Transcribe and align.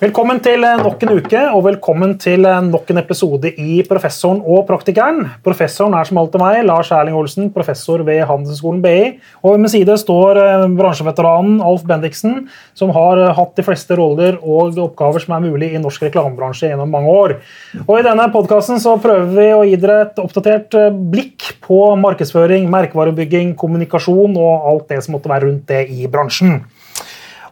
Velkommen 0.00 0.38
til 0.40 0.62
nok 0.64 1.02
en 1.04 1.10
uke 1.12 1.40
og 1.52 1.58
velkommen 1.66 2.14
til 2.16 2.46
nok 2.64 2.88
en 2.88 2.98
episode 3.02 3.50
i 3.60 3.82
Professoren 3.84 4.38
og 4.48 4.62
praktikeren. 4.64 5.26
Professoren 5.44 5.92
er 5.92 6.08
som 6.08 6.16
alltid 6.22 6.40
meg, 6.40 6.62
Lars 6.64 6.88
Erling 6.96 7.18
Olsen, 7.18 7.50
professor 7.52 8.00
ved 8.06 8.22
Handelshøyskolen 8.24 8.78
BI. 8.80 9.10
Og 9.42 9.52
ved 9.52 9.60
min 9.60 9.72
side 9.74 9.98
står 10.00 10.40
eh, 10.40 10.64
bransjeveteranen 10.78 11.60
Alf 11.60 11.84
Bendiksen, 11.84 12.46
som 12.72 12.94
har 12.96 13.20
eh, 13.20 13.34
hatt 13.36 13.52
de 13.60 13.66
fleste 13.66 14.00
roller 14.00 14.40
og 14.40 14.80
oppgaver 14.86 15.20
som 15.20 15.36
er 15.36 15.44
mulig 15.50 15.68
i 15.74 15.84
norsk 15.84 16.08
reklamebransje 16.08 16.72
gjennom 16.72 16.96
mange 16.96 17.12
år. 17.12 17.36
Og 17.84 17.94
I 17.98 18.08
denne 18.08 18.30
podkasten 18.32 18.80
prøver 19.04 19.30
vi 19.36 19.48
å 19.52 19.62
gi 19.68 19.76
dere 19.84 20.00
et 20.06 20.24
oppdatert 20.24 20.80
eh, 20.80 20.90
blikk 21.12 21.58
på 21.68 21.84
markedsføring, 22.00 22.72
merkevarebygging, 22.72 23.52
kommunikasjon 23.52 24.32
og 24.32 24.68
alt 24.72 24.88
det 24.96 25.04
som 25.04 25.20
måtte 25.20 25.36
være 25.36 25.50
rundt 25.50 25.68
det 25.68 25.90
i 25.92 26.08
bransjen. 26.08 26.62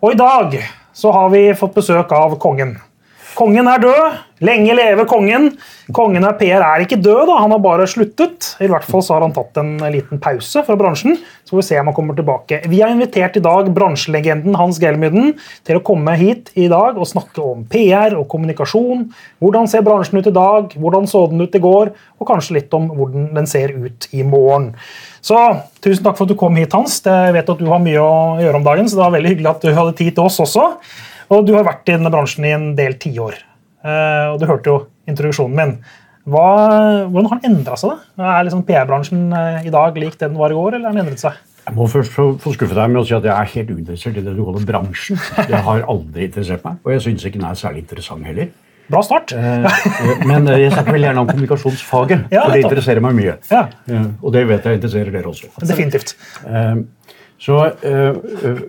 Og 0.01 0.15
i 0.17 0.23
dag 0.25 0.63
så 0.99 1.13
har 1.13 1.29
vi 1.29 1.55
fått 1.55 1.75
besøk 1.75 2.13
av 2.13 2.33
kongen. 2.43 2.73
Kongen 3.39 3.69
er 3.71 3.79
død. 3.79 4.15
Lenge 4.43 4.75
leve 4.75 5.05
kongen. 5.07 5.45
Kongen 5.95 6.25
av 6.27 6.37
PR 6.41 6.63
er 6.63 6.83
ikke 6.83 6.97
død, 6.99 7.21
da. 7.29 7.37
han 7.39 7.53
har 7.55 7.61
bare 7.63 7.85
sluttet. 7.91 8.49
I 8.63 8.67
hvert 8.71 8.87
fall 8.87 9.03
så 9.03 9.15
har 9.15 9.23
han 9.23 9.35
tatt 9.35 9.61
en 9.63 9.77
liten 9.95 10.19
pause 10.23 10.65
fra 10.67 10.75
bransjen. 10.79 11.15
Så 11.47 11.55
får 11.55 11.61
vi 11.61 11.67
se 11.69 11.79
om 11.79 11.91
han 11.91 11.95
kommer 11.95 12.19
tilbake. 12.19 12.59
Vi 12.71 12.81
har 12.83 12.91
invitert 12.91 13.39
i 13.39 13.43
dag 13.45 13.71
bransjelegenden 13.75 14.59
Hans 14.59 14.81
Gelmyden 14.83 15.37
til 15.67 15.79
å 15.79 15.85
komme 15.87 16.17
hit 16.19 16.51
i 16.59 16.67
dag 16.71 16.99
og 16.99 17.07
snakke 17.11 17.45
om 17.45 17.63
PR 17.71 18.19
og 18.19 18.27
kommunikasjon. 18.33 19.07
Hvordan 19.43 19.71
ser 19.71 19.87
bransjen 19.87 20.19
ut 20.19 20.31
i 20.31 20.35
dag? 20.35 20.75
Hvordan 20.75 21.07
så 21.11 21.27
den 21.31 21.47
ut 21.47 21.55
i 21.55 21.63
går? 21.63 21.93
Og 22.19 22.31
kanskje 22.31 22.59
litt 22.59 22.75
om 22.75 22.91
hvordan 22.91 23.31
den 23.39 23.51
ser 23.51 23.75
ut 23.75 24.11
i 24.19 24.27
morgen. 24.27 24.73
Så 25.23 25.39
Tusen 25.79 26.03
takk 26.03 26.19
for 26.19 26.27
at 26.27 26.35
du 26.35 26.39
kom 26.39 26.57
hit, 26.59 26.75
Hans. 26.75 26.99
Jeg 27.07 27.35
vet 27.37 27.51
at 27.55 27.61
du 27.63 27.69
har 27.71 27.79
mye 27.83 28.03
å 28.03 28.43
gjøre 28.43 28.59
om 28.59 28.67
dagen, 28.67 28.91
så 28.91 28.99
det 28.99 29.05
var 29.05 29.15
veldig 29.15 29.31
hyggelig 29.37 29.53
at 29.53 29.63
du 29.63 29.77
hadde 29.77 29.95
tid 30.01 30.17
til 30.17 30.27
oss 30.27 30.43
også. 30.43 30.73
Og 31.29 31.47
Du 31.47 31.55
har 31.57 31.67
vært 31.67 31.89
i 31.89 31.97
denne 31.97 32.13
bransjen 32.13 32.47
i 32.49 32.55
en 32.57 32.71
del 32.79 32.97
tiår. 33.01 33.41
Uh, 33.85 34.35
og 34.35 34.39
du 34.41 34.47
hørte 34.49 34.73
jo 34.73 34.79
introduksjonen 35.09 35.57
min. 35.59 35.75
Hva, 36.29 36.49
hvordan 37.09 37.29
har 37.31 37.41
den 37.41 37.55
endra 37.55 37.77
seg? 37.81 37.95
da? 38.19 38.33
Er 38.37 38.45
liksom 38.45 38.65
PR-bransjen 38.69 39.31
eh, 39.33 39.69
i 39.69 39.73
dag 39.73 39.97
lik 39.97 40.19
den 40.21 40.35
var 40.37 40.53
i 40.53 40.59
går, 40.59 40.77
eller 40.77 40.91
har 40.91 40.97
den 40.97 41.07
endret 41.07 41.23
seg? 41.23 41.39
Jeg 41.63 41.77
må 41.77 41.87
først 41.89 42.13
få 42.13 42.53
skuffe 42.53 42.77
deg 42.77 42.93
med 42.93 43.01
å 43.01 43.05
si 43.09 43.15
at 43.17 43.25
jeg 43.25 43.33
er 43.33 43.49
helt 43.55 43.73
uinteressert 43.73 44.19
i 44.21 44.25
det 44.25 44.35
du 44.37 44.43
kaller 44.45 44.67
bransjen. 44.69 45.21
Det 45.49 45.63
har 45.65 45.87
aldri 45.89 46.27
interessert 46.29 46.65
meg, 46.67 46.83
og 46.85 46.93
jeg 46.93 47.05
syns 47.07 47.25
ikke 47.29 47.41
den 47.41 47.49
er 47.49 47.61
særlig 47.61 47.85
interessant 47.87 48.29
heller. 48.29 48.51
Bra 48.89 49.03
start. 49.05 49.33
Eh, 49.37 49.81
men 50.29 50.49
jeg 50.53 50.73
snakker 50.75 50.97
veldig 50.97 51.11
gjerne 51.11 51.25
om 51.25 51.33
kommunikasjonsfaget, 51.33 52.29
for 52.33 52.53
det 52.57 52.63
interesserer 52.65 53.05
meg 53.05 53.17
mye. 53.23 53.39
Og 54.21 54.33
det 54.37 54.45
vet 54.53 54.69
jeg 54.69 54.81
interesserer 54.83 55.17
dere 55.17 55.33
også. 55.33 55.53
Definitivt. 55.65 56.17
Så 57.39 57.55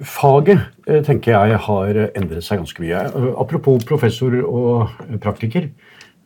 faget 0.06 0.59
tenker 1.08 1.34
jeg 1.34 1.62
har 1.66 2.00
endret 2.14 2.45
seg 2.45 2.62
ganske 2.62 2.84
mye. 2.84 3.00
Apropos 3.42 3.86
professor 3.89 4.36
og 4.45 4.92
praktiker. 5.23 5.72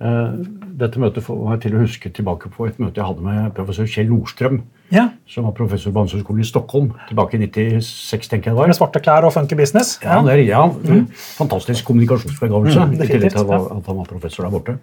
Dette 0.04 1.00
møtet 1.00 1.24
får 1.24 1.38
meg 1.48 1.62
til 1.64 1.76
å 1.78 1.84
huske 1.84 2.10
tilbake 2.12 2.50
på 2.52 2.66
et 2.68 2.80
møte 2.82 3.00
jeg 3.00 3.08
hadde 3.08 3.24
med 3.24 3.54
professor 3.56 3.88
Kjell 3.88 4.10
Nordstrøm, 4.10 4.58
ja. 4.92 5.06
som 5.30 5.46
var 5.48 5.54
professor 5.56 5.94
på 5.94 6.02
Handelshøyskolen 6.02 6.44
i 6.44 6.48
Stockholm 6.50 6.90
tilbake 7.08 7.38
i 7.38 7.46
96. 7.46 8.32
tenker 8.32 8.50
jeg 8.50 8.56
det 8.56 8.58
var. 8.58 8.72
Med 8.72 8.78
svarte 8.80 9.02
klær 9.04 9.28
og 9.30 9.36
funky 9.36 9.56
business? 9.60 9.96
Ja, 10.04 10.18
ja. 10.18 10.34
Er, 10.34 10.44
ja 10.44 10.66
mm. 10.68 11.06
Fantastisk 11.38 11.88
kommunikasjonsbegavelse. 11.88 12.90
Mm, 12.90 12.98
I 12.98 13.10
tillegg 13.14 13.36
til 13.38 13.46
at 13.46 13.72
han 13.88 14.00
var 14.02 14.10
professor 14.10 14.48
der 14.48 14.56
borte. 14.56 14.78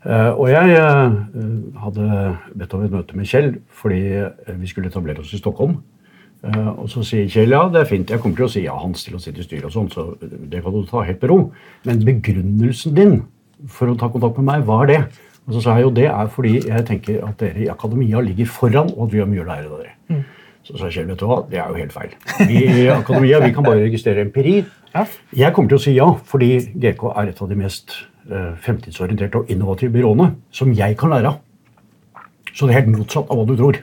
Uh, 0.00 0.32
og 0.32 0.46
jeg 0.48 0.80
uh, 0.80 1.80
hadde 1.84 2.04
bedt 2.56 2.74
om 2.74 2.84
et 2.86 2.94
møte 2.96 3.18
med 3.18 3.28
Kjell 3.28 3.50
fordi 3.82 4.02
vi 4.56 4.70
skulle 4.70 4.88
etablere 4.88 5.20
oss 5.20 5.34
i 5.36 5.42
Stockholm. 5.42 5.82
Uh, 6.40 6.70
og 6.80 6.86
så 6.88 7.02
sier 7.04 7.26
Kjell 7.28 7.52
ja, 7.52 7.66
det 7.68 7.82
er 7.82 7.88
fint, 7.90 8.08
jeg 8.08 8.20
kommer 8.22 8.38
til 8.38 8.46
å 8.46 8.52
si 8.52 8.62
ja 8.64 8.76
hans 8.80 9.02
til 9.04 9.18
å 9.18 9.20
sitte 9.20 9.42
i 9.42 9.44
styret, 9.44 9.66
og 9.68 9.74
sånn, 9.74 9.90
så 9.92 10.06
det 10.20 10.62
kan 10.64 10.72
du 10.72 10.86
ta 10.88 11.02
helt 11.04 11.20
med 11.20 11.32
ro. 11.32 11.40
Men 11.84 12.00
begrunnelsen 12.06 12.96
din 12.96 13.18
for 13.68 13.92
å 13.92 13.96
ta 14.00 14.08
kontakt 14.12 14.38
med 14.40 14.48
meg, 14.48 14.64
hva 14.64 14.80
er 14.84 14.90
det? 14.90 15.00
Og 15.46 15.56
så 15.56 15.64
sa 15.64 15.76
jeg 15.76 15.88
jo 15.88 15.94
det 15.96 16.06
er 16.08 16.28
fordi 16.32 16.52
jeg 16.62 16.86
tenker 16.88 17.24
at 17.26 17.40
dere 17.42 17.64
i 17.64 17.70
akademia 17.72 18.22
ligger 18.24 18.48
foran, 18.48 18.92
og 18.94 19.08
at 19.08 19.16
vi 19.16 19.20
har 19.20 19.28
mye 19.28 19.42
å 19.42 19.48
lære 19.48 19.68
av 19.68 19.80
dere. 19.82 19.96
Mm. 20.12 20.22
Så 20.64 20.76
sa 20.76 20.90
Kjell, 20.92 21.08
vet 21.10 21.20
du 21.20 21.26
hva, 21.28 21.40
det 21.50 21.58
er 21.58 21.72
jo 21.72 21.80
helt 21.80 21.94
feil. 21.94 22.14
Vi 22.48 22.62
i 22.84 22.86
akademia 22.92 23.40
vi 23.42 23.52
kan 23.56 23.66
bare 23.66 23.82
registrere 23.82 24.24
empiri. 24.26 24.60
Ja. 24.94 25.04
Jeg 25.36 25.54
kommer 25.56 25.72
til 25.72 25.80
å 25.80 25.82
si 25.82 25.94
ja, 25.96 26.08
fordi 26.30 26.50
GK 26.72 27.04
er 27.14 27.32
et 27.32 27.40
av 27.42 27.50
de 27.50 27.58
mest 27.58 27.96
uh, 28.30 28.52
fremtidsorienterte 28.64 29.40
og 29.40 29.52
innovative 29.52 29.92
byråene 29.96 30.30
som 30.54 30.72
jeg 30.76 30.96
kan 31.00 31.12
lære 31.14 31.32
av. 31.32 31.40
Så 32.52 32.66
det 32.66 32.74
er 32.74 32.82
helt 32.82 32.96
motsatt 32.98 33.30
av 33.30 33.40
hva 33.40 33.46
du 33.48 33.56
tror. 33.58 33.78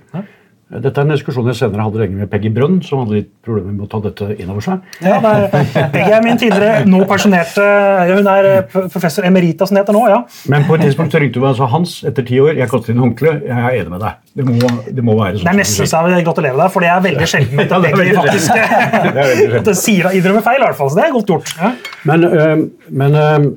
Dette 0.68 1.00
er 1.00 1.06
en 1.06 1.14
diskusjon 1.14 1.46
jeg 1.48 1.56
senere 1.56 1.84
hadde 1.86 2.02
lenge 2.02 2.18
med 2.20 2.28
Peggy 2.28 2.50
Brønn, 2.52 2.82
som 2.84 3.00
hadde 3.00 3.22
litt 3.22 3.30
problemer 3.46 3.72
med 3.72 3.86
å 3.86 3.88
ta 3.88 4.02
dette 4.04 4.26
inn 4.36 4.50
over 4.52 4.66
seg. 4.66 4.82
Ja, 5.00 5.16
Peggy 5.22 6.12
er 6.12 6.26
min 6.26 6.40
tidligere, 6.42 6.82
nå 6.92 7.06
pensjonerte 7.08 7.64
Hun 8.10 8.28
er 8.28 8.48
eh, 8.50 8.76
professor 8.92 9.24
emerita, 9.24 9.64
som 9.64 9.78
det 9.78 9.86
heter 9.86 9.96
nå. 9.96 10.02
ja. 10.12 10.18
Men 10.52 10.66
på 10.68 10.76
et 10.76 10.84
tidspunkt 10.84 11.16
så 11.16 11.22
ringte 11.24 11.40
hun 11.40 11.48
meg 11.48 11.56
og 11.56 11.62
sa 11.62 11.70
Hans, 11.72 11.94
etter 12.10 12.28
ti 12.28 12.42
år, 12.44 12.58
jeg 12.60 12.68
kastet 12.68 12.92
inn 12.92 13.00
håndkle. 13.00 13.38
Jeg 13.48 13.56
er 13.62 13.78
enig 13.80 13.94
med 13.94 14.04
deg. 14.04 14.20
Det 14.38 14.48
må, 14.50 14.74
det 15.00 15.06
må 15.08 15.16
være 15.18 15.38
sånn. 15.38 15.48
Det 15.48 15.54
er 15.54 15.60
nesten 15.62 15.90
så 15.90 16.02
jeg 16.12 16.28
gratulere 16.28 16.60
deg, 16.60 16.74
for 16.76 16.84
det 16.84 16.92
er 16.92 17.06
veldig 17.08 17.30
sjelden 17.32 17.64
at 17.64 17.72
Peggy 17.88 18.18
faktisk 18.20 19.66
det 19.72 19.78
sier 19.80 20.12
innrømmer 20.20 20.44
feil. 20.50 20.60
i 20.60 20.66
hvert 20.68 20.82
fall, 20.82 20.92
så 20.92 21.00
Det 21.00 21.08
er 21.08 21.16
godt 21.16 21.32
gjort. 21.32 21.56
Ja. 21.62 21.72
Men, 22.12 22.28
øh, 22.28 22.68
men 22.92 23.16
øh, 23.16 23.48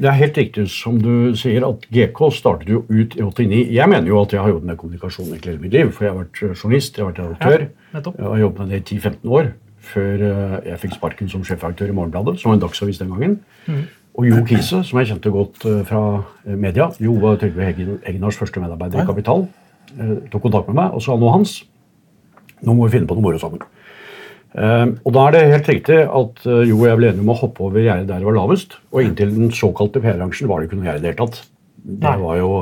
det 0.00 0.08
er 0.08 0.16
helt 0.16 0.40
riktig 0.40 0.66
som 0.72 0.96
du 1.04 1.36
sier, 1.36 1.68
at 1.68 1.84
GK 1.92 2.24
startet 2.32 2.72
jo 2.72 2.86
ut 2.88 3.20
i 3.20 3.22
89. 3.22 3.62
Jeg 3.76 3.92
mener 3.92 4.08
jo 4.08 4.24
at 4.24 4.32
jeg 4.32 4.40
har 4.40 4.56
jobbet 4.56 4.72
med 4.72 4.80
kommunikasjon 4.80 5.28
egentlig 5.28 5.52
hele 5.52 5.64
mitt 5.68 5.76
liv. 5.76 5.92
for 5.92 6.08
jeg 6.08 6.16
har 6.16 6.21
vært 6.22 6.42
eh, 6.42 6.54
journalist, 6.56 6.96
jeg 6.96 7.04
har 7.04 7.10
vært 7.10 7.22
redaktør. 7.22 7.64
Ja, 7.92 8.02
jeg 8.02 8.28
har 8.28 8.38
jobbet 8.42 8.62
med 8.62 8.72
det 8.72 8.80
i 8.80 8.98
10-15 8.98 9.34
år 9.38 9.50
før 9.82 10.22
eh, 10.28 10.54
jeg 10.70 10.80
fikk 10.84 10.94
sparken 10.96 11.32
som 11.32 11.42
sjefaktør 11.46 11.90
i 11.90 11.96
Morgenbladet, 11.96 12.38
som 12.40 12.52
var 12.52 12.58
en 12.58 12.64
dagsavis 12.64 13.02
den 13.02 13.10
gangen. 13.12 13.36
Mm. 13.66 13.82
Og 14.12 14.28
Jo 14.28 14.40
Kise, 14.46 14.82
som 14.84 15.00
jeg 15.00 15.10
kjente 15.10 15.32
godt 15.32 15.66
eh, 15.68 15.82
fra 15.88 16.02
media. 16.44 16.90
Jo 17.02 17.16
var 17.22 17.38
Trygve 17.40 17.72
Egnars 18.08 18.38
første 18.40 18.62
medarbeider 18.62 19.02
i 19.02 19.08
Kapital. 19.08 19.46
Tok 20.32 20.44
kontakt 20.46 20.68
med 20.70 20.78
meg 20.78 20.96
og 20.96 21.02
sa 21.04 21.16
nå 21.18 21.30
Hans, 21.32 21.58
nå 22.64 22.74
må 22.76 22.86
vi 22.86 22.94
finne 22.94 23.08
på 23.08 23.16
noe 23.18 23.24
moro 23.24 23.40
sammen. 23.40 23.64
og 24.54 25.10
Da 25.12 25.24
er 25.26 25.34
det 25.34 25.40
helt 25.50 25.68
riktig 25.68 25.98
at 26.06 26.44
Jo 26.46 26.78
og 26.78 26.86
jeg 26.86 27.00
ble 27.00 27.10
enige 27.10 27.24
om 27.24 27.32
å 27.34 27.36
hoppe 27.36 27.64
over 27.66 27.82
gjerdet 27.82 28.08
der 28.08 28.22
det 28.22 28.28
var 28.28 28.38
lavest. 28.38 28.78
Og 28.94 29.02
inntil 29.02 29.34
den 29.34 29.52
såkalte 29.52 30.00
PR-bransjen 30.00 30.48
var 30.48 30.60
det 30.60 30.70
ikke 30.70 30.78
noe 30.78 30.88
gjerde 30.88 31.02
i 31.02 31.04
det 31.04 31.12
hele 31.12 31.20
tatt. 31.24 31.42
Det 31.82 32.14
var, 32.22 32.38
jo, 32.38 32.52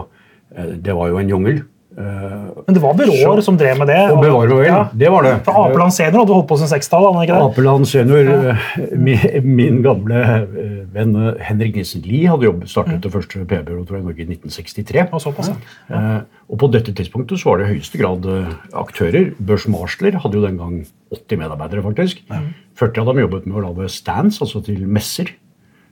det 0.88 0.96
var 0.96 1.12
jo 1.12 1.20
en 1.20 1.34
jungel. 1.34 1.62
Eh, 1.98 2.62
Men 2.66 2.74
det 2.74 2.80
var 2.82 2.94
byråer 2.94 3.40
som 3.42 3.56
drev 3.58 3.78
med 3.80 3.88
det? 3.90 3.98
Og 4.12 4.20
bevare 4.22 4.54
vel, 4.54 4.66
ja. 4.68 4.82
det 4.94 5.08
var 5.10 5.26
det. 5.26 5.32
For 5.46 5.58
Apeland 5.64 5.94
senior 5.94 6.22
hadde 6.22 6.36
holdt 6.36 6.46
på 6.50 6.58
siden 6.60 6.70
60-tallet? 6.76 7.32
Apeland 7.34 7.88
senior, 7.90 8.30
ja. 8.30 8.54
Eh, 8.54 8.94
min, 8.94 9.24
min, 9.56 9.80
gamle 9.82 10.20
eh, 10.22 10.70
venn 10.94 11.16
Henrik 11.42 11.74
Nissen 11.78 12.06
Lie 12.06 12.30
hadde 12.30 12.46
jobbet, 12.46 12.70
startet 12.70 13.00
mm. 13.00 13.02
det 13.06 13.12
første 13.16 13.42
PR-byrået 13.42 13.90
i 13.90 14.04
Norge 14.06 14.22
i 14.22 14.28
1963. 14.28 15.08
Og, 15.10 15.24
såpass, 15.26 15.50
ja. 15.90 16.22
og 16.46 16.62
på 16.62 16.70
dette 16.70 16.94
tidspunktet 16.94 17.42
så 17.42 17.50
var 17.50 17.60
det 17.60 17.68
i 17.68 17.74
høyeste 17.74 18.00
grad 18.00 18.30
aktører. 18.78 19.32
Børs 19.42 19.66
Marsler 19.70 20.20
hadde 20.22 20.38
jo 20.38 20.46
den 20.46 20.62
gang 20.62 20.80
80 21.10 21.42
medarbeidere, 21.42 21.84
faktisk. 21.90 22.22
Mm. 22.30 22.52
40 22.78 23.02
av 23.02 23.10
dem 23.10 23.24
jobbet 23.26 23.50
med 23.50 23.58
å 23.58 23.66
lage 23.66 23.90
stands, 23.90 24.38
altså 24.44 24.62
til 24.64 24.86
messer. 24.86 25.34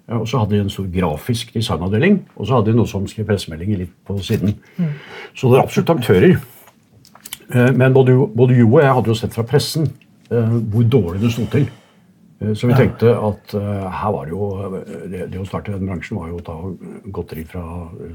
Og 0.08 0.28
så 0.28 0.40
hadde 0.40 0.56
de 0.56 0.62
en 0.64 0.70
stor 0.72 0.86
grafisk 0.88 1.50
designavdeling, 1.52 2.22
og 2.36 2.46
så 2.46 2.56
hadde 2.56 2.72
de 2.72 2.78
noe 2.78 2.88
som 2.88 3.04
skrev 3.10 3.26
pressemeldinger 3.28 3.82
litt 3.82 3.96
på 4.08 4.16
siden. 4.24 4.54
Mm. 4.78 4.94
Så 5.36 5.50
det 5.50 5.58
er 5.58 5.66
absolutt 5.66 5.92
aktører. 5.92 6.38
Eh, 7.54 7.72
men 7.76 7.92
både, 7.92 8.14
både 8.36 8.56
Jo 8.58 8.70
og 8.74 8.82
jeg 8.82 8.94
hadde 8.98 9.12
jo 9.12 9.18
sett 9.18 9.36
fra 9.36 9.44
pressen 9.48 9.88
eh, 10.30 10.56
hvor 10.72 10.84
dårlig 10.84 11.22
det 11.22 11.32
sto 11.32 11.44
til. 11.52 11.68
Eh, 12.40 12.52
så 12.56 12.68
vi 12.70 12.76
tenkte 12.76 13.12
at 13.12 13.54
her 13.56 14.12
var 14.14 14.28
det 14.28 14.34
jo 14.34 14.48
Det, 15.08 15.26
det 15.32 15.40
å 15.40 15.46
starte 15.48 15.76
den 15.76 15.88
bransjen 15.88 16.20
var 16.20 16.32
jo 16.32 16.40
å 16.40 16.44
ta 16.44 16.56
godteri 17.12 17.44
fra 17.48 17.64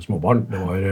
småbarn. 0.01 0.45
Det, 0.49 0.61
var, 0.61 0.87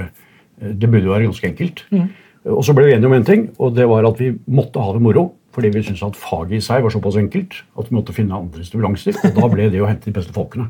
det 0.62 0.90
burde 0.90 1.06
jo 1.06 1.16
være 1.16 1.30
ganske 1.30 1.52
enkelt. 1.54 1.86
Mm. 1.92 2.10
Og 2.52 2.64
så 2.66 2.74
ble 2.74 2.88
vi 2.88 2.96
enige 2.96 3.10
om 3.10 3.14
en 3.14 3.26
ting, 3.26 3.50
og 3.62 3.76
det 3.78 3.86
var 3.90 4.06
at 4.10 4.22
vi 4.22 4.34
måtte 4.50 4.82
ha 4.82 4.94
det 4.96 5.04
moro. 5.06 5.28
Fordi 5.52 5.72
vi 5.74 5.84
syntes 5.84 6.04
at 6.06 6.20
faget 6.20 6.58
i 6.58 6.64
seg 6.64 6.84
var 6.86 6.94
såpass 6.94 7.18
enkelt 7.20 7.58
at 7.80 7.90
vi 7.90 7.98
måtte 7.98 8.16
finne 8.16 8.38
andre 8.38 8.64
stimulanser. 8.64 9.18
Og 9.28 9.36
da 9.36 9.50
ble 9.52 9.68
det 9.74 9.82
å 9.84 9.90
hente 9.90 10.08
de 10.08 10.16
beste 10.16 10.36
folkene. 10.36 10.70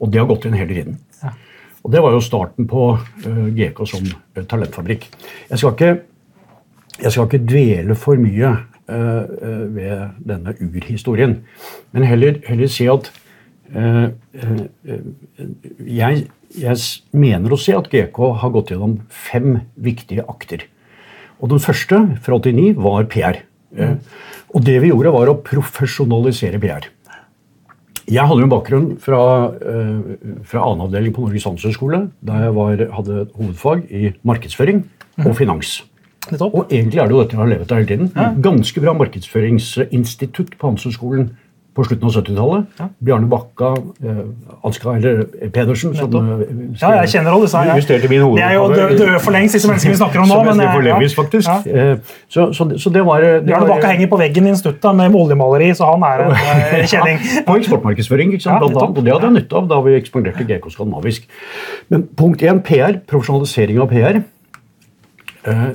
Og 0.00 0.12
det 0.12 0.20
har 0.20 0.28
gått 0.28 0.44
inn 0.48 0.58
hele 0.58 0.76
tiden. 0.76 0.98
Og 1.80 1.92
det 1.94 2.02
var 2.04 2.12
jo 2.12 2.20
starten 2.24 2.66
på 2.68 2.90
uh, 2.96 3.46
GK 3.56 3.78
som 3.88 4.04
uh, 4.04 4.42
talentfabrikk. 4.44 5.06
Jeg 5.48 5.62
skal 5.62 5.72
ikke, 5.72 5.92
jeg 6.98 7.14
skal 7.14 7.28
ikke 7.28 7.46
dvele 7.46 7.96
for 7.96 8.20
mye 8.20 8.50
uh, 8.52 9.24
ved 9.72 10.20
denne 10.28 10.54
urhistorien, 10.60 11.38
men 11.94 12.08
heller, 12.08 12.42
heller 12.48 12.70
si 12.70 12.88
at 12.90 13.12
jeg, 15.86 16.14
jeg 16.58 16.78
mener 17.14 17.52
å 17.54 17.58
se 17.62 17.76
at 17.78 17.86
GK 17.92 18.18
har 18.42 18.50
gått 18.50 18.72
gjennom 18.72 18.96
fem 19.14 19.60
viktige 19.78 20.24
akter. 20.26 20.64
Og 21.38 21.52
den 21.52 21.62
første, 21.62 22.00
fra 22.18 22.40
89, 22.42 22.74
var 22.82 23.06
PR. 23.12 23.38
Og 23.70 24.64
det 24.66 24.78
vi 24.82 24.90
gjorde, 24.90 25.12
var 25.14 25.30
å 25.30 25.38
profesjonalisere 25.46 26.60
PR. 26.62 26.88
Jeg 28.10 28.26
hadde 28.26 28.42
jo 28.42 28.46
en 28.48 28.50
bakgrunn 28.50 28.88
fra, 28.98 29.20
uh, 29.54 30.40
fra 30.46 30.64
annen 30.66 30.88
avdeling 30.88 31.14
på 31.14 31.22
Norges 31.22 31.46
handelshøyskole, 31.46 32.00
der 32.26 32.46
jeg 32.48 32.56
var, 32.56 32.82
hadde 32.96 33.20
hovedfag 33.36 33.84
i 33.86 34.10
markedsføring 34.26 34.82
og 35.20 35.30
mm. 35.30 35.36
finans. 35.38 35.76
Og 36.40 36.64
egentlig 36.68 37.00
er 37.00 37.06
det 37.08 37.14
jo 37.14 37.20
dette 37.22 37.36
jeg 37.36 37.40
har 37.40 37.52
levet 37.52 37.70
av 37.70 37.78
hele 37.80 37.88
tiden. 37.88 38.42
Ganske 38.44 38.82
bra 38.82 38.92
markedsføringsinstitutt 38.98 40.58
på 40.58 40.68
Handelshøyskolen 40.68 41.30
på 41.74 41.84
slutten 41.86 42.08
av 42.08 42.14
70-tallet. 42.16 42.64
Ja. 42.80 42.86
Bjarne 43.06 43.28
Bakka, 43.30 43.70
eh, 44.02 44.20
Ansgar 44.66 44.96
eller 44.96 45.50
Pedersen 45.54 45.94
som 45.94 46.16
eh, 46.16 46.40
Ja, 46.80 46.90
jeg 47.00 47.12
kjenner 47.14 47.36
alle 47.36 47.46
disse. 47.46 48.08
Min 48.10 48.24
De 48.36 48.42
er 48.42 48.56
jo 48.56 48.64
døde 48.72 49.20
for 49.22 49.34
lengst, 49.34 49.54
disse 49.54 49.70
menneskene 49.70 49.94
vi 49.94 50.00
snakker 50.00 50.22
om 50.24 50.32
nå. 50.32 50.40
Men, 50.48 50.64
for 50.66 50.86
Levis, 50.86 51.14
faktisk. 51.14 51.48
Ja. 51.48 51.92
Eh, 51.92 52.16
så, 52.28 52.48
så, 52.56 52.66
så, 52.74 52.92
det 52.94 53.04
var 53.06 53.22
det 53.22 53.30
Bjarne 53.46 53.70
Bakka 53.70 53.92
henger 53.94 54.10
på 54.10 54.18
veggen 54.20 54.50
i 54.50 54.54
en 54.54 54.58
stutt 54.58 54.90
med 54.98 55.14
oljemaleri, 55.14 55.70
så 55.78 55.92
han 55.92 56.04
er 56.08 56.26
en 56.26 56.88
kjenning. 56.92 57.22
på 57.46 57.58
eksportmarkedsføring, 57.62 58.34
ikke 58.34 58.48
sant, 58.48 58.64
blant 58.64 58.76
annet. 58.82 58.98
Og 58.98 59.06
det 59.06 59.14
hadde 59.14 59.30
jeg 59.30 59.38
nytte 59.38 59.62
av 59.62 59.70
da 59.70 59.80
vi 59.86 59.96
ekspanderte 60.00 60.48
GK 60.50 60.68
skandinavisk. 60.74 61.30
Men 61.92 62.08
punkt 62.18 62.42
én, 62.42 62.62
PR. 62.66 62.98
Profesjonalisering 63.10 63.80
av 63.82 63.90
PR. 63.94 64.22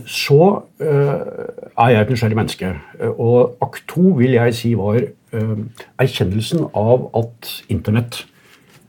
Så 0.05 0.39
er 0.79 1.89
jeg 1.89 2.01
et 2.01 2.11
nysgjerrig 2.13 2.37
menneske. 2.37 2.67
Og 3.17 3.55
akt 3.65 3.87
to 3.89 4.11
vil 4.19 4.35
jeg 4.37 4.53
si 4.53 4.73
var 4.77 4.99
Eh, 5.35 5.83
erkjennelsen 5.99 6.67
av 6.77 7.09
at 7.17 7.51
Internett, 7.73 8.23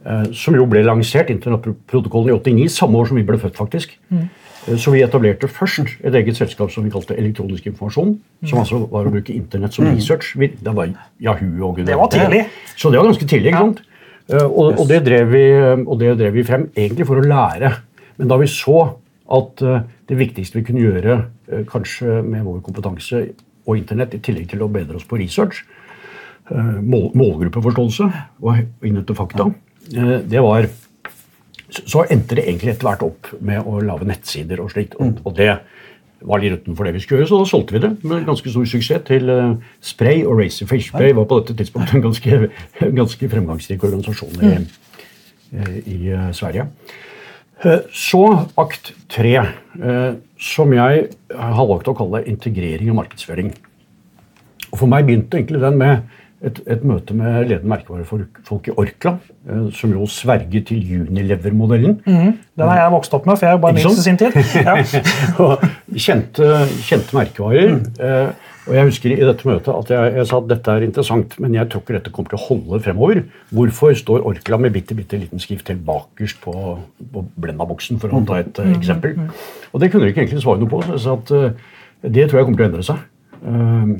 eh, 0.05 0.27
som 0.37 0.55
jo 0.55 0.67
ble 0.71 0.83
lansert, 0.85 1.31
Internettprotokollen 1.33 2.31
i 2.31 2.37
89, 2.37 2.69
samme 2.77 2.99
år 3.01 3.09
som 3.11 3.19
vi 3.19 3.25
ble 3.27 3.39
født, 3.41 3.57
faktisk. 3.57 3.97
Mm. 4.11 4.29
Så 4.67 4.91
vi 4.91 5.03
etablerte 5.03 5.47
først 5.47 6.01
et 6.03 6.15
eget 6.15 6.37
selskap 6.37 6.73
som 6.75 6.83
vi 6.83 6.91
kalte 6.91 7.15
Elektronisk 7.15 7.67
informasjon. 7.71 8.17
Som 8.45 8.57
mm. 8.57 8.63
altså 8.65 8.81
var 8.91 9.07
å 9.07 9.13
bruke 9.15 9.35
Internett 9.35 9.75
som 9.75 9.87
mm. 9.87 9.93
research. 9.95 10.33
Det 10.37 10.75
var 10.75 10.91
Yahoo 11.23 11.69
og 11.69 11.77
Gud. 11.77 11.87
Det 11.87 11.99
var 11.99 12.11
tidlig. 12.11 12.47
Så 12.75 12.91
det 12.91 12.99
var 12.99 13.07
ganske 13.07 13.27
tidlig. 13.27 13.53
ikke 13.53 13.63
sant? 13.63 13.83
Og, 14.27 14.81
og, 14.81 14.89
det 14.91 15.21
vi, 15.31 15.45
og, 15.87 15.95
det 16.01 16.17
drev 16.19 16.35
vi, 16.35 16.43
frem 16.43 16.67
egentlig 16.75 17.07
for 17.07 17.23
å 17.23 17.27
lære. 17.27 17.71
Men 18.19 18.33
da 18.33 18.41
vi 18.43 18.49
så 18.51 18.89
at 19.27 19.63
det 20.07 20.17
viktigste 20.19 20.61
vi 20.61 20.67
kunne 20.69 20.85
gjøre 20.85 21.17
kanskje 21.71 22.21
med 22.23 22.45
vår 22.47 22.61
kompetanse 22.67 23.23
og 23.67 23.81
Internett, 23.81 24.15
i 24.15 24.23
tillegg 24.23 24.53
til 24.53 24.63
å 24.63 24.69
bedre 24.71 25.01
oss 25.01 25.09
på 25.09 25.19
research, 25.19 25.65
Eh, 26.47 26.81
mål, 26.83 27.09
målgruppeforståelse 27.19 28.05
og 28.47 28.85
innhente 28.87 29.15
fakta. 29.19 29.51
Eh, 29.95 30.19
det 30.31 30.43
var 30.43 30.69
Så 31.89 32.05
endte 32.07 32.37
det 32.39 32.45
egentlig 32.47 32.71
etter 32.71 32.87
hvert 32.87 33.03
opp 33.03 33.27
med 33.43 33.67
å 33.67 33.81
lage 33.83 34.07
nettsider 34.07 34.61
og 34.63 34.71
slikt. 34.71 34.95
Og, 35.03 35.19
og 35.27 35.35
det 35.35 35.49
var 36.23 36.39
litt 36.39 36.63
utenfor 36.63 36.87
det 36.87 36.93
vi 36.95 37.01
skulle 37.03 37.25
gjøre, 37.25 37.29
så 37.29 37.41
da 37.41 37.49
solgte 37.51 37.75
vi 37.75 37.81
det 37.83 37.91
med 38.07 38.23
ganske 38.25 38.53
stor 38.53 38.69
suksess 38.71 39.03
til 39.09 39.33
Spray 39.83 40.23
og 40.23 40.39
Racer. 40.39 40.71
Spray 40.71 41.11
var 41.13 41.27
på 41.27 41.41
dette 41.41 41.57
tidspunktet 41.59 41.99
en 41.99 42.05
ganske, 42.07 42.39
ganske 43.01 43.31
fremgangsrik 43.35 43.83
organisasjon 43.83 44.39
i, 44.39 44.53
mm. 44.55 45.67
i 45.91 45.99
Sverige. 46.39 46.69
Uh, 47.65 47.81
så 47.95 48.23
akt 48.61 48.93
tre, 49.09 49.39
som 50.37 50.73
jeg 50.77 51.07
har 51.33 51.69
valgt 51.69 51.89
å 51.89 51.95
kalle 51.97 52.25
integrering 52.29 52.91
og 52.93 52.99
markedsføring. 53.01 53.55
Og 54.73 54.81
For 54.83 54.91
meg 54.91 55.07
begynte 55.09 55.39
egentlig 55.39 55.63
den 55.63 55.79
med 55.81 56.05
et, 56.45 56.59
et, 56.69 56.83
møte 56.85 57.15
med 57.17 57.49
ledende 57.49 57.71
merkevarefolk 57.73 58.69
i 58.69 58.75
Orkla, 58.77 59.15
eh, 59.49 59.63
som 59.75 59.93
jo 59.95 60.07
sverger 60.11 60.67
til 60.69 61.07
Unilever-modellen. 61.07 62.01
Mm, 62.05 62.35
den 62.59 62.69
har 62.69 62.83
jeg 62.83 62.93
vokst 62.93 63.17
opp 63.17 63.29
med, 63.29 63.39
for 63.41 63.49
jeg 63.49 63.63
bare 63.63 63.79
minst 63.79 64.03
i 64.03 64.05
sin 64.05 64.21
tid. 64.21 64.37
Ja. 64.61 64.77
kjente, 66.07 66.51
kjente, 66.85 67.17
merkevarer. 67.17 67.79
Mm. 67.79 68.53
Og 68.67 68.75
Jeg 68.75 68.89
husker 68.89 69.13
i 69.15 69.19
dette 69.23 69.47
møtet 69.47 69.71
at 69.71 69.91
jeg, 69.95 70.13
jeg, 70.17 70.27
sa 70.27 70.41
at 70.41 70.49
dette 70.51 70.73
er 70.75 70.85
interessant, 70.87 71.37
men 71.43 71.55
jeg 71.55 71.69
tror 71.71 71.83
ikke 71.85 71.95
dette 71.95 72.13
kommer 72.15 72.33
til 72.33 72.39
å 72.41 72.47
holde 72.49 72.81
fremover. 72.83 73.21
Hvorfor 73.55 73.95
står 73.95 74.27
Orkla 74.27 74.59
med 74.59 74.75
bitte, 74.75 74.97
bitte 74.99 75.21
liten 75.21 75.43
skrift 75.43 75.71
helt 75.71 75.85
bakerst 75.87 76.41
på, 76.43 76.55
på 77.13 77.23
Blenda-boksen, 77.45 78.01
for 78.03 78.11
å 78.11 78.25
ta 78.27 78.41
et 78.43 78.59
uh, 78.59 78.73
eksempel? 78.75 79.15
Og 79.71 79.83
det 79.83 79.93
kunne 79.93 80.09
de 80.09 80.11
ikke 80.11 80.25
egentlig 80.25 80.43
svare 80.43 80.59
noe 80.63 80.73
på, 80.73 80.83
så 80.83 80.97
jeg 80.97 81.05
sa 81.05 81.15
at 81.15 81.31
uh, 81.31 81.55
det 82.03 82.27
tror 82.27 82.41
jeg 82.41 82.49
kommer 82.49 82.59
til 82.59 82.67
å 82.67 82.71
endre 82.73 82.87
seg. 82.91 82.99
Uh, 83.47 83.95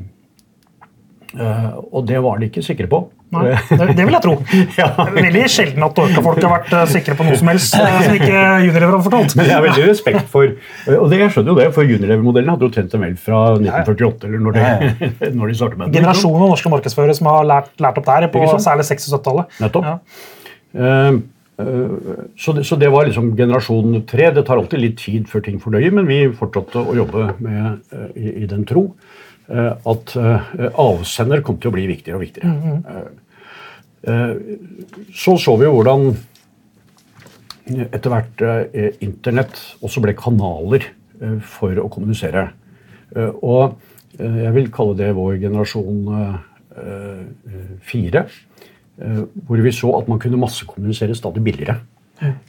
og 1.93 2.01
det 2.09 2.19
var 2.23 2.39
de 2.41 2.51
ikke 2.51 2.65
sikre 2.65 2.91
på. 2.91 3.05
Nei, 3.35 3.43
det, 3.51 3.85
det 3.97 4.05
vil 4.07 4.15
jeg 4.15 4.23
tro. 4.23 4.33
ja. 4.79 4.87
Veldig 5.11 5.43
sjelden 5.51 5.83
at 5.83 5.99
Orca-folk 5.99 6.39
har 6.39 6.53
vært 6.53 6.69
uh, 6.71 6.83
sikre 6.87 7.15
på 7.19 7.25
noe 7.27 7.35
som 7.39 7.49
helst 7.51 7.75
uh, 7.75 7.97
som 8.05 8.15
ikke 8.15 8.43
Unilever 8.63 8.93
har 8.93 9.03
fortalt. 9.03 9.35
Men 9.35 9.49
jeg 9.49 9.57
har 9.57 9.65
veldig 9.65 9.87
respekt 9.89 10.29
for 10.31 10.53
og 10.97 11.09
det, 11.11 11.19
jeg 11.19 11.33
skjønner 11.35 11.51
jo 11.51 11.57
det, 11.59 11.67
for 11.75 11.83
Unilever-modellen 11.97 12.53
hadde 12.53 12.67
jo 12.69 12.73
trent 12.77 12.93
dem 12.93 13.03
vel 13.03 13.17
fra 13.19 13.41
1948. 13.57 14.29
eller 14.29 14.45
når 14.45 14.57
de, 14.57 15.01
når 15.41 15.51
de 15.51 15.57
startet 15.59 15.81
med 15.81 15.89
den. 15.89 15.97
Generasjonen 15.99 16.45
av 16.45 16.53
norske 16.55 16.71
markedsførere 16.71 17.17
som 17.19 17.31
har 17.33 17.49
lært, 17.51 17.73
lært 17.83 17.99
opp 17.99 18.07
der 18.07 18.29
på 18.31 18.45
særlig 18.55 18.87
60- 18.87 19.09
og 19.09 19.17
70-tallet. 19.17 19.57
Nettopp. 19.65 19.91
Ja. 20.77 21.11
Så 22.37 22.53
det, 22.53 22.63
så 22.69 22.77
det, 22.77 22.89
var 22.93 23.07
liksom 23.09 23.31
generasjon 23.35 24.03
tre. 24.07 24.29
Det 24.31 24.43
tar 24.47 24.61
alltid 24.61 24.83
litt 24.83 24.99
tid 25.01 25.27
før 25.27 25.43
ting 25.43 25.57
fordøyer, 25.59 25.91
men 25.97 26.07
vi 26.07 26.19
fortsatte 26.37 26.83
å 26.85 26.95
jobbe 26.95 27.31
med, 27.43 27.95
i, 28.13 28.43
i 28.45 28.49
den 28.49 28.63
tro. 28.69 28.91
Eh, 29.47 29.73
at 29.87 30.15
eh, 30.19 30.55
avsender 30.75 31.39
kom 31.45 31.55
til 31.61 31.71
å 31.71 31.75
bli 31.77 31.85
viktigere 31.87 32.19
og 32.19 32.25
viktigere. 32.25 32.51
Mm 32.51 32.83
-hmm. 32.83 33.23
Så 35.13 35.37
så 35.37 35.57
vi 35.57 35.65
jo 35.65 35.73
hvordan 35.73 36.17
etter 37.91 38.09
hvert 38.09 38.41
Internett 39.01 39.75
også 39.81 40.01
ble 40.01 40.13
kanaler 40.13 40.83
for 41.41 41.75
å 41.75 41.89
kommunisere. 41.89 42.49
Og 43.41 43.75
jeg 44.19 44.53
vil 44.53 44.71
kalle 44.71 44.97
det 44.97 45.15
vår 45.15 45.37
generasjon 45.41 46.37
fire. 47.81 48.25
Hvor 49.47 49.61
vi 49.61 49.71
så 49.71 49.97
at 49.97 50.07
man 50.07 50.19
kunne 50.19 50.37
massekommunisere 50.37 51.15
stadig 51.15 51.43
billigere. 51.43 51.79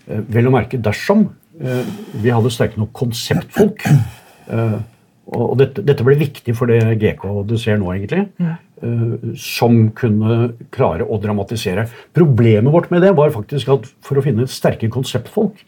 Vel 0.06 0.46
å 0.46 0.50
merke 0.50 0.78
dersom 0.78 1.28
vi 2.12 2.30
hadde 2.30 2.50
sterke 2.50 2.78
nok 2.78 2.92
konseptfolk 2.92 3.82
og 5.28 5.58
dette, 5.60 5.82
dette, 5.84 6.04
ble 6.06 6.16
viktig 6.16 6.54
for 6.56 6.70
det 6.70 6.80
GK 7.00 7.24
du 7.48 7.56
ser 7.60 7.80
nå, 7.80 7.90
egentlig. 7.94 8.28
Ja. 8.40 8.56
Uh, 8.78 9.34
som 9.38 9.88
kunne 9.96 10.52
klare 10.74 11.04
å 11.04 11.18
dramatisere. 11.20 11.88
Problemet 12.16 12.72
vårt 12.72 12.92
med 12.94 13.02
det 13.04 13.10
var 13.18 13.34
faktisk 13.34 13.72
at 13.74 13.88
for 14.06 14.20
å 14.20 14.24
finne 14.24 14.46
sterke 14.48 14.88
konseptfolk 14.92 15.64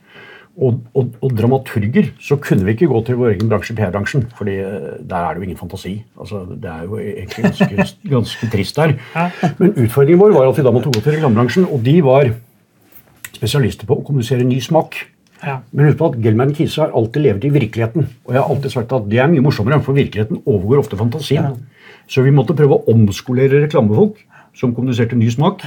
og, 0.60 0.80
og, 0.94 1.12
og, 1.18 1.32
dramaturger, 1.36 2.12
så 2.22 2.38
kunne 2.42 2.66
vi 2.68 2.76
ikke 2.76 2.88
gå 2.90 3.02
til 3.06 3.18
vår 3.18 3.34
egen 3.34 3.50
bransje, 3.50 3.74
PR-bransjen. 3.76 4.28
fordi 4.38 4.56
uh, 4.62 4.96
der 5.02 5.18
er 5.18 5.34
det 5.34 5.42
jo 5.42 5.48
ingen 5.48 5.60
fantasi. 5.60 5.96
Altså, 6.16 6.44
det 6.54 6.70
er 6.70 6.86
jo 6.86 7.00
egentlig 7.02 7.48
ganske, 7.50 7.88
ganske 8.16 8.50
trist 8.54 8.80
der. 8.80 8.96
Men 9.58 9.74
utfordringen 9.74 10.22
vår 10.22 10.36
var 10.38 10.48
at 10.48 10.60
vi 10.60 10.68
da 10.68 10.74
måtte 10.74 10.94
gå 10.94 11.02
til 11.02 11.18
reklamebransjen, 11.18 11.68
og 11.68 11.84
de 11.84 11.98
var 12.06 12.32
spesialister 13.34 13.88
på 13.88 14.00
å 14.00 14.06
kommunisere 14.06 14.46
ny 14.46 14.60
smak. 14.62 15.02
Ja. 15.44 15.60
Men 15.72 15.88
husk 15.88 15.98
på 16.00 16.10
at 16.10 16.18
Gelman 16.24 16.54
Kise 16.56 16.82
har 16.82 16.94
alltid 16.96 17.24
levd 17.24 17.46
i 17.48 17.52
virkeligheten. 17.54 18.08
Og 18.26 18.34
jeg 18.34 18.42
har 18.42 18.52
alltid 18.52 18.74
sagt 18.74 18.92
at 18.96 19.08
det 19.10 19.22
er 19.22 19.30
mye 19.32 19.44
morsommere, 19.44 19.80
for 19.84 19.96
virkeligheten 19.96 20.42
overgår 20.44 20.84
ofte 20.84 20.98
fantasien. 21.00 21.48
Ja. 21.50 21.96
Så 22.10 22.24
vi 22.26 22.34
måtte 22.34 22.56
prøve 22.58 22.76
å 22.76 22.92
omskolere 22.92 23.62
reklamefolk 23.64 24.18
som 24.58 24.74
kommuniserte 24.76 25.18
ny 25.18 25.30
smak, 25.32 25.64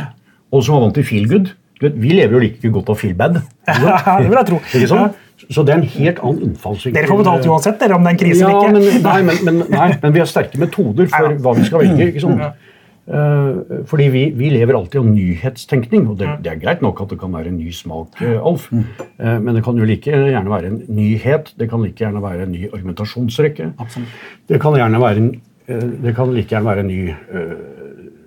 og 0.53 0.63
som 0.65 0.77
var 0.77 0.87
vant 0.87 0.97
til 0.99 1.07
feel 1.07 1.29
good. 1.31 1.53
Vi 1.83 2.13
lever 2.15 2.37
jo 2.37 2.41
like 2.43 2.71
godt 2.71 2.91
av 2.93 2.99
feel 3.01 3.15
bad. 3.17 3.41
Ja, 3.67 4.19
det 4.19 4.29
vil 4.29 4.37
jeg 4.37 4.49
tro. 4.51 4.59
Sånn? 4.91 5.13
Så 5.49 5.63
det 5.65 5.73
er 5.73 5.81
en 5.81 5.89
helt 5.95 6.19
annen 6.23 6.49
innfallsvinkel. 6.49 6.95
Dere 6.95 7.09
får 7.09 7.19
betalt 7.23 7.47
uansett 7.49 7.81
dere 7.81 7.97
om 7.97 8.05
det 8.05 8.11
er 8.11 8.15
en 8.15 8.19
krise 8.21 8.45
eller 8.45 8.59
ikke. 8.59 8.75
Men, 8.75 9.01
nei, 9.03 9.15
men, 9.27 9.39
men, 9.47 9.57
nei, 9.73 9.87
men, 10.03 10.13
vi 10.15 10.21
har 10.21 10.29
sterke 10.29 10.59
metoder 10.61 11.09
for 11.11 11.35
hva 11.43 11.55
vi 11.57 11.65
skal 11.67 11.83
velge. 11.83 12.07
ikke 12.13 12.23
sant? 12.23 12.43
Uh, 12.43 12.72
fordi 13.03 14.05
vi, 14.07 14.21
vi, 14.31 14.49
lever 14.53 14.77
alltid 14.77 15.01
av 15.01 15.07
nyhetstenkning, 15.11 16.05
og 16.07 16.19
det, 16.21 16.29
det, 16.45 16.53
er 16.53 16.59
greit 16.61 16.83
nok 16.83 17.01
at 17.03 17.11
det 17.11 17.17
kan 17.19 17.33
være 17.35 17.51
en 17.51 17.57
ny 17.59 17.71
smak, 17.75 18.15
uh, 18.21 18.37
Alf. 18.47 18.69
Uh, 18.71 19.39
men 19.43 19.57
det 19.57 19.63
kan 19.65 19.79
jo 19.79 19.87
like 19.87 20.07
gjerne 20.07 20.51
være 20.51 20.69
en 20.71 20.77
nyhet, 20.87 21.51
det 21.59 21.67
kan 21.71 21.83
like 21.83 21.99
gjerne 21.99 22.21
være 22.23 22.45
en 22.47 22.53
ny 22.55 22.69
argumentasjonsrekke. 22.69 23.73
Absolutt. 23.83 24.13
Det 24.47 24.59
kan, 24.63 24.77
være 24.77 25.17
en, 25.19 25.31
det 25.67 26.15
kan 26.15 26.31
like 26.31 26.55
gjerne 26.55 26.69
være 26.69 26.85
en 26.85 26.93
ny 26.93 27.01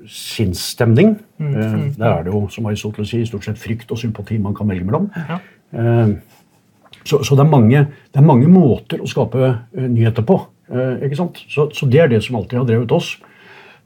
sinnsstemning. 0.07 1.17
Mm, 1.41 1.55
mm, 1.55 1.87
der 1.97 2.11
er 2.11 2.27
det 2.27 2.35
jo, 2.35 2.45
som 2.53 2.69
Aristoteles 2.69 3.11
sier, 3.11 3.25
stort 3.27 3.49
sett 3.49 3.59
frykt 3.59 3.91
og 3.91 3.99
sympati 3.99 4.37
man 4.39 4.55
kan 4.55 4.69
velge 4.69 4.85
mellom. 4.87 5.09
Ja. 5.17 5.41
Så, 7.07 7.23
så 7.25 7.35
det, 7.39 7.43
er 7.43 7.49
mange, 7.49 7.81
det, 8.13 8.21
er 8.21 8.29
mange, 8.29 8.47
måter 8.51 9.01
å 9.03 9.09
skape 9.09 9.55
nyheter 9.73 10.27
på. 10.27 10.37
ikke 11.03 11.19
sant? 11.19 11.41
Så, 11.51 11.71
så 11.75 11.89
det 11.91 12.05
er 12.05 12.13
det 12.13 12.21
som 12.27 12.39
alltid 12.39 12.61
har 12.61 12.69
drevet 12.69 12.95
oss. 12.95 13.17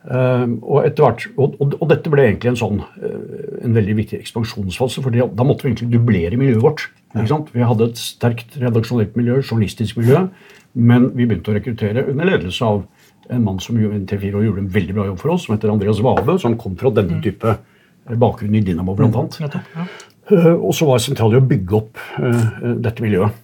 Uh, 0.01 0.57
og, 0.65 0.87
hvert, 0.97 1.27
og, 1.37 1.59
og, 1.61 1.75
og, 1.77 1.83
dette 1.91 2.09
ble 2.09 2.23
egentlig 2.25 2.55
en 2.55 2.57
sånn 2.57 2.79
uh, 2.81 3.59
en 3.61 3.75
veldig 3.77 3.97
viktig 3.99 4.21
ekspansjonsfase. 4.23 5.03
for 5.05 5.13
Da 5.13 5.45
måtte 5.45 5.67
vi 5.67 5.75
egentlig 5.75 5.91
dublere 5.93 6.39
miljøet 6.41 6.65
vårt. 6.65 6.87
Vi 7.13 7.67
hadde 7.67 7.91
et 7.91 8.01
sterkt 8.01 8.57
redaksjonelt 8.63 9.19
miljø, 9.19 9.41
journalistisk 9.43 9.99
miljø, 10.01 10.25
men 10.73 11.11
vi 11.13 11.27
begynte 11.27 11.53
å 11.53 11.57
rekruttere 11.59 12.07
under 12.09 12.31
ledelse 12.31 12.65
av 12.65 12.85
en 13.31 13.45
mann 13.45 13.61
som 13.63 13.77
i 13.77 13.91
tre-fire 14.09 14.41
gjorde 14.47 14.65
en 14.65 14.73
veldig 14.73 14.97
bra 14.97 15.07
jobb 15.11 15.21
for 15.21 15.35
oss, 15.35 15.45
som 15.45 15.55
heter 15.55 15.75
Andreas 15.75 16.01
Wave, 16.03 16.39
som 16.43 16.57
kom 16.59 16.79
fra 16.81 16.95
denne 16.95 17.19
mm. 17.19 17.23
type 17.27 17.53
eh, 17.53 18.17
bakgrunn 18.19 18.57
i 18.57 18.65
Dynamo 18.65 18.97
bl.a. 18.99 19.11
Mm, 19.11 19.45
ja. 19.45 19.87
uh, 20.33 20.55
og 20.55 20.73
så 20.79 20.89
var 20.89 21.03
sentralt 21.05 21.37
å 21.37 21.45
bygge 21.45 21.77
opp 21.77 22.01
dette 22.81 23.05
miljøet. 23.05 23.37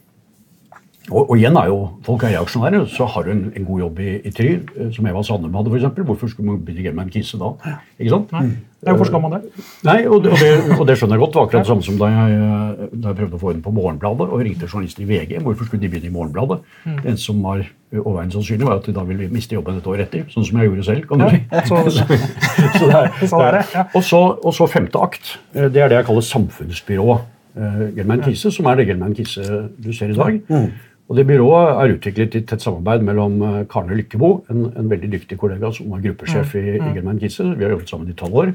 Og, 1.11 1.31
og, 1.31 1.37
igjen 1.39 1.57
er 1.57 1.69
jo, 1.71 1.81
Folk 2.07 2.25
er 2.27 2.35
reaksjonære. 2.35 2.87
Så 2.91 3.07
har 3.07 3.27
du 3.27 3.31
en, 3.31 3.45
en 3.57 3.67
god 3.67 3.83
jobb 3.85 4.01
i, 4.03 4.15
i 4.27 4.33
Try, 4.35 4.55
eh, 4.59 4.89
som 4.95 5.07
Eva 5.07 5.23
Sandum 5.23 5.55
hadde. 5.55 5.75
Eksempel. 5.79 6.07
Hvorfor 6.09 6.31
skulle 6.31 6.53
man 6.53 6.65
begynne 6.67 6.97
med 6.97 7.07
en 7.07 7.13
kise 7.15 7.39
da? 7.39 7.53
Ikke 7.99 8.15
sant? 8.17 8.33
Nei. 8.35 8.57
Hvorfor 8.87 9.09
skal 9.09 9.23
man 9.23 9.33
det? 9.35 9.65
Nei, 9.87 9.99
og 10.07 10.21
det, 10.23 10.33
og 10.33 10.43
det, 10.43 10.51
og 10.77 10.83
det 10.87 10.95
skjønner 10.99 11.17
jeg 11.17 11.23
godt. 11.23 11.33
Det 11.33 11.41
var 11.41 11.47
akkurat 11.49 11.65
det 11.65 11.71
samme 11.71 11.87
som 11.87 11.99
da 12.01 12.11
jeg, 12.13 12.37
eh, 12.37 12.91
da 12.93 13.13
jeg 13.13 13.19
prøvde 13.21 13.39
å 13.39 13.43
få 13.43 13.55
den 13.55 13.63
på 13.65 13.73
Morgenbladet 13.75 14.27
og 14.27 14.43
ringte 14.47 14.69
journalisten 14.69 15.07
i 15.07 15.09
VG. 15.11 15.37
Hvorfor 15.47 15.69
skulle 15.69 15.83
de 15.83 15.91
begynne 15.93 16.11
i 16.11 16.15
Morgenbladet? 16.15 16.59
Mm. 16.85 16.99
Det 17.05 17.15
som 17.23 17.39
var 17.43 17.63
overveiende 17.97 18.37
sannsynlig, 18.37 18.67
var 18.67 18.81
at 18.81 18.91
de 18.91 18.97
da 18.97 19.07
ville 19.07 19.31
miste 19.33 19.57
jobben 19.57 19.79
et 19.79 19.89
år 19.91 20.03
etter. 20.07 20.27
Sånn 20.35 20.47
som 20.47 20.59
jeg 20.61 20.71
gjorde 20.71 20.89
selv. 20.91 21.07
kan 21.11 21.23
du 21.23 21.29
si. 21.31 21.41
Ja, 21.53 21.63
så, 21.71 21.81
så, 21.95 22.91
det 22.91 22.99
er, 22.99 23.57
det 23.61 23.65
ja. 23.75 23.87
og, 23.87 24.03
så, 24.05 24.23
og 24.37 24.59
så 24.59 24.69
femte 24.71 25.03
akt. 25.03 25.39
Det 25.55 25.71
er 25.71 25.91
det 25.91 26.03
jeg 26.03 26.11
kaller 26.11 26.29
samfunnsbyrået. 26.35 27.33
Uh, 27.57 27.87
Gelman 27.97 28.21
Kise, 28.21 28.51
som 28.53 28.67
er 28.69 28.77
det 28.77 28.85
Gelman 28.91 29.15
Kise 29.17 29.63
du 29.81 29.89
ser 29.97 30.11
i 30.13 30.17
dag. 30.19 30.35
Mm. 30.53 30.67
Og 31.07 31.17
det 31.17 31.27
Byrået 31.27 31.77
er 31.79 31.93
utviklet 31.95 32.35
i 32.35 32.43
tett 32.43 32.63
samarbeid 32.65 33.05
mellom 33.07 33.39
eh, 33.47 33.59
Karne 33.71 33.95
Lykkebo, 33.95 34.31
en, 34.51 34.65
en 34.75 34.89
veldig 34.91 35.13
dyktig 35.13 35.39
kollega 35.39 35.71
som 35.75 35.93
var 35.93 36.03
gruppesjef 36.03 36.57
i, 36.59 36.65
i 36.81 37.19
Gisse. 37.21 37.47
Vi 37.47 37.63
har 37.63 37.77
jobbet 37.77 37.91
sammen 37.91 38.11
i 38.11 38.17
tolv 38.19 38.41
år. 38.43 38.55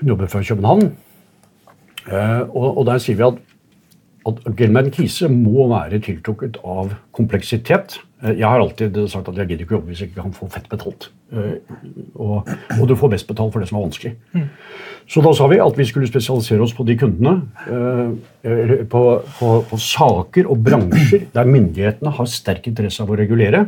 Hun 0.00 0.08
jobber 0.08 0.26
fra 0.26 0.42
København. 0.42 0.90
Eh, 2.06 2.42
og, 2.50 2.78
og, 2.78 2.82
der 2.86 2.98
sier 2.98 3.16
vi 3.16 3.28
at, 3.28 3.38
at 4.26 4.42
Gelman 4.58 4.90
Kise 4.94 5.28
må 5.30 5.68
være 5.70 6.00
tiltrukket 6.02 6.58
av 6.66 6.94
kompleksitet. 7.16 7.98
Eh, 8.22 8.38
jeg 8.40 8.48
har 8.48 8.62
alltid 8.62 8.98
sagt 9.12 9.28
at 9.30 9.38
jeg 9.38 9.50
gidder 9.50 9.66
ikke 9.66 9.76
jobbe 9.78 9.92
hvis 9.92 10.02
jeg 10.02 10.10
ikke 10.10 10.24
kan 10.24 10.36
få 10.36 10.48
fett 10.52 10.68
betalt. 10.72 11.08
Eh, 11.32 11.56
og, 12.14 12.48
og, 12.78 12.84
du 12.88 12.96
får 12.98 13.12
best 13.14 13.28
betalt 13.28 13.54
for 13.54 13.62
det 13.62 13.70
som 13.70 13.78
er 13.78 13.86
vanskelig. 13.86 14.12
Mm. 14.34 14.46
Så 15.06 15.22
da 15.22 15.32
sa 15.38 15.46
vi 15.50 15.60
at 15.62 15.78
vi 15.78 15.86
skulle 15.86 16.10
spesialisere 16.10 16.64
oss 16.64 16.74
på 16.74 16.86
de 16.88 16.96
kundene, 16.98 17.36
eh, 17.70 18.84
på, 18.90 19.02
på, 19.38 19.50
på, 19.70 19.80
saker 19.80 20.50
og 20.50 20.62
bransjer 20.66 21.28
der 21.34 21.50
myndighetene 21.50 22.14
har 22.18 22.30
sterk 22.30 22.66
interesse 22.72 23.04
av 23.04 23.12
å 23.12 23.18
regulere, 23.18 23.66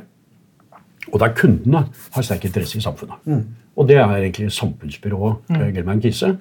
og 1.08 1.22
der 1.22 1.32
kundene 1.36 1.86
har 1.88 2.26
sterk 2.26 2.48
interesse 2.48 2.80
i 2.80 2.84
samfunnet. 2.84 3.22
Mm. 3.24 3.44
Og 3.78 3.86
det 3.88 4.00
er 4.00 4.16
egentlig 4.18 4.50
samfunnsbyrået 4.52 5.52
mm. 5.54 5.60
Gelman 5.76 6.02
Kise. 6.02 6.34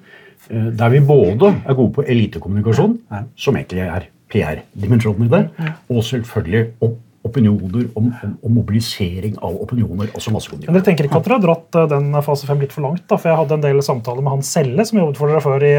Eh, 0.48 0.70
der 0.78 0.94
vi 0.94 1.02
både 1.04 1.52
er 1.64 1.76
gode 1.76 1.92
på 1.98 2.06
elitekommunikasjon, 2.06 2.96
som 3.36 3.58
egentlig 3.58 3.84
er 3.84 4.08
PR-dimensjonen 4.32 5.26
i 5.26 5.30
det, 5.32 5.44
og 5.88 6.02
selvfølgelig 6.04 6.64
opp 6.84 7.04
opinioner, 7.28 7.88
om, 7.98 8.06
om, 8.40 8.52
mobilisering 8.54 9.34
av 9.44 9.56
opinioner. 9.60 10.08
altså 10.14 10.32
massekommunikasjon. 10.32 10.72
Men 10.72 10.78
dere 10.78 10.86
tenker 10.86 11.08
ikke 11.08 11.18
at 11.18 11.26
dere 11.26 11.36
har 11.36 11.44
dratt 11.44 11.76
eh, 11.76 11.88
den 11.90 12.20
fase 12.24 12.48
5 12.48 12.62
litt 12.62 12.72
for 12.72 12.86
langt? 12.86 13.04
da, 13.10 13.18
for 13.18 13.28
Jeg 13.28 13.40
hadde 13.42 13.58
en 13.58 13.64
del 13.66 13.82
samtaler 13.84 14.24
med 14.24 14.36
han 14.36 14.46
Selle, 14.46 14.86
som 14.88 15.00
jobbet 15.02 15.20
for 15.20 15.32
dere 15.32 15.42
før 15.44 15.66
i, 15.66 15.74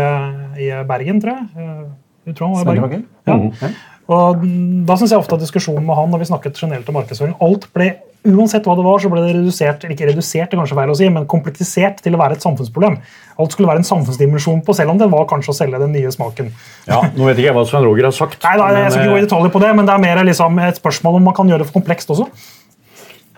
i 0.62 0.70
Bergen, 0.90 1.24
tror 1.24 1.40
jeg. 1.40 1.88
Du 2.28 2.36
tror 2.36 2.52
han 2.52 2.68
var 2.68 2.76
i 2.76 2.84
Bergen? 2.84 3.08
Ja. 3.30 3.72
Og 4.10 4.46
Da 4.90 4.96
syns 4.98 5.14
jeg 5.14 5.22
ofte 5.22 5.38
at 5.38 5.44
diskusjonen 5.44 5.86
med 5.86 5.98
han 5.98 6.10
når 6.10 6.24
vi 6.24 6.30
snakket 6.32 6.58
generelt 6.58 6.88
om 6.90 6.98
markedsføring, 6.98 7.36
alt 7.46 7.68
ble 7.76 7.92
Uansett 8.28 8.66
hva 8.68 8.74
det 8.76 8.84
var, 8.84 8.98
så 9.00 9.08
ble 9.08 9.22
det 9.24 9.30
redusert 9.32 9.86
ikke 9.88 10.10
redusert, 10.10 10.50
det 10.52 10.58
er 10.58 10.60
kanskje 10.60 10.76
feil 10.76 10.90
å 10.92 10.96
si, 11.00 11.08
men 11.16 11.28
kompleksisert 11.32 12.02
til 12.04 12.18
å 12.18 12.20
være 12.20 12.36
et 12.36 12.44
samfunnsproblem. 12.44 12.98
Alt 13.40 13.54
skulle 13.56 13.70
være 13.70 13.80
en 13.80 13.88
samfunnsdimensjon 13.88 14.60
på, 14.68 14.76
selv 14.76 14.92
om 14.92 15.00
det 15.00 15.08
var 15.08 15.24
kanskje 15.30 15.54
å 15.54 15.56
selge 15.56 15.80
den 15.80 15.94
nye 15.96 16.12
smaken. 16.12 16.50
Ja, 16.90 17.00
Nå 17.16 17.30
vet 17.30 17.40
ikke 17.40 17.48
jeg 17.48 17.56
hva 17.56 17.64
Svein 17.70 17.88
Roger 17.88 18.10
har 18.10 18.18
sagt. 18.18 18.44
Nei, 18.44 18.58
nei 18.60 18.82
Jeg 18.82 18.92
skal 18.92 19.06
ikke 19.06 19.14
gå 19.14 19.22
i 19.22 19.22
eh, 19.22 19.28
detaljer 19.30 19.54
på 19.54 19.62
det, 19.64 19.70
men 19.78 19.88
det 19.88 19.96
er 19.96 20.04
mer 20.04 20.20
liksom 20.28 20.60
et 20.66 20.82
spørsmål 20.82 21.22
om 21.22 21.30
man 21.30 21.38
kan 21.38 21.54
gjøre 21.54 21.64
det 21.64 21.70
for 21.70 21.80
komplekst 21.80 22.12
også. 22.12 22.28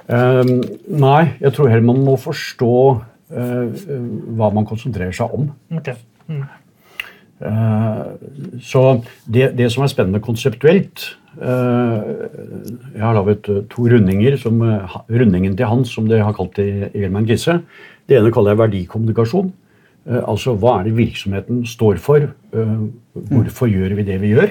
Um, 0.10 0.56
nei, 1.06 1.22
jeg 1.46 1.54
tror 1.60 1.70
heller 1.70 1.86
man 1.92 2.02
må 2.08 2.18
forstå 2.26 2.74
uh, 3.38 3.86
hva 4.34 4.50
man 4.58 4.66
konsentrerer 4.66 5.14
seg 5.14 5.38
om. 5.38 5.46
Okay. 5.78 6.02
Mm. 6.26 6.48
Uh, 7.42 8.60
så 8.62 9.02
det, 9.26 9.56
det, 9.58 9.72
som 9.74 9.84
er 9.84 9.90
spennende 9.90 10.22
konseptuelt 10.22 11.08
Eh, 11.40 12.00
jeg 12.92 13.02
har 13.02 13.16
laget 13.16 13.48
eh, 13.50 13.64
to 13.72 13.88
rundinger. 13.88 14.38
Som, 14.38 14.62
eh, 14.62 14.98
rundingen 15.10 15.56
til 15.58 15.66
Hans, 15.66 15.90
som 15.90 16.08
det 16.08 16.22
har 16.22 16.34
kalt 16.34 16.56
det 16.56 16.92
i 16.94 17.04
Elman 17.06 17.26
Gisse. 17.26 17.62
Det 18.08 18.18
ene 18.18 18.32
kaller 18.32 18.56
jeg 18.56 18.64
verdikommunikasjon. 18.66 19.52
Altså 20.12 20.56
hva 20.58 20.80
er 20.80 20.88
det 20.88 20.96
virksomheten 20.98 21.60
står 21.70 22.00
for? 22.02 22.24
Hvorfor 22.50 23.68
mm. 23.70 23.74
gjør 23.76 23.94
vi 24.00 24.06
det 24.08 24.16
vi 24.18 24.32
gjør? 24.34 24.48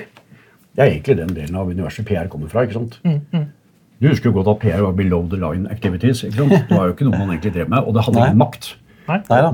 Det 0.76 0.84
er 0.84 0.92
egentlig 0.92 1.16
den 1.18 1.32
delen 1.34 1.56
av 1.58 1.66
universet 1.66 2.06
PR 2.06 2.28
kommer 2.30 2.46
fra. 2.48 2.62
ikke 2.62 2.76
sant? 2.76 3.00
Mm, 3.02 3.18
mm. 3.34 3.48
Du 3.98 4.06
husker 4.08 4.30
jo 4.30 4.36
godt 4.36 4.52
at 4.52 4.60
PR 4.62 4.84
var 4.84 4.94
below 4.94 5.26
the 5.26 5.36
line 5.36 5.66
activities. 5.68 6.22
ikke 6.22 6.36
sant? 6.36 6.54
Det 6.68 6.78
var 6.78 6.86
jo 6.86 6.94
ikke 6.94 7.08
noe 7.08 7.18
man 7.18 7.34
egentlig 7.34 7.52
drev 7.56 7.68
med, 7.68 7.82
og 7.82 7.98
det 7.98 8.06
hadde 8.06 8.22
ingen 8.22 8.38
makt. 8.38 8.70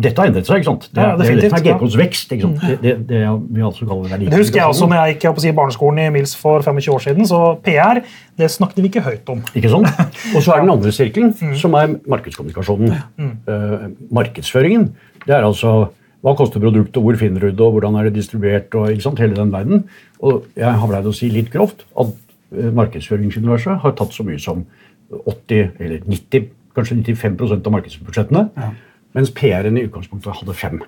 Dette 0.04 0.22
har 0.22 0.30
endret 0.30 0.48
seg. 0.48 0.60
ikke 0.60 0.68
sant? 0.68 0.86
Det, 0.90 1.02
ja, 1.02 1.16
det, 1.18 1.26
det 1.40 1.50
er 1.50 1.64
GKs 1.64 1.96
vekst. 2.00 2.32
ikke 2.36 2.48
sant? 2.48 2.64
Det, 2.82 2.94
det, 3.08 3.20
vi 3.56 3.64
altså 3.66 3.88
kaller 3.88 4.12
verdi. 4.12 4.30
Det 4.32 4.40
husker 4.40 4.60
jeg 4.60 4.72
også 4.72 4.88
når 4.90 5.02
jeg 5.02 5.16
gikk 5.16 5.36
på 5.36 5.44
si, 5.44 5.52
barneskolen 5.56 6.00
i 6.04 6.08
Mils 6.14 6.36
for 6.38 6.64
25 6.64 6.94
år 6.94 7.04
siden. 7.06 7.28
Så 7.28 7.42
PR 7.66 8.02
det 8.36 8.50
snakket 8.52 8.82
vi 8.84 8.90
ikke 8.90 9.04
høyt 9.06 9.30
om. 9.32 9.44
Ikke 9.56 9.72
sant? 9.72 9.88
Og 10.34 10.42
så 10.44 10.54
er 10.54 10.64
den 10.64 10.72
andre 10.74 10.92
sirkelen, 10.94 11.34
mm. 11.34 11.54
som 11.60 11.76
er 11.78 11.94
markedskommunikasjonen. 12.08 12.96
Mm. 13.16 13.32
Uh, 13.48 13.86
markedsføringen. 14.20 14.90
Det 15.26 15.34
er 15.34 15.46
altså 15.46 15.76
hva 16.24 16.34
koster 16.34 16.62
produktet, 16.62 16.98
hvor 17.02 17.16
finner 17.20 17.44
du 17.44 17.50
det, 17.52 17.62
og 17.62 17.76
hvordan 17.76 17.96
er 18.00 18.08
det 18.08 18.16
distribuert? 18.16 18.74
og 18.74 18.90
ikke 18.90 19.04
sant, 19.04 19.20
hele 19.22 19.36
den 19.36 19.52
verden. 19.52 19.84
Og 20.18 20.46
jeg 20.56 20.72
har 20.72 20.90
pleid 20.90 21.06
å 21.06 21.14
si 21.14 21.30
litt 21.30 21.52
grovt 21.52 21.86
at 21.94 22.10
uh, 22.10 22.70
markedsføringsuniverset 22.80 23.82
har 23.84 23.96
tatt 23.98 24.16
så 24.16 24.26
mye 24.26 24.40
som 24.42 24.64
80 25.12 25.76
eller 25.78 26.02
90, 26.02 26.50
kanskje 26.76 26.98
95 27.14 27.60
av 27.60 27.72
markedsbudsjettene. 27.76 28.48
Ja. 28.56 28.72
Mens 29.16 29.32
PR-en 29.32 29.78
i 29.80 29.86
utgangspunktet 29.86 30.42
hadde 30.42 30.54
fem. 30.56 30.82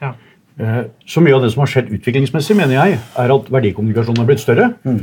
Ja. 0.00 0.14
Eh, 0.60 0.84
så 1.10 1.20
mye 1.20 1.34
av 1.34 1.42
det 1.42 1.50
som 1.52 1.64
har 1.64 1.70
skjedd 1.70 1.92
utviklingsmessig, 1.96 2.56
mener 2.56 2.78
jeg, 2.78 2.98
er 3.20 3.34
at 3.34 3.52
verdikommunikasjonen 3.52 4.22
har 4.22 4.28
blitt 4.28 4.42
større. 4.42 4.70
Mm. 4.86 5.00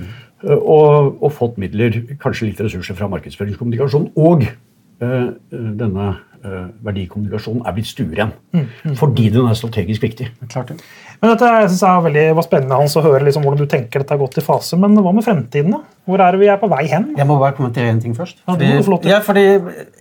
Eh, 0.48 0.58
og, 0.58 1.18
og, 1.20 1.30
fått 1.36 1.60
midler, 1.62 2.02
kanskje 2.22 2.50
litt 2.50 2.62
ressurser 2.64 2.98
fra 2.98 3.10
markedsføringskommunikasjon. 3.12 4.12
Og 4.16 4.46
uh, 4.48 5.30
denne 5.52 6.08
uh, 6.46 6.68
verdikommunikasjonen 6.88 7.66
er 7.68 7.76
blitt 7.78 7.92
stueren. 7.92 8.34
Mm. 8.56 8.66
Mm. 8.86 8.96
Fordi 9.02 9.28
den 9.34 9.50
er 9.50 9.60
strategisk 9.60 10.08
viktig. 10.08 10.32
Klart 10.48 10.74
det. 10.74 10.80
Men 11.22 11.36
dette 11.36 11.50
jeg 11.54 11.70
synes 11.70 11.82
er 11.86 12.04
veldig, 12.08 12.22
var 12.38 12.46
spennende 12.48 12.78
Hans, 12.80 12.96
å 12.98 13.04
høre 13.06 13.25
liksom, 13.28 13.44
hvordan 13.46 13.62
du 13.62 13.70
tenker 13.70 14.01
dette 14.01 14.16
har 14.16 14.22
gått 14.24 14.40
i 14.42 14.44
fase. 14.46 14.78
Men 14.82 14.98
hva 14.98 15.12
med 15.13 15.25
fremtiden? 15.25 15.75
da? 15.75 15.82
Hvor 16.10 16.24
er 16.25 16.38
vi 16.42 16.48
er 16.50 16.58
på 16.58 16.70
vei 16.72 16.88
hen? 16.90 17.12
Jeg 17.18 17.30
må 17.30 17.38
bare 17.38 17.54
kommentere 17.58 17.92
en 17.94 18.00
ting 18.01 18.16
først. 18.18 18.40
Fordi, 18.48 18.72
ja, 19.06 19.20
fordi 19.22 19.44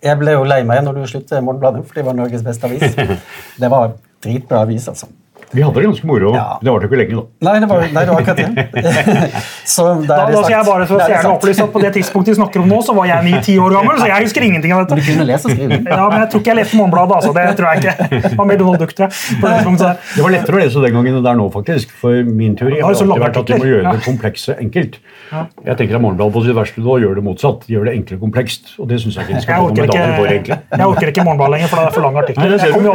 Jeg 0.01 0.17
ble 0.23 0.33
jo 0.39 0.47
lei 0.49 0.63
meg 0.65 0.81
når 0.87 0.97
du 0.97 1.03
sluttet 1.11 1.37
i 1.37 1.43
Morgenbladet, 1.45 1.85
for 1.85 2.01
det 2.01 2.07
var 2.09 2.17
Norges 2.17 2.47
beste 2.47 2.71
avis. 2.71 2.97
det 3.61 3.71
var 3.73 3.93
dritbra 4.25 4.63
avis, 4.65 4.89
altså. 4.89 5.11
Vi 5.53 5.63
hadde 5.63 5.75
det 5.81 5.85
ganske 5.89 6.07
moro. 6.07 6.31
Ja. 6.35 6.59
Det 6.63 6.71
varte 6.71 6.87
ikke 6.87 6.99
lenge, 7.01 7.17
da. 7.19 7.23
Nei, 7.49 7.55
det 7.63 7.69
var, 7.71 7.81
nei, 7.83 8.03
det 8.07 8.13
var 8.13 8.21
akkurat 8.23 8.39
det. 8.39 9.43
så 9.75 9.87
da, 10.07 10.19
da 10.31 10.43
jeg 10.47 10.67
bare 10.69 10.87
for 10.87 11.03
å 11.03 11.33
opplyse 11.35 11.65
at 11.65 11.73
På 11.75 11.83
det 11.83 11.91
tidspunktet 11.97 12.35
vi 12.35 12.39
snakker 12.39 12.63
om 12.63 12.71
nå, 12.71 12.79
så 12.87 12.95
var 12.95 13.09
jeg 13.11 13.27
ni-ti 13.27 13.57
år 13.59 13.75
gammel, 13.75 13.99
så 13.99 14.07
jeg 14.13 14.29
husker 14.29 14.47
ingenting 14.47 14.75
av 14.77 14.85
dette. 14.85 15.01
Du 15.01 15.09
kunne 15.09 15.27
lese 15.27 15.51
og 15.51 15.57
skrive. 15.57 15.81
Ja, 15.91 16.05
Men 16.07 16.23
jeg 16.23 16.29
tror 16.33 16.41
ikke 16.43 16.53
jeg 16.53 16.59
leste 16.61 16.79
Morgenbladet. 16.79 17.17
Altså. 17.19 17.33
Det 17.35 17.57
tror 17.59 17.67
jeg 17.67 17.83
ikke. 17.83 17.95
Det 18.29 18.39
var 18.39 18.47
mer 18.51 18.61
Donald 18.61 18.79
Duck, 18.85 18.93
tror 18.95 19.09
jeg. 19.09 19.13
Det, 19.41 19.91
det 20.15 20.25
var 20.25 20.35
lettere 20.37 20.55
å 20.55 20.61
lese 20.63 20.85
den 20.85 20.95
gangen 20.97 21.19
enn 21.19 21.25
det 21.27 21.33
er 21.33 21.41
nå, 21.41 21.47
faktisk. 21.57 21.95
For 22.01 22.31
min 22.31 22.55
teori 22.61 22.79
har 22.79 22.95
alltid 22.95 23.11
vært 23.25 23.41
at 23.43 23.51
du 23.51 23.55
må 23.59 23.69
gjøre 23.71 23.95
det 23.97 24.05
komplekse 24.07 24.57
enkelt. 24.63 25.01
Jeg 25.35 25.77
tenker 25.81 25.99
at 25.99 26.05
Morgenbladet 26.05 26.37
på 26.37 26.45
sitt 26.47 26.57
verste 26.61 26.85
nå 26.87 26.97
gjør 27.03 27.19
det 27.19 27.27
motsatt. 27.27 27.67
De 27.67 27.75
gjør 27.75 27.91
det 27.91 27.97
enkle 27.99 28.21
komplekst. 28.23 28.73
Og 28.79 28.89
det 28.91 29.01
syns 29.03 29.19
jeg 29.19 29.27
ikke 29.27 29.41
de 29.41 29.45
skal 29.49 29.67
få 29.67 29.75
medaljen 29.75 30.15
for, 30.15 30.31
egentlig. 30.31 30.61
Jeg 30.71 30.95
orker 30.95 31.13
ikke 31.13 31.27
Morgenbladet 31.27 31.57
lenger, 31.57 31.75
for 31.75 31.83
det 31.83 31.91
er 31.91 31.99
for 31.99 32.07
lang 32.07 32.23
artikkel. 32.23 32.41
Jeg 32.51 32.73
kommer 32.79 32.87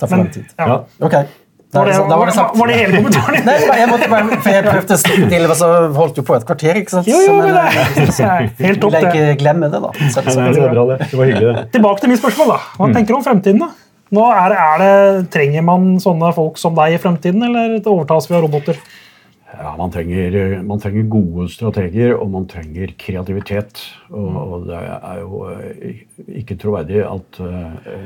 tar 0.00 0.08
for 0.08 0.18
gjennom. 0.24 0.93
Ja. 1.00 1.24
Da 1.74 1.80
Var 1.80 1.86
det, 1.90 1.98
var, 1.98 2.26
det 2.26 2.58
var 2.58 2.68
det 2.70 2.74
hele 2.78 2.98
kommentaren? 3.00 3.46
Nei, 3.48 3.54
jeg 3.80 3.88
måtte 3.90 4.08
bare, 4.10 4.36
for 4.44 4.54
jeg 4.54 4.62
prøvde 4.62 4.94
å 4.94 4.98
slippe 5.00 5.30
til, 5.32 5.46
og 5.48 5.56
så 5.58 5.70
holdt 5.96 6.20
du 6.20 6.22
på 6.28 6.36
et 6.36 6.44
kvarter. 6.46 6.78
ikke 6.78 6.92
sant? 6.92 7.08
Jo, 7.10 7.18
jo, 7.24 7.32
men, 7.40 7.48
det, 7.98 8.04
er 8.22 8.44
helt 8.60 8.78
topp, 8.84 8.94
det. 8.94 9.00
ikke 9.08 9.32
glemme 9.40 9.70
det, 9.72 9.80
da. 9.82 9.90
Så, 10.04 10.20
så, 10.20 10.36
så, 10.36 10.44
det, 10.54 10.68
bra, 10.70 10.84
det. 10.92 10.98
det 11.10 11.18
var 11.18 11.30
hyggelig, 11.32 11.48
det. 11.48 11.64
Tilbake 11.74 12.04
til 12.04 12.12
mitt 12.12 12.22
spørsmål. 12.22 12.52
da. 12.52 12.58
Hva 12.76 12.90
mm. 12.90 12.94
tenker 12.94 13.10
du 13.10 13.18
om 13.18 13.24
fremtiden? 13.26 13.64
da? 13.64 13.72
Nå 14.14 14.26
er, 14.30 14.54
er 14.54 14.84
det, 14.84 14.92
Trenger 15.34 15.66
man 15.66 15.88
sånne 16.04 16.30
folk 16.36 16.60
som 16.62 16.76
deg 16.78 16.94
i 16.94 17.00
fremtiden, 17.02 17.42
eller 17.48 17.74
overtas 17.80 18.30
vi 18.30 18.38
av 18.38 18.46
roboter? 18.46 18.78
Ja, 19.54 19.74
man 19.78 19.90
trenger, 19.94 20.38
man 20.66 20.82
trenger, 20.82 21.08
gode 21.10 21.48
strateger, 21.50 22.14
og 22.18 22.30
man 22.32 22.46
trenger 22.50 22.94
kreativitet. 22.98 23.82
Og, 24.12 24.30
og 24.30 24.70
det 24.70 24.78
er 24.78 25.20
jo 25.24 25.42
eh, 25.50 26.04
ikke 26.42 26.58
troverdig 26.62 27.02
at 27.06 27.42
uh, 27.42 27.98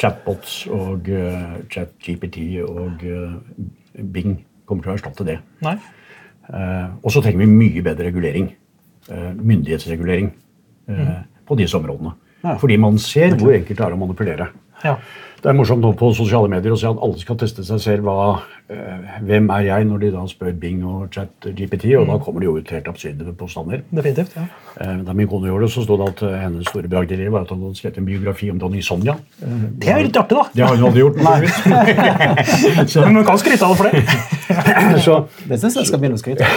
chatbots 0.00 0.64
og 0.72 1.08
uh, 1.08 1.58
ChatGPT 1.70 2.40
og 2.64 3.04
uh, 3.06 3.36
Bing 3.94 4.38
kommer 4.66 4.84
til 4.84 4.92
å 4.92 4.96
erstatte 4.96 5.26
det. 5.26 5.38
Nei. 5.64 5.76
Uh, 6.48 6.96
og 7.00 7.12
så 7.14 7.22
trenger 7.24 7.44
vi 7.44 7.52
mye 7.52 7.84
bedre 7.84 8.10
regulering. 8.10 8.52
myndighetsregulering 9.04 10.30
mm. 10.88 11.08
på 11.44 11.56
disse 11.60 11.76
områdene. 11.76 12.14
Ja. 12.40 12.54
Fordi 12.56 12.78
man 12.80 12.96
ser 12.98 13.34
hvor 13.36 13.52
enkelt 13.52 13.76
det 13.76 13.84
er 13.84 13.92
å 13.92 13.98
manipulere. 14.00 14.46
Ja. 14.80 14.94
Det 15.44 15.50
er 15.52 15.56
morsomt 15.58 15.82
nå 15.84 15.90
på 16.00 16.08
sosiale 16.16 16.48
medier 16.48 16.72
å 16.72 16.76
se 16.80 16.88
at 16.88 17.00
alle 17.04 17.20
skal 17.20 17.36
teste 17.36 17.60
seg 17.68 17.80
selv. 17.84 18.06
Hva, 18.08 18.38
øh, 18.72 19.08
hvem 19.28 19.50
er 19.52 19.66
jeg, 19.66 19.84
når 19.90 19.98
de 20.00 20.08
da 20.14 20.22
spør 20.30 20.54
Bing 20.56 20.78
og 20.88 21.10
ChatGPT, 21.12 21.90
og 21.98 22.06
da 22.08 22.16
kommer 22.24 22.40
det 22.40 22.46
jo 22.48 22.54
ut 22.56 22.70
helt 22.72 22.88
absurde 22.88 23.34
påstander. 23.36 23.82
Definitivt, 23.92 24.32
ja. 24.38 24.46
Eh, 24.80 24.96
Da 25.04 25.12
min 25.12 25.28
kone 25.28 25.50
gjorde 25.50 25.66
det, 25.66 25.72
så 25.74 25.84
sto 25.84 25.98
det 26.00 26.06
at 26.14 26.22
eh, 26.24 26.38
hennes 26.46 26.64
store 26.66 26.88
bragd 26.88 27.12
i 27.12 27.16
livet 27.20 27.32
var 27.34 27.44
at 27.44 27.50
hun 27.52 27.60
hadde 27.66 27.76
skrevet 27.76 27.98
en 28.00 28.06
biografi 28.08 28.48
om 28.50 28.58
dronning 28.58 28.82
Sonja. 28.82 29.18
Eh, 29.42 29.48
Det 29.82 29.88
er 29.92 29.98
jo 30.00 30.06
litt 30.06 30.16
artig, 30.16 30.38
da. 30.38 30.44
Det 30.54 30.64
har 30.64 30.76
hun 30.76 30.84
aldri 30.88 31.00
gjort. 31.04 31.16
så, 32.88 33.00
Men 33.06 33.16
hun 33.20 33.24
kan 33.28 33.38
skryte 33.38 33.68
av 33.68 33.70
det 33.70 33.78
for 33.82 33.84
det. 33.84 33.92
så, 35.04 35.18
Det 35.44 35.60
syns 35.60 35.76
jeg 35.76 35.86
skal 35.92 36.00
begynne 36.00 36.16
å 36.16 36.22
skryte 36.24 36.40
av. 36.48 36.50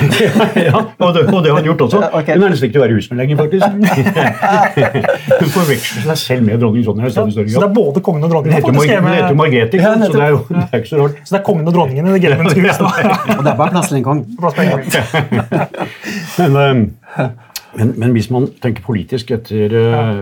ja, 0.63 0.79
og 0.79 1.11
det, 1.13 1.27
og 1.27 1.43
det 1.43 1.51
har 1.51 1.59
hun 1.59 1.69
gjort 1.73 1.83
også. 1.89 1.99
Okay. 2.21 2.39
Hun 2.39 2.47
er 2.47 2.55
nesten 2.55 2.71
ikke 2.71 2.77
til 2.77 2.81
å 2.81 2.87
være 2.87 2.95
husmed 3.01 3.19
lenger, 3.19 3.35
faktisk. 3.43 3.67
Hun 5.43 5.53
forveksler 5.59 6.07
seg 6.13 6.23
selv 6.23 6.47
med 6.47 6.63
dronning 6.63 6.87
Sonja 6.87 7.11
i 7.11 7.15
Så 7.17 7.35
det 7.35 7.67
er 7.67 7.75
både 7.75 7.99
kongen 7.99 8.23
og 8.23 8.31
dronningen. 8.31 8.76
Jo 8.85 8.99
hun 9.01 9.09
heter 9.11 9.27
jo 9.27 9.33
med- 9.33 9.37
Margrethe, 9.41 9.77
Ja, 9.81 9.93
så 9.97 10.11
det 10.13 10.21
er 10.21 10.29
jo 10.33 10.39
det 10.49 10.63
er 10.71 10.77
ikke 10.81 10.89
så 10.91 10.99
rart. 11.01 11.17
Så 11.23 11.35
det 11.35 11.39
er 11.39 11.45
kongen 11.47 11.67
og 11.67 11.73
dronningen 11.73 12.07
i 12.07 12.13
det 12.13 12.21
Game 12.21 12.49
Ja. 12.67 12.77
Og 13.37 13.43
det 13.43 13.51
er 13.51 13.57
bare 13.57 13.71
plass 13.75 13.87
til 13.89 13.97
en 13.97 14.07
kong. 14.07 14.23
Men, 16.37 16.57
men, 17.77 17.93
men 17.97 18.15
hvis 18.15 18.29
man 18.33 18.47
tenker 18.63 18.85
politisk 18.85 19.31
etter 19.35 19.73
eh, 19.81 20.21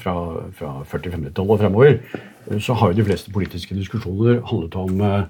fra, 0.00 0.14
fra 0.56 0.72
40-50-tallet 0.92 1.54
og 1.56 1.60
fremover, 1.62 1.98
eh, 2.50 2.58
så 2.62 2.76
har 2.78 2.92
jo 2.92 3.00
de 3.00 3.06
fleste 3.08 3.32
politiske 3.34 3.76
diskusjoner 3.76 4.40
handlet 4.48 4.76
om 4.80 5.00
eh, 5.04 5.22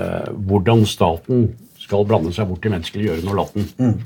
eh, 0.00 0.28
hvordan 0.48 0.84
staten 0.88 1.48
skal 1.84 2.06
blande 2.08 2.32
seg 2.32 2.48
bort 2.48 2.64
i 2.64 2.72
menneskelig 2.72 3.08
gjøren 3.10 3.32
og 3.32 3.40
laten. 3.42 3.66
Mm. 3.80 3.96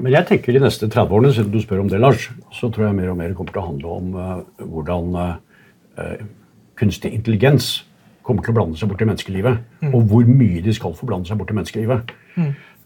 Men 0.00 0.08
jeg 0.14 0.24
tenker 0.30 0.56
de 0.56 0.60
neste 0.64 0.88
30 0.88 1.12
årene, 1.12 1.30
siden 1.36 1.52
du 1.52 1.60
spør 1.60 1.82
om 1.82 1.90
det, 1.92 1.98
Lars, 2.00 2.30
så 2.56 2.70
tror 2.72 2.86
jeg 2.88 2.96
mer 2.96 3.10
og 3.12 3.18
mer 3.20 3.34
kommer 3.36 3.52
til 3.52 3.60
å 3.60 3.66
handle 3.66 3.96
om 3.98 4.14
uh, 4.16 4.64
hvordan 4.72 5.10
eh, 5.20 6.22
kunstig 6.76 7.12
intelligens 7.16 7.84
kommer 8.26 8.42
til 8.42 8.52
å 8.52 8.56
blande 8.58 8.78
seg 8.78 8.90
bort 8.90 9.02
i 9.02 9.08
menneskelivet. 9.08 9.60
Og 9.92 10.08
hvor 10.10 10.26
mye 10.28 10.62
de 10.64 10.74
skal 10.74 10.96
få 10.96 11.06
blande 11.08 11.28
seg 11.28 11.38
bort 11.38 11.52
i 11.52 11.56
menneskelivet. 11.56 12.16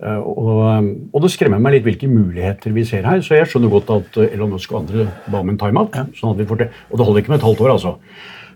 Eh, 0.00 0.16
og, 0.16 0.88
og 1.12 1.24
det 1.24 1.30
skremmer 1.34 1.60
meg 1.60 1.76
litt 1.76 1.86
hvilke 1.86 2.08
muligheter 2.08 2.72
vi 2.76 2.86
ser 2.88 3.08
her. 3.08 3.20
Så 3.24 3.36
jeg 3.36 3.48
skjønner 3.50 3.72
godt 3.72 3.92
at 3.92 4.20
eh, 4.20 4.34
Elon 4.36 4.54
Musk 4.54 4.72
og 4.72 4.82
andre 4.82 5.08
ba 5.28 5.42
om 5.42 5.52
en 5.52 5.60
timeout. 5.60 5.96
Sånn 6.16 6.34
at 6.34 6.40
vi 6.40 6.48
får 6.48 6.62
til. 6.62 6.76
Og 6.88 7.00
det 7.00 7.08
holder 7.08 7.24
ikke 7.24 7.34
med 7.34 7.40
et 7.40 7.48
halvt 7.48 7.64
år, 7.66 7.72
altså. 7.76 7.94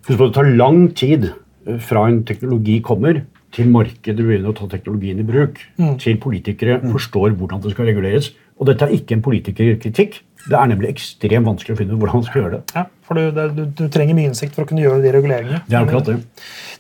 Husk 0.05 0.19
på, 0.19 0.29
det 0.29 0.37
tar 0.37 0.53
lang 0.61 0.83
tid 0.97 1.31
eh, 1.31 1.81
fra 1.85 2.07
en 2.09 2.23
teknologi 2.29 2.79
kommer, 2.85 3.25
til 3.55 3.69
markedet 3.71 4.19
begynner 4.19 4.51
å 4.51 4.57
ta 4.59 4.67
teknologien 4.67 5.21
i 5.23 5.25
bruk, 5.29 5.61
til 6.03 6.17
politikere 6.19 6.81
forstår 6.91 7.37
hvordan 7.39 7.61
det 7.63 7.71
skal 7.71 7.87
reguleres. 7.87 8.33
Og 8.59 8.67
dette 8.67 8.89
er 8.89 8.97
ikke 8.97 9.15
en 9.15 9.23
politikerkritikk. 9.23 10.17
Det 10.45 10.57
er 10.59 10.69
nemlig 10.69 10.91
ekstremt 10.93 11.47
vanskelig 11.49 11.73
å 11.73 11.79
finne 11.79 11.95
ut 11.95 12.01
hvordan 12.03 12.21
man 12.21 12.25
skal 12.27 12.41
gjøre 12.43 12.59
det. 12.59 12.75
Ja, 12.77 12.83
for 13.09 13.17
du, 13.17 13.23
det, 13.33 13.45
du, 13.57 13.63
du 13.79 13.85
trenger 13.93 14.17
mye 14.19 14.29
innsikt 14.29 14.57
for 14.57 14.67
å 14.67 14.69
kunne 14.69 14.83
gjøre 14.85 15.01
de 15.01 15.13
reguleringene. 15.15 15.61
Det 15.65 15.77
er 15.79 15.87
akkurat 15.87 16.11
det. 16.11 16.17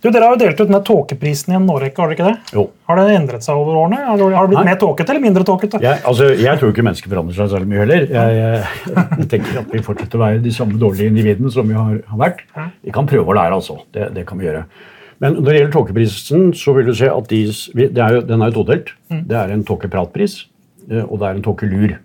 Du, 0.04 0.09
Dere 0.12 0.26
har 0.26 0.35
jo 0.35 0.40
delt 0.42 0.59
ut 0.61 0.68
denne 0.68 0.80
tåkeprisen 0.85 1.54
i 1.54 1.56
en 1.56 1.68
årrekke, 1.73 1.97
har 2.02 2.12
dere 2.12 2.18
ikke 2.18 2.26
det? 2.28 2.56
Jo. 2.59 2.66
Har 2.90 3.00
det 3.00 3.04
endret 3.16 3.47
seg 3.47 3.61
over 3.61 3.78
årene? 3.87 4.02
Har 4.04 4.21
det 4.21 4.26
har 4.37 4.44
det 4.44 4.52
blitt 4.52 4.61
Nei. 4.61 4.66
mer 4.68 4.80
tåkete 4.83 5.14
eller 5.14 5.25
mindre 5.25 5.47
tåkete? 5.49 5.80
Jeg, 5.85 6.02
altså, 6.11 6.28
jeg 6.37 6.61
tror 6.61 6.75
ikke 6.75 6.85
mennesker 6.85 7.14
forandrer 7.14 7.38
seg 7.38 7.52
særlig 7.54 7.71
mye 7.73 7.80
heller. 7.87 8.04
Jeg, 8.12 8.40
jeg, 8.40 9.06
jeg 9.23 9.28
tenker 9.33 9.61
at 9.62 9.73
vi 9.73 9.85
fortsetter 9.87 10.21
å 10.21 10.25
være 10.26 10.42
de 10.44 10.52
samme 10.52 10.76
dårlige 10.83 11.09
individene 11.14 11.52
som 11.54 11.71
vi 11.73 11.78
har, 11.78 12.02
har 12.11 12.21
vært. 12.21 12.44
Vi 12.85 12.92
kan 12.92 13.09
prøve 13.09 13.33
å 13.33 13.38
lære, 13.40 13.56
altså. 13.62 13.78
Det, 13.97 14.11
det 14.18 14.26
kan 14.28 14.40
vi 14.40 14.50
gjøre. 14.50 14.66
Men 15.23 15.38
når 15.38 15.47
det 15.47 15.56
gjelder 15.56 15.76
tåkeprisen, 15.78 16.49
så 16.59 16.75
vil 16.76 16.90
du 16.90 16.97
se 16.99 17.09
at 17.09 17.30
de, 17.30 17.40
det 17.80 18.02
er 18.02 18.18
jo, 18.18 18.25
den 18.28 18.42
er 18.44 18.50
jo 18.52 18.59
todelt. 18.61 18.92
Det 19.09 19.37
er 19.40 19.52
en 19.54 19.64
tåkepratpris, 19.64 20.40
og 21.05 21.17
det 21.21 21.29
er 21.29 21.38
en 21.38 21.45
tåkelur. 21.45 21.97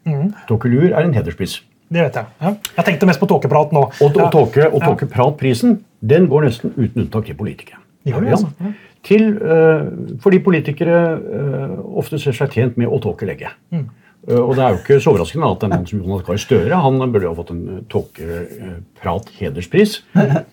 Tåkelur 0.50 0.90
er 0.92 1.04
en 1.04 1.16
hederspris. 1.16 1.60
Det 1.90 2.04
vet 2.04 2.18
jeg. 2.20 2.26
Ja. 2.42 2.52
Jeg 2.78 2.86
tenkte 2.86 3.08
mest 3.10 3.22
på 3.22 3.28
tåkeprat 3.30 3.72
nå. 3.74 3.88
Og, 3.90 4.10
og, 4.10 4.28
tåke, 4.34 4.68
og 4.70 4.84
tåkepratprisen 4.84 5.80
den 6.06 6.28
går 6.30 6.46
nesten 6.46 6.74
uten 6.78 7.06
unntak 7.06 7.26
til 7.26 7.38
politikere. 7.40 7.82
Gjør 8.08 8.26
det, 8.26 8.36
altså? 8.38 8.52
Ja. 8.62 8.74
Til, 9.10 9.26
uh, 9.42 10.20
fordi 10.22 10.42
politikere 10.44 11.00
uh, 11.18 11.98
ofte 12.02 12.20
ser 12.22 12.36
seg 12.36 12.54
tjent 12.54 12.78
med 12.78 12.92
å 12.92 13.00
tåkelegge. 13.02 13.50
Mm. 13.74 13.88
Eh, 14.28 14.36
og 14.36 14.52
det 14.58 14.64
er 14.64 14.70
jo 14.74 14.80
ikke 14.82 14.98
så 15.00 15.12
overraskende 15.14 15.48
at 15.48 15.62
en 15.64 15.72
mann 15.72 15.86
som 15.88 16.02
Jonas 16.02 16.26
Gahr 16.28 16.40
Støre 16.42 16.80
han 16.84 16.98
burde 17.00 17.24
jo 17.24 17.30
ha 17.32 17.38
fått 17.38 17.54
en 17.54 17.62
eh, 17.72 17.84
tåkeprat-hederspris. 17.94 19.92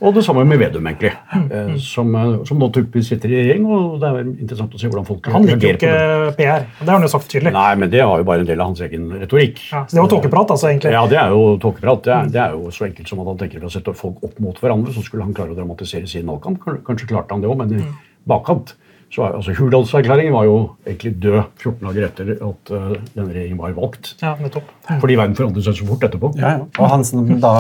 Og 0.04 0.14
det 0.14 0.22
samme 0.26 0.44
med 0.46 0.60
Vedum, 0.62 0.86
egentlig. 0.86 1.12
Mm. 1.32 1.46
eh, 1.50 1.72
som, 1.82 2.06
som 2.46 2.60
nå 2.62 2.66
tydeligvis 2.70 3.08
sitter 3.10 3.32
i 3.32 3.40
regjering, 3.40 3.64
og 3.66 3.98
det 4.02 4.12
er 4.12 4.16
interessant 4.28 4.76
å 4.76 4.80
se 4.80 4.90
hvordan 4.90 5.08
folk 5.08 5.26
Han 5.34 5.48
liker 5.48 5.66
jo 5.66 5.74
ikke. 5.80 5.94
PR. 6.38 6.62
Det 6.78 6.86
har 6.86 6.94
han 6.94 7.08
jo 7.08 7.12
sagt 7.16 7.28
tydelig. 7.32 7.52
Nei, 7.56 7.72
men 7.82 7.92
det 7.92 8.04
har 8.04 8.22
jo 8.22 8.28
bare 8.28 8.46
en 8.46 8.50
del 8.52 8.62
av 8.62 8.70
hans 8.70 8.84
egen 8.86 9.10
retorikk. 9.16 9.56
Ja, 9.72 9.82
så 9.84 9.98
det 9.98 10.04
var 10.04 10.14
tåkeprat, 10.14 10.54
altså, 10.56 10.70
egentlig. 10.70 10.94
Ja, 10.94 11.02
det 11.10 11.20
er 11.22 11.34
jo 11.34 11.42
tåkeprat. 11.62 12.00
Det 12.06 12.16
er, 12.16 12.32
det 12.38 12.42
er 12.46 12.56
jo 12.56 12.74
så 12.74 12.88
enkelt 12.88 13.10
som 13.10 13.22
at 13.24 13.32
han 13.32 13.42
tenker 13.42 13.66
å 13.66 13.72
sette 13.72 13.98
folk 13.98 14.22
opp 14.26 14.36
mot 14.42 14.62
hverandre, 14.62 14.94
så 14.94 15.04
skulle 15.04 15.26
han 15.26 15.36
klare 15.36 15.56
å 15.56 15.58
dramatisere 15.58 16.06
sin 16.10 16.28
valgkamp. 16.30 16.62
Kanskje 16.86 17.10
klarte 17.10 17.34
han 17.34 17.42
det 17.42 17.50
òg, 17.50 17.58
men 17.64 17.80
i 17.80 17.86
bakkant. 18.26 18.76
Så, 19.16 19.24
er- 19.24 19.38
altså, 19.38 19.54
Hurdalserklæringen 19.56 20.34
var 20.36 20.44
jo 20.44 20.56
egentlig 20.84 21.14
død 21.24 21.38
14 21.62 21.86
dager 21.88 22.06
etter 22.10 22.30
at 22.36 22.70
uh, 22.76 22.92
denne 23.16 23.30
regjeringen 23.32 23.58
var 23.62 23.72
valgt. 23.78 24.12
Ja, 24.20 24.34
nettopp. 24.42 24.68
Fordi 25.00 25.16
verden 25.16 25.36
forandret 25.38 25.64
seg 25.64 25.78
så 25.80 25.88
fort 25.88 26.04
etterpå. 26.04 26.34
Ja, 26.36 26.50
ja. 26.58 26.66
Og 26.76 26.90
han 26.92 27.04
som 27.08 27.24
da 27.40 27.54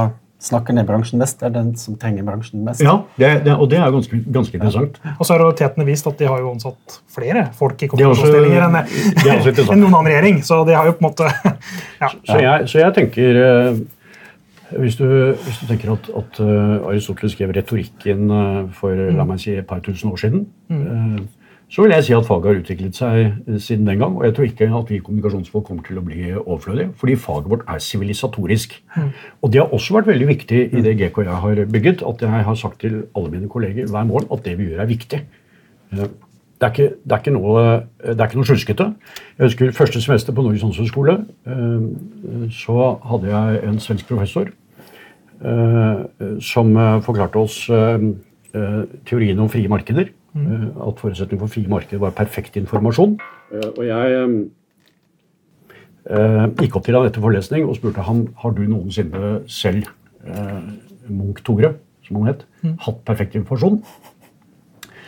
snakker 0.46 0.76
ned 0.76 0.84
bransjen 0.84 1.16
mest, 1.18 1.40
er 1.42 1.48
den 1.54 1.70
som 1.80 1.96
trenger 1.96 2.26
bransjen 2.26 2.60
mest. 2.66 2.82
Ja, 2.84 2.98
det, 3.16 3.30
det, 3.46 3.54
og 3.56 3.70
det 3.72 3.78
er 3.80 3.88
ganske, 3.94 4.18
ganske 4.34 4.58
interessant. 4.58 4.98
Og 5.16 5.24
så 5.24 5.32
har 5.32 5.40
realitetene 5.46 5.86
vist 5.88 6.06
at 6.10 6.18
de 6.20 6.28
har 6.28 6.42
jo 6.44 6.50
ansatt 6.52 6.98
flere 7.16 7.46
folk 7.56 7.80
i 7.80 7.88
er 7.88 7.92
kommunikasjonsstillinger 7.94 8.66
enn 8.68 8.76
enn 9.72 9.80
noen 9.80 9.96
annen 9.96 10.10
regjering. 10.12 10.42
Så 10.44 10.60
de 10.68 10.76
har 10.76 10.90
jo 10.90 10.92
på 10.98 11.02
en 11.02 11.08
måte 11.08 11.30
ja. 12.04 12.10
Så 12.28 12.36
jeg, 12.44 12.68
så 12.68 12.82
jeg 12.84 12.94
tenker 13.00 13.40
eh, 13.46 13.80
hvis, 14.76 14.98
du, 15.00 15.06
hvis 15.40 15.62
du 15.62 15.66
tenker 15.72 15.94
at, 15.96 16.12
at 16.20 16.40
eh, 16.44 16.86
Aristoteles 16.92 17.32
skrev 17.32 17.56
retorikken 17.56 18.28
for 18.76 18.92
la 19.16 19.24
meg 19.24 19.40
si, 19.40 19.56
et 19.56 19.66
par 19.66 19.80
tusen 19.88 20.12
år 20.12 20.20
siden, 20.20 20.44
eh, 20.68 21.18
så 21.68 21.82
vil 21.82 21.90
jeg 21.96 22.04
si 22.06 22.12
at 22.14 22.26
faget 22.26 22.44
har 22.46 22.60
utviklet 22.60 22.94
seg 22.94 23.16
eh, 23.48 23.56
siden 23.58 23.86
den 23.88 23.98
gang. 23.98 24.12
Og 24.16 24.24
jeg 24.24 24.34
tror 24.36 24.44
ikke 24.46 24.68
at 24.78 24.90
vi 24.92 25.00
kommunikasjonsfolk 25.02 25.64
kommer 25.66 25.82
til 25.86 25.98
å 25.98 26.04
bli 26.06 26.28
overflødige, 26.34 26.92
fordi 27.00 27.16
faget 27.16 27.50
vårt 27.50 27.64
er 27.68 27.78
sivilisatorisk. 27.82 28.76
Og 29.42 29.52
det 29.52 29.60
har 29.64 29.72
også 29.74 29.94
vært 29.98 30.06
veldig 30.12 30.28
viktig 30.28 30.60
i 30.72 30.84
det 30.84 30.94
GK 31.00 31.18
jeg 31.26 31.40
har 31.46 31.64
bygget, 31.72 32.04
at 32.06 32.22
jeg 32.22 32.44
har 32.50 32.54
sagt 32.54 32.80
til 32.80 33.02
alle 33.16 33.30
mine 33.34 33.48
kolleger 33.50 33.90
hver 33.90 34.06
morgen 34.06 34.30
at 34.30 34.44
det 34.46 34.54
vi 34.58 34.70
gjør, 34.70 34.84
er 34.86 34.92
viktig. 34.94 35.20
Eh, 35.92 36.06
Det 36.58 36.64
er, 36.64 36.70
ikke, 36.72 36.94
det, 37.04 37.12
er 37.12 37.18
ikke 37.20 37.32
noe, 37.34 37.62
det 38.00 38.14
er 38.16 38.28
ikke 38.30 38.38
noe 38.38 38.46
sjuskete. 38.48 38.84
Jeg 39.36 39.44
husker 39.44 39.72
første 39.76 40.00
semester 40.00 40.32
på 40.32 40.40
Norges 40.42 40.62
handelshøyskole. 40.64 41.18
eh, 41.44 42.46
Så 42.48 42.76
hadde 43.10 43.28
jeg 43.28 43.58
en 43.68 43.76
svensk 43.84 44.06
professor 44.08 44.48
eh, 45.44 45.98
som 46.40 46.70
eh, 46.76 47.00
forklarte 47.04 47.42
oss 47.42 47.58
eh, 47.68 48.06
eh, 48.56 48.80
teorien 49.04 49.38
om 49.44 49.50
frie 49.52 49.68
markeder. 49.68 50.08
Eh, 50.36 50.88
At 50.88 51.00
forutsetningen 51.00 51.40
for 51.40 51.48
frie 51.54 51.68
markeder 51.70 52.02
var 52.02 52.10
perfekt 52.16 52.56
informasjon. 52.60 53.16
Eh, 53.52 53.68
Og 53.76 53.84
jeg 53.86 54.16
eh, 56.10 56.46
gikk 56.60 56.76
opp 56.76 56.84
til 56.86 56.94
han 56.98 57.06
etter 57.08 57.24
forelesning 57.24 57.64
og 57.66 57.76
spurte 57.78 58.04
ham 58.06 58.26
har 58.42 58.52
du 58.56 58.62
noensinne 58.68 59.40
selv, 59.50 59.88
eh, 60.26 60.60
Munch 61.08 61.42
Tore, 61.46 61.74
som 62.06 62.16
han 62.20 62.32
het, 62.34 62.44
hatt 62.84 63.00
perfekt 63.06 63.34
informasjon. 63.38 63.80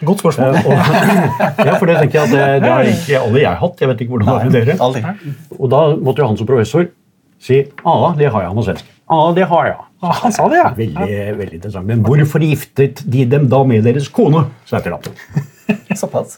Godt 0.06 0.20
spørsmål. 0.22 0.54
Eh, 0.54 0.66
og, 0.66 1.66
ja, 1.66 1.72
for 1.78 1.86
det 1.90 1.96
tenker 1.98 2.20
jeg 2.20 2.22
at 2.22 2.30
det, 2.34 2.42
det 2.62 2.70
har 2.70 2.86
ikke 2.86 3.18
alle 3.24 3.40
jeg 3.42 3.56
hatt. 3.62 3.80
Jeg 3.82 3.88
vet 3.90 4.00
ikke 4.04 4.12
hvordan 4.14 4.28
det 4.28 4.34
er 4.38 4.44
med 4.44 4.54
dere. 4.58 4.76
Aldri. 4.86 5.32
Og 5.58 5.70
da 5.72 5.80
måtte 5.96 6.22
jo 6.22 6.28
han 6.30 6.38
som 6.38 6.46
professor 6.46 6.86
si 7.42 7.58
ja, 7.64 7.96
det 8.18 8.30
har 8.30 8.42
jeg. 8.44 8.48
Han 8.52 8.56
var 8.60 8.66
svensk. 8.68 8.94
Ja, 9.08 9.20
det 9.36 9.46
har 9.50 9.66
jeg. 9.70 9.76
Ja, 10.02 10.10
han 10.22 10.32
sa 10.36 10.48
det, 10.52 10.58
ja. 10.60 10.68
Veldig, 10.76 11.38
veldig 11.38 11.56
interessant. 11.58 11.86
Men 11.88 12.02
hvorfor 12.06 12.44
giftet 12.44 13.00
de 13.10 13.24
dem 13.26 13.48
da 13.50 13.62
med 13.66 13.82
deres 13.88 14.08
kone? 14.14 14.44
sa 14.68 14.78
jeg 14.78 14.84
til 14.88 14.94
ham. 14.94 15.96
Såpass. 15.96 16.36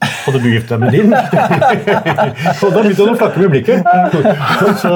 Hadde 0.00 0.38
du 0.40 0.46
giftet 0.48 0.70
deg 0.70 0.80
med 0.80 0.94
din? 0.94 1.10
og 2.62 2.70
da 2.72 2.82
begynte 2.84 3.04
han 3.04 3.10
å 3.12 3.16
flakke 3.20 3.42
med 3.42 3.50
blikket. 3.52 3.88
Så, 4.80 4.92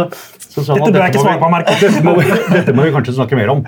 så, 0.54 0.62
så 0.64 0.76
Dette 0.78 0.92
bør 0.94 1.02
jeg 1.02 1.12
ikke 1.12 1.24
svare 1.24 1.40
på, 1.42 1.50
vi- 1.50 1.64
dette, 1.82 2.04
må, 2.06 2.14
vi- 2.20 2.38
dette 2.54 2.74
må 2.78 2.86
vi 2.86 2.92
kanskje 2.94 3.16
snakke 3.18 3.36
mer 3.40 3.52
om. 3.56 3.64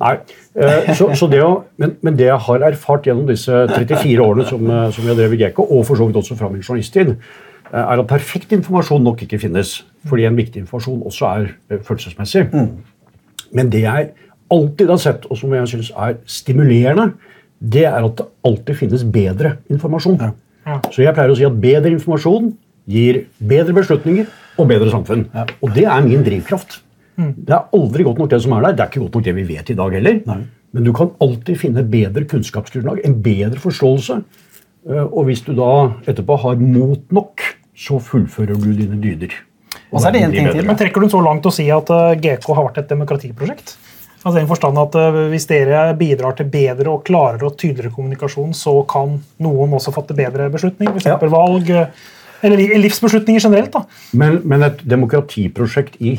Nei, 0.00 0.14
eh, 0.60 0.92
så, 0.96 1.10
så 1.18 1.28
det 1.32 1.42
å, 1.44 1.50
men, 1.82 1.96
men 2.06 2.16
det 2.20 2.28
jeg 2.30 2.40
har 2.46 2.64
erfart 2.70 3.08
gjennom 3.10 3.26
disse 3.28 3.64
34 3.74 4.24
årene 4.24 4.46
som, 4.48 4.64
eh, 4.70 4.86
som 4.96 5.08
jeg 5.10 5.18
drev 5.18 5.34
i 5.36 5.40
GK, 5.42 5.60
og 5.66 5.82
for 5.88 5.98
så 6.00 6.08
vidt 6.08 6.20
også 6.22 6.38
fra 6.40 6.48
min 6.52 6.62
journalisttid, 6.64 7.16
er 7.72 8.00
at 8.00 8.06
perfekt 8.08 8.52
informasjon 8.56 9.02
nok 9.04 9.22
ikke 9.26 9.38
finnes. 9.38 9.84
Fordi 10.08 10.24
en 10.24 10.38
viktig 10.38 10.62
informasjon 10.62 11.02
også 11.08 11.26
er 11.26 11.50
følelsesmessig. 11.84 12.48
følelsesmessig. 12.52 12.96
Men 13.52 13.70
det 13.72 13.82
jeg 13.84 14.10
alltid 14.52 14.88
har 14.92 15.00
sett, 15.02 15.26
og 15.28 15.36
som 15.36 15.52
jeg 15.54 15.68
syns 15.68 15.90
er 15.96 16.18
stimulerende, 16.28 17.12
det 17.58 17.84
er 17.88 18.04
at 18.04 18.20
det 18.20 18.26
alltid 18.46 18.78
finnes 18.78 19.04
bedre 19.04 19.56
informasjon. 19.72 20.18
Ja. 20.20 20.80
Så 20.92 21.02
jeg 21.02 21.14
pleier 21.16 21.32
å 21.32 21.38
si 21.38 21.46
at 21.48 21.56
bedre 21.60 21.92
informasjon 21.96 22.52
gir 22.88 23.22
bedre 23.38 23.74
beslutninger 23.76 24.28
og 24.58 24.68
bedre 24.70 24.92
samfunn. 24.92 25.26
Og 25.62 25.72
det 25.74 25.86
er 25.88 26.04
min 26.04 26.24
drivkraft. 26.24 26.80
Det 27.18 27.54
er 27.54 27.72
aldri 27.74 28.06
godt 28.06 28.20
nok 28.22 28.30
det 28.30 28.40
som 28.44 28.54
er 28.54 28.68
der. 28.68 28.76
Det 28.76 28.84
er 28.84 28.92
ikke 28.92 29.04
godt 29.06 29.18
nok 29.18 29.26
det 29.26 29.34
vi 29.34 29.46
vet 29.48 29.72
i 29.72 29.76
dag 29.78 29.96
heller. 29.98 30.20
Men 30.76 30.84
du 30.84 30.92
kan 30.92 31.10
alltid 31.24 31.56
finne 31.58 31.82
bedre 31.88 32.26
kunnskapsgrunnlag, 32.28 33.00
en 33.04 33.16
bedre 33.24 33.60
forståelse. 33.60 34.20
Eh, 34.86 35.04
Og 35.04 35.28
hvis 35.28 35.42
du 35.46 35.54
da 35.56 35.90
etterpå 36.08 36.38
har 36.44 36.60
mot 36.60 37.02
nok, 37.14 37.44
så 37.78 37.98
fullfører 38.02 38.58
du 38.58 38.72
dine 38.74 38.98
dyder. 39.02 39.34
Og 39.92 40.00
så 40.00 40.08
er 40.08 40.16
det 40.16 40.22
en 40.26 40.34
ting 40.34 40.48
til. 40.50 40.64
Men 40.66 40.76
Trekker 40.78 41.00
du 41.00 41.06
den 41.06 41.14
så 41.14 41.22
langt 41.24 41.46
å 41.46 41.54
si 41.54 41.68
at 41.72 41.90
eh, 41.94 42.16
GK 42.20 42.50
har 42.52 42.68
vært 42.68 42.82
et 42.82 42.92
demokratiprosjekt? 42.92 43.76
Altså 44.18 44.34
den 44.40 44.48
forstand 44.50 44.78
at 44.82 44.96
uh, 44.98 45.16
Hvis 45.30 45.46
dere 45.46 45.92
bidrar 45.94 46.34
til 46.34 46.48
bedre 46.50 46.90
og 46.90 47.04
klarere 47.06 47.46
og 47.46 47.54
tydeligere 47.54 47.94
kommunikasjon, 47.94 48.50
så 48.50 48.80
kan 48.90 49.14
noen 49.38 49.76
også 49.78 49.94
fatte 49.94 50.16
bedre 50.18 50.48
beslutninger. 50.50 50.98
F.eks. 50.98 51.06
Ja. 51.06 51.20
valg 51.30 51.70
eller 52.42 52.80
livsbeslutninger 52.82 53.46
generelt. 53.46 53.70
da. 53.72 53.84
Men, 54.18 54.40
men 54.42 54.66
et 54.66 54.82
demokratiprosjekt 54.90 56.00
i 56.02 56.16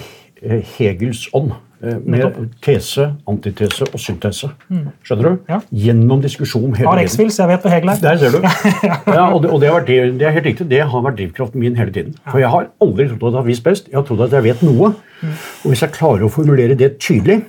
Hegels 0.78 1.28
ånd 1.36 1.52
Eh, 1.52 1.68
med 1.80 2.39
tese, 2.65 3.06
antitese 3.30 3.86
og 3.88 4.02
syntese. 4.04 4.50
Mm. 4.68 4.88
Skjønner 5.06 5.28
du? 5.30 5.38
Ja. 5.52 5.60
Gjennom 5.86 6.24
diskusjon 6.24 6.74
hele 6.76 6.89
tiden. 6.89 7.06
X-Fils, 7.06 7.38
jeg 7.39 7.52
vet 7.52 7.63
på 7.63 7.72
Hegel 7.72 7.94
Der 8.02 8.18
ser 8.20 8.36
du. 8.36 8.42
ja, 9.18 9.30
og, 9.30 9.44
det, 9.44 9.52
og 9.52 9.62
det, 9.62 9.72
vært, 9.72 9.88
det, 9.88 10.26
er 10.28 10.36
helt 10.36 10.50
riktig, 10.50 10.68
det 10.72 10.82
har 10.92 11.06
vært 11.06 11.20
drivkraften 11.22 11.63
min 11.63 11.80
hele 11.80 11.94
tiden. 11.96 12.18
For 12.28 12.42
jeg 12.44 12.52
har 12.52 12.68
aldri 12.84 13.08
trodd 13.13 13.32
at 13.32 13.38
jeg 13.38 13.39
har 13.39 13.48
visst 13.48 13.68
best. 13.68 13.88
Jeg 13.88 14.00
har 14.00 14.04
trodd 14.10 14.26
at 14.28 14.36
jeg 14.36 14.48
vet 14.50 14.65
noe. 14.68 14.92
Mm. 15.22 15.39
Og 15.63 15.72
hvis 15.72 15.86
jeg 15.86 15.96
klarer 15.96 16.28
å 16.28 16.34
formulere 16.34 16.76
det 16.80 16.98
tydelig 17.00 17.42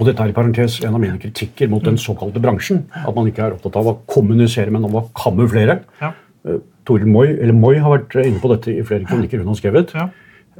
og 0.00 0.08
dette 0.08 0.24
er 0.24 0.32
i 0.32 0.34
parentes 0.34 0.78
en 0.82 0.96
av 0.96 1.02
mine 1.02 1.18
kritikker 1.20 1.68
mot 1.70 1.84
den 1.84 1.98
såkalte 2.00 2.40
bransjen. 2.42 2.86
At 2.96 3.14
man 3.14 3.28
ikke 3.28 3.44
er 3.44 3.56
opptatt 3.56 3.76
av 3.78 3.90
å 3.90 3.96
kommunisere, 4.08 4.72
men 4.72 4.86
om 4.88 4.96
å 4.98 5.04
kamuflere. 5.16 5.82
Ja. 6.00 6.14
Uh, 6.48 6.58
Toril 6.88 7.06
Moi, 7.06 7.28
eller 7.36 7.54
Moi 7.54 7.76
har 7.78 7.92
vært 7.92 8.16
inne 8.24 8.40
på 8.42 8.50
dette 8.50 8.72
i 8.72 8.82
flere 8.86 9.06
kronikker 9.06 9.42
hun 9.42 9.52
har 9.52 9.58
skrevet. 9.60 9.92
Ja. 9.94 10.08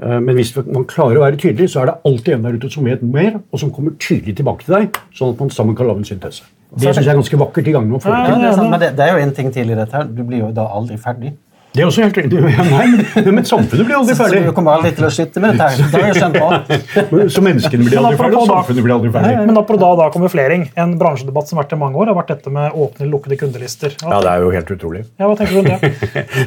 Eh, 0.00 0.18
men 0.24 0.35
hvis 0.38 0.55
man 0.57 0.87
klarer 0.88 1.20
å 1.20 1.24
være 1.26 1.40
tydelig, 1.40 1.72
så 1.72 1.83
er 1.83 1.90
det 1.90 1.98
alltid 2.09 2.35
en 2.37 2.46
der 2.46 2.59
ute 2.59 2.72
som 2.72 2.88
vet 2.88 3.05
mer, 3.05 3.38
og 3.52 3.61
som 3.61 3.72
kommer 3.74 3.96
tydelig 4.00 4.37
tilbake 4.38 4.66
til 4.66 4.78
deg, 4.78 5.00
sånn 5.16 5.35
at 5.35 5.44
man 5.44 5.52
sammen 5.52 5.76
kan 5.78 5.90
lage 5.90 6.05
en 6.05 6.09
syntese. 6.09 6.48
Det 6.72 6.88
syns 6.88 7.05
jeg 7.05 7.12
er 7.12 7.18
ganske 7.20 7.38
vakkert 7.42 7.66
i 7.68 7.74
gangene. 7.74 7.98
Ja, 8.09 8.20
ja, 8.31 8.37
ja, 8.48 8.52
men 8.64 8.81
det, 8.81 8.94
det, 8.96 9.05
er 9.05 9.18
jo 9.18 9.24
en 9.26 9.35
ting 9.37 9.50
til 9.52 9.72
i 9.74 9.76
dette 9.76 9.92
her. 9.92 10.07
Du 10.09 10.22
blir 10.24 10.40
jo 10.46 10.52
da 10.57 10.64
aldri 10.72 10.96
ferdig. 11.00 11.35
Det 11.72 11.80
er 11.80 11.88
også 11.88 12.02
helt 12.04 12.18
riktig. 12.20 12.40
Nei, 12.42 12.87
men, 12.92 13.28
men 13.38 13.46
samfunnet 13.48 13.87
blir 13.88 13.96
aldri 13.96 14.16
ferdig. 14.18 14.42
Så, 14.42 14.50
du 14.50 14.56
kommer 14.56 14.76
aldri 14.76 14.90
til 14.96 15.06
å 15.06 15.11
slutte 15.14 15.40
med 15.40 15.56
dette. 15.56 15.87
Det 15.88 16.02
har 16.02 16.11
jeg 16.11 16.18
skjønt 16.18 16.37
på. 16.37 17.20
Så 17.32 17.44
menneskene 17.46 17.87
blir 17.87 18.00
aldri 18.02 18.18
ferdig, 18.20 18.40
og 18.42 18.50
samfunnet 18.50 18.87
blir 18.87 18.94
aldri 18.98 19.12
ferdig. 19.14 19.30
Men 19.48 19.61
apropos 19.61 19.80
da, 19.80 19.92
da 20.02 20.08
konverflering. 20.12 20.66
En 20.82 20.92
bransjedebatt 21.00 21.48
som 21.48 21.58
har 21.58 21.64
vært 21.64 21.72
i 21.76 21.80
mange 21.80 21.96
år, 22.02 22.11
har 22.12 22.18
vært 22.18 22.35
dette 22.35 22.52
med 22.52 22.76
åpne 22.76 23.06
eller 23.06 23.12
lukkede 23.14 23.38
kundelister. 23.40 23.96
Ja, 24.02 24.18
det 24.20 24.35
er 24.35 24.44
jo 24.44 24.52
helt 24.52 24.74
utrolig. 24.76 25.04
Ja, 25.16 25.30
hva 25.30 25.38
tenker 25.40 25.56
du 25.56 25.62
om 25.62 25.70
det? 25.70 25.80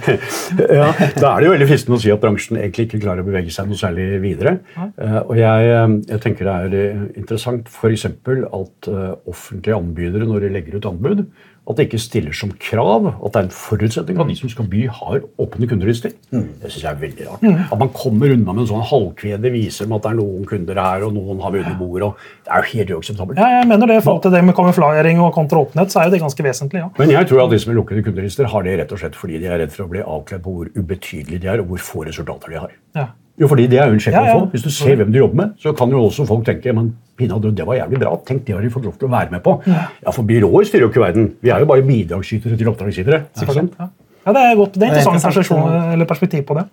ja, 0.79 0.91
Da 1.17 1.31
er 1.31 1.41
det 1.41 1.49
jo 1.49 1.55
veldig 1.55 1.69
fristende 1.71 1.97
å 1.97 2.03
si 2.05 2.13
at 2.13 2.21
bransjen 2.21 2.61
egentlig 2.61 2.87
ikke 2.89 3.01
klarer 3.07 3.25
å 3.25 3.29
bevege 3.31 3.55
seg 3.55 3.71
noe 3.71 3.81
særlig 3.81 4.07
videre. 4.21 4.59
Uh, 4.77 5.19
og 5.23 5.35
jeg, 5.39 5.73
eh, 5.73 5.97
jeg, 6.11 6.21
tenker 6.27 6.51
det 6.51 6.55
er 6.67 6.77
eh, 6.83 7.03
interessant 7.17 7.73
f.eks. 7.73 8.05
at 8.11 8.91
uh, 8.93 9.11
offentlige 9.25 9.81
anbydere, 9.81 10.29
når 10.29 10.45
de 10.45 10.53
legger 10.53 10.77
ut 10.77 10.89
anbud, 10.93 11.25
at 11.65 11.79
det 11.79 11.87
ikke 11.87 11.99
stiller 12.01 12.35
som 12.37 12.51
krav 12.61 13.07
at 13.09 13.33
det 13.33 13.39
er 13.39 13.47
en 13.47 13.55
forutsetning 13.55 14.19
at 14.21 14.29
de 14.29 14.35
som 14.37 14.51
skal 14.51 14.67
by, 14.69 14.83
har 14.99 15.23
åpne 15.41 15.69
kundelister. 15.69 16.13
Mm. 16.29 16.45
Det 16.61 16.69
syns 16.69 16.83
jeg 16.83 16.91
er 16.91 16.99
veldig 17.01 17.27
rart. 17.29 17.41
Mm. 17.41 17.63
At 17.65 17.81
man 17.81 17.91
kommer 17.95 18.33
unna 18.35 18.53
med 18.53 18.63
en 18.65 18.69
sånn 18.69 18.85
halvkvede 18.85 19.51
viser 19.53 19.89
med 19.89 19.97
at 19.97 20.05
det 20.05 20.11
er 20.13 20.19
noen 20.19 20.45
kunder 20.49 20.81
her, 20.81 21.07
og 21.07 21.15
noen 21.17 21.41
har 21.41 21.55
vunnet 21.55 21.79
bordet. 21.79 22.11
Det 22.45 22.53
er 22.53 22.61
jo 22.61 22.71
helt 22.75 22.95
uakseptabelt. 22.99 23.41
Ja, 23.41 23.49
jeg 23.59 23.69
mener 23.71 23.89
det, 23.89 23.99
I 23.99 24.05
forhold 24.05 24.23
til 24.27 24.35
det 24.37 24.43
med 24.45 24.57
kamuflering 24.61 25.25
og 25.25 25.33
kontra 25.35 25.65
åpenhet, 25.65 25.93
så 25.93 26.03
er 26.03 26.09
jo 26.09 26.15
det 26.15 26.23
ganske 26.27 26.47
vesentlig. 26.51 26.85
ja. 26.85 26.93
Men 27.01 27.17
jeg 27.17 27.31
tror 27.31 27.45
at 27.47 27.53
de 27.55 27.61
som 27.63 27.73
er 27.73 27.79
lukkede 27.81 28.05
kundelister, 28.05 28.49
har 28.53 28.67
det 28.67 28.79
rett 28.83 28.93
og 28.95 29.01
slett 29.01 29.17
fordi 29.17 29.41
de 29.41 29.49
er 29.49 29.63
redd 29.63 29.73
for 29.73 29.87
å 29.87 29.91
bli 29.91 30.05
avkledd 30.05 30.45
på 30.45 30.57
hvor 30.59 30.73
ubetydelige 30.77 31.41
de 31.41 31.53
er, 31.55 31.65
og 31.65 31.73
hvor 31.73 31.85
få 31.89 32.05
resultater 32.05 32.53
de 32.53 32.61
har. 32.61 32.81
Ja. 32.97 33.09
Jo, 33.35 33.49
fordi 33.51 33.65
det 33.67 33.79
er 33.81 33.89
jo 33.91 33.97
en 33.97 34.03
sjekk 34.03 34.15
ja, 34.15 34.27
ja. 34.29 34.35
Hvis 34.53 34.63
du 34.63 34.69
ser 34.71 34.95
hvem 34.95 35.09
du 35.11 35.17
jobber 35.19 35.41
med, 35.41 35.55
så 35.59 35.73
kan 35.75 35.91
jo 35.91 36.05
også 36.05 36.23
folk 36.27 36.45
tenke 36.47 36.71
men 36.75 36.93
pinadø, 37.19 37.51
det 37.55 37.65
var 37.67 37.79
jævlig 37.79 37.99
bra. 37.99 38.13
Tenk, 38.27 38.45
det 38.47 38.55
har 38.55 38.63
de 38.63 38.71
fått 38.71 38.87
lov 38.87 38.95
til 38.99 39.09
å 39.09 39.11
være 39.11 39.31
med 39.33 39.43
på. 39.43 39.57
Ja, 39.67 39.87
ja 40.03 40.13
For 40.15 40.27
byråer 40.27 40.67
styrer 40.69 40.87
jo 40.87 40.91
ikke 40.91 41.03
verden. 41.03 41.29
Vi 41.43 41.51
er 41.51 41.63
jo 41.63 41.67
bare 41.69 41.83
bidragsytere 41.87 42.59
til 42.59 42.71
oppdragsgivere. 42.71 43.21
Ja. 43.35 43.89
ja, 44.27 44.35
det 44.37 44.43
er 44.43 44.55
godt. 44.59 44.79
Det 44.79 44.87
er 44.87 45.01
interessant 45.01 46.07
perspektiv 46.11 46.45
på 46.47 46.59
det. 46.59 46.69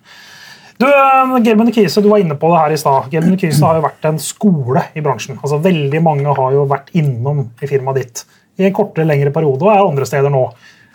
Du, 0.79 0.87
eh, 0.87 1.33
Gerben 1.45 1.71
Kise, 1.71 2.01
du 2.01 2.09
var 2.09 2.23
inne 2.23 2.35
på 2.39 2.49
det 2.51 2.59
her 2.59 2.73
i 2.73 2.79
stad. 2.81 3.09
Gerben 3.11 3.37
Kise 3.39 3.63
har 3.63 3.77
jo 3.77 3.83
vært 3.85 4.07
en 4.09 4.19
skole 4.19 4.87
i 4.95 5.03
bransjen. 5.05 5.37
Altså, 5.41 5.59
Veldig 5.63 6.01
mange 6.03 6.33
har 6.39 6.55
jo 6.55 6.63
vært 6.69 6.89
innom 6.97 7.45
i 7.61 7.69
firmaet 7.69 7.99
ditt 8.01 8.23
i 8.57 8.67
en 8.67 8.73
kortere, 8.75 9.05
lengre 9.09 9.31
periode 9.33 9.65
og 9.65 9.71
er 9.73 9.83
andre 9.83 10.05
steder 10.05 10.33
nå. 10.33 10.43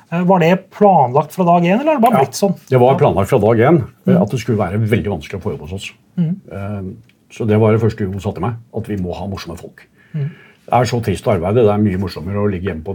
Eh, 0.08 0.24
var 0.24 0.40
det 0.40 0.54
planlagt 0.72 1.36
fra 1.36 1.44
dag 1.44 1.66
én, 1.66 1.80
eller 1.80 1.92
har 1.92 2.00
det 2.00 2.06
bare 2.06 2.24
blitt 2.24 2.38
sånn? 2.38 2.56
Ja, 2.64 2.74
Det 2.74 2.80
var 2.80 2.98
planlagt 3.00 3.30
fra 3.30 3.40
dag 3.42 3.60
én 3.60 3.82
mm. 3.84 4.16
at 4.16 4.32
det 4.32 4.40
skulle 4.40 4.60
være 4.60 4.80
veldig 4.80 5.14
vanskelig 5.18 5.40
å 5.40 5.44
få 5.44 5.54
jobb 5.54 5.64
hos 5.66 5.76
oss. 5.76 5.88
Mm. 6.16 6.34
Eh, 6.48 7.16
så 7.34 7.44
det 7.48 7.58
var 7.60 7.74
det 7.74 7.82
første 7.82 8.08
hun 8.08 8.22
sa 8.24 8.32
til 8.32 8.46
meg, 8.46 8.60
at 8.80 8.88
vi 8.88 8.96
må 9.00 9.16
ha 9.16 9.26
morsomme 9.28 9.58
folk. 9.60 9.84
Mm. 10.14 10.30
Det 10.68 10.76
er 10.76 10.88
så 10.88 11.00
trist 11.04 11.28
å 11.28 11.34
arbeide. 11.34 11.64
Det 11.64 11.72
er 11.72 11.84
mye 11.84 12.00
morsommere 12.00 12.40
å 12.40 12.48
ligge 12.48 12.70
hjemme 12.70 12.84
på 12.84 12.94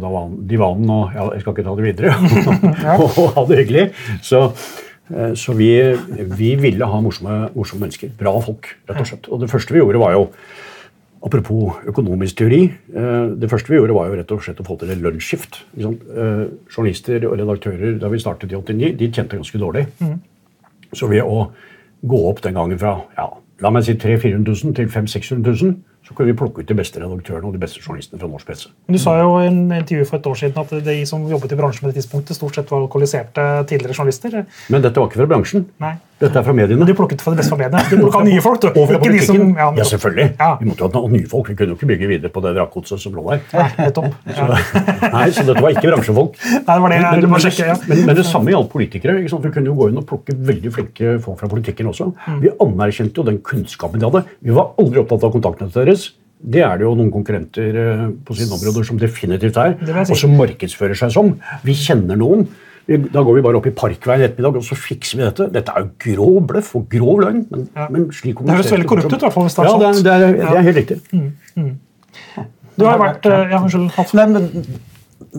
divanen 0.50 0.90
og 0.94 1.14
ja, 1.14 1.28
jeg 1.34 1.42
skal 1.42 1.56
ikke 1.56 1.68
ta 1.68 1.78
det 1.78 1.86
videre, 1.86 2.18
og 3.02 3.22
ha 3.38 3.46
det 3.50 3.62
hyggelig. 3.62 3.86
Så, 4.26 4.44
eh, 5.14 5.34
så 5.38 5.58
vi, 5.58 5.70
vi, 6.34 6.54
ville 6.62 6.90
ha 6.90 7.02
morsomme, 7.06 7.44
morsomme 7.54 7.86
mennesker. 7.86 8.14
Bra 8.18 8.34
folk, 8.42 8.74
rett 8.90 9.06
og 9.06 9.10
slett. 9.12 9.30
Og 9.30 9.46
det 9.46 9.54
første 9.54 9.78
vi 9.78 9.84
gjorde, 9.84 10.02
var 10.02 10.18
jo 10.18 10.28
Apropos 11.24 11.78
økonomisk 11.88 12.42
teori. 12.42 12.64
Eh, 12.96 13.28
det 13.40 13.50
første 13.52 13.72
vi 13.72 13.78
gjorde, 13.80 13.96
var 13.96 14.10
jo 14.10 14.18
rett 14.20 14.32
og 14.36 14.42
slett 14.44 14.60
å 14.60 14.66
få 14.68 14.76
til 14.80 14.92
et 14.92 15.04
lunsjskift. 15.04 15.62
Eh, 15.80 16.42
journalister 16.68 17.28
og 17.30 17.38
redaktører 17.40 17.96
da 18.02 18.12
vi 18.12 18.20
startet 18.20 18.52
i 18.52 18.60
89, 18.60 18.98
de 19.00 19.10
tjente 19.12 19.40
ganske 19.40 19.62
dårlig. 19.62 19.86
Mm. 20.04 20.20
Så 20.94 21.08
ved 21.08 21.24
å 21.24 21.48
gå 22.04 22.20
opp 22.28 22.44
den 22.44 22.60
gangen 22.60 22.80
fra 22.80 22.98
ja, 23.16 23.30
la 23.64 23.72
meg 23.72 23.86
si 23.88 23.96
300 23.96 24.20
000-400 24.20 24.68
000 24.68 24.78
til 24.78 24.92
500 24.92 25.16
000-600 25.16 25.64
000, 25.64 25.76
så 26.04 26.16
kunne 26.18 26.34
vi 26.34 26.36
plukke 26.36 26.64
ut 26.64 26.68
de 26.68 26.76
beste 26.76 27.00
redaktørene 27.00 27.48
og 27.48 27.56
de 27.56 27.62
beste 27.62 27.80
journalistene 27.80 28.20
fra 28.20 28.28
norsk 28.28 28.50
presse. 28.50 28.72
Men 28.88 28.98
Du 28.98 29.00
sa 29.00 29.14
jo 29.22 29.38
i 29.40 29.48
en 29.48 29.62
intervju 29.72 30.08
for 30.10 30.20
et 30.20 30.28
år 30.28 30.40
siden 30.42 30.60
at 30.60 30.74
de 30.86 30.96
som 31.08 31.24
jobbet 31.30 31.56
i 31.56 31.60
bransjen 31.60 31.86
på 31.86 31.92
det 31.92 32.02
tidspunktet, 32.02 32.36
stort 32.36 32.60
sett 32.60 32.72
var 32.72 32.84
alkoholiserte 32.84 33.46
tidligere 33.70 33.96
journalister. 33.96 34.44
Men 34.74 34.84
dette 34.84 35.00
var 35.00 35.08
ikke 35.08 35.22
fra 35.22 35.30
bransjen. 35.32 35.70
Nei. 35.80 35.96
Dette 36.22 36.40
er 36.40 36.46
fra 36.46 36.54
mediene. 36.56 36.86
De 36.88 36.96
plukket 36.96 37.22
fra 37.24 37.34
det 37.34 37.42
beste 37.42 37.54
fra 37.54 37.60
mediene. 37.60 37.84
De 37.90 37.98
plukka 38.00 38.22
nye 38.28 38.44
folk. 38.44 38.62
du. 38.62 38.70
Ikke 38.70 39.12
de. 39.12 39.24
Som, 39.26 39.54
ja, 39.58 39.68
ja, 39.80 39.88
selvfølgelig. 39.90 40.28
Ja. 40.40 40.50
Vi 40.60 40.70
måtte 40.70 40.86
jo 40.86 41.04
ha 41.04 41.12
nye 41.16 41.30
folk. 41.32 41.50
Vi 41.50 41.58
kunne 41.60 41.74
jo 41.74 41.78
ikke 41.80 41.90
bygge 41.90 42.10
videre 42.12 42.34
på 42.34 42.44
det 42.46 42.54
vrakgodset 42.58 43.04
som 43.04 43.18
lå 43.18 43.26
der. 43.28 43.44
Nei, 43.54 43.68
nettopp. 43.82 44.10
Så, 44.38 44.48
nei, 45.14 45.26
så 45.36 45.44
dette 45.48 45.62
var 45.64 45.76
ikke 45.76 45.90
bransjefolk. 45.90 46.40
Nei, 46.40 46.62
det 46.64 46.80
var 46.86 46.94
det, 46.94 47.00
men, 47.04 47.28
men, 47.34 47.44
sjekke, 47.44 47.68
ja. 47.70 47.78
men, 47.90 48.04
men, 48.08 48.18
det 48.18 48.26
samme 48.28 48.54
gjaldt 48.54 48.72
politikere. 48.72 49.18
Vi 49.20 49.54
kunne 49.54 49.70
jo 49.70 49.78
gå 49.78 49.90
inn 49.92 50.02
og 50.02 50.08
plukke 50.10 50.36
veldig 50.50 50.74
flinke 50.74 51.16
folk 51.24 51.40
fra 51.42 51.50
politikken 51.52 51.92
også. 51.92 52.10
Mm. 52.26 52.42
Vi 52.44 52.52
anerkjente 52.66 53.22
jo 53.22 53.28
den 53.28 53.40
kunnskapen 53.46 54.02
de 54.02 54.10
hadde. 54.10 54.24
Vi 54.44 54.56
var 54.56 54.74
aldri 54.82 55.02
opptatt 55.04 55.28
av 55.28 55.34
kontaktene 55.36 55.74
deres. 55.74 56.12
Det 56.44 56.64
er 56.66 56.80
det 56.80 56.84
jo 56.84 56.92
noen 57.00 57.12
konkurrenter 57.14 57.78
eh, 57.80 58.04
på 58.28 58.36
sine 58.36 58.58
områder 58.58 58.88
som 58.88 59.00
definitivt 59.00 59.60
er, 59.62 59.78
og 60.04 60.16
som 60.20 60.34
markedsfører 60.36 60.98
seg 61.00 61.14
som. 61.16 61.34
Vi 61.64 61.76
kjenner 61.78 62.20
noen. 62.20 62.48
Da 62.84 63.22
går 63.24 63.38
vi 63.38 63.44
bare 63.46 63.60
opp 63.60 63.68
i 63.70 63.72
Parkveien 63.76 64.26
ettermiddag 64.26 64.60
og 64.60 64.66
så 64.68 64.76
fikser 64.76 65.20
vi 65.20 65.24
dette. 65.24 65.48
Dette 65.54 65.72
er 65.72 65.86
jo 65.86 65.92
grov 66.04 66.40
bløff 66.50 66.74
og 66.76 66.90
grov 66.92 67.22
løgn. 67.24 67.46
Men, 67.52 67.70
ja. 67.72 67.88
men 67.94 68.10
slik 68.16 68.42
Det 68.44 68.58
høres 68.58 68.74
veldig 68.74 68.90
korrupt 68.90 69.08
ut. 69.08 69.16
i 69.16 69.24
hvert 69.24 69.38
fall 69.38 69.48
hvis 69.48 69.56
det 69.56 69.64
er 69.64 69.70
ja, 69.70 69.78
det 69.80 69.88
er, 69.88 70.02
det, 70.04 70.14
er, 70.14 70.36
det 70.42 70.58
er, 70.58 70.68
helt 70.68 70.82
riktig. 70.82 71.00
Mm, 71.14 71.30
mm. 71.56 72.50
Du 72.76 72.86
har 72.90 73.00
vært 73.00 73.30
ja, 73.30 73.62
unnskyld, 73.62 74.18
Nei, 74.20 74.28
men 74.34 74.68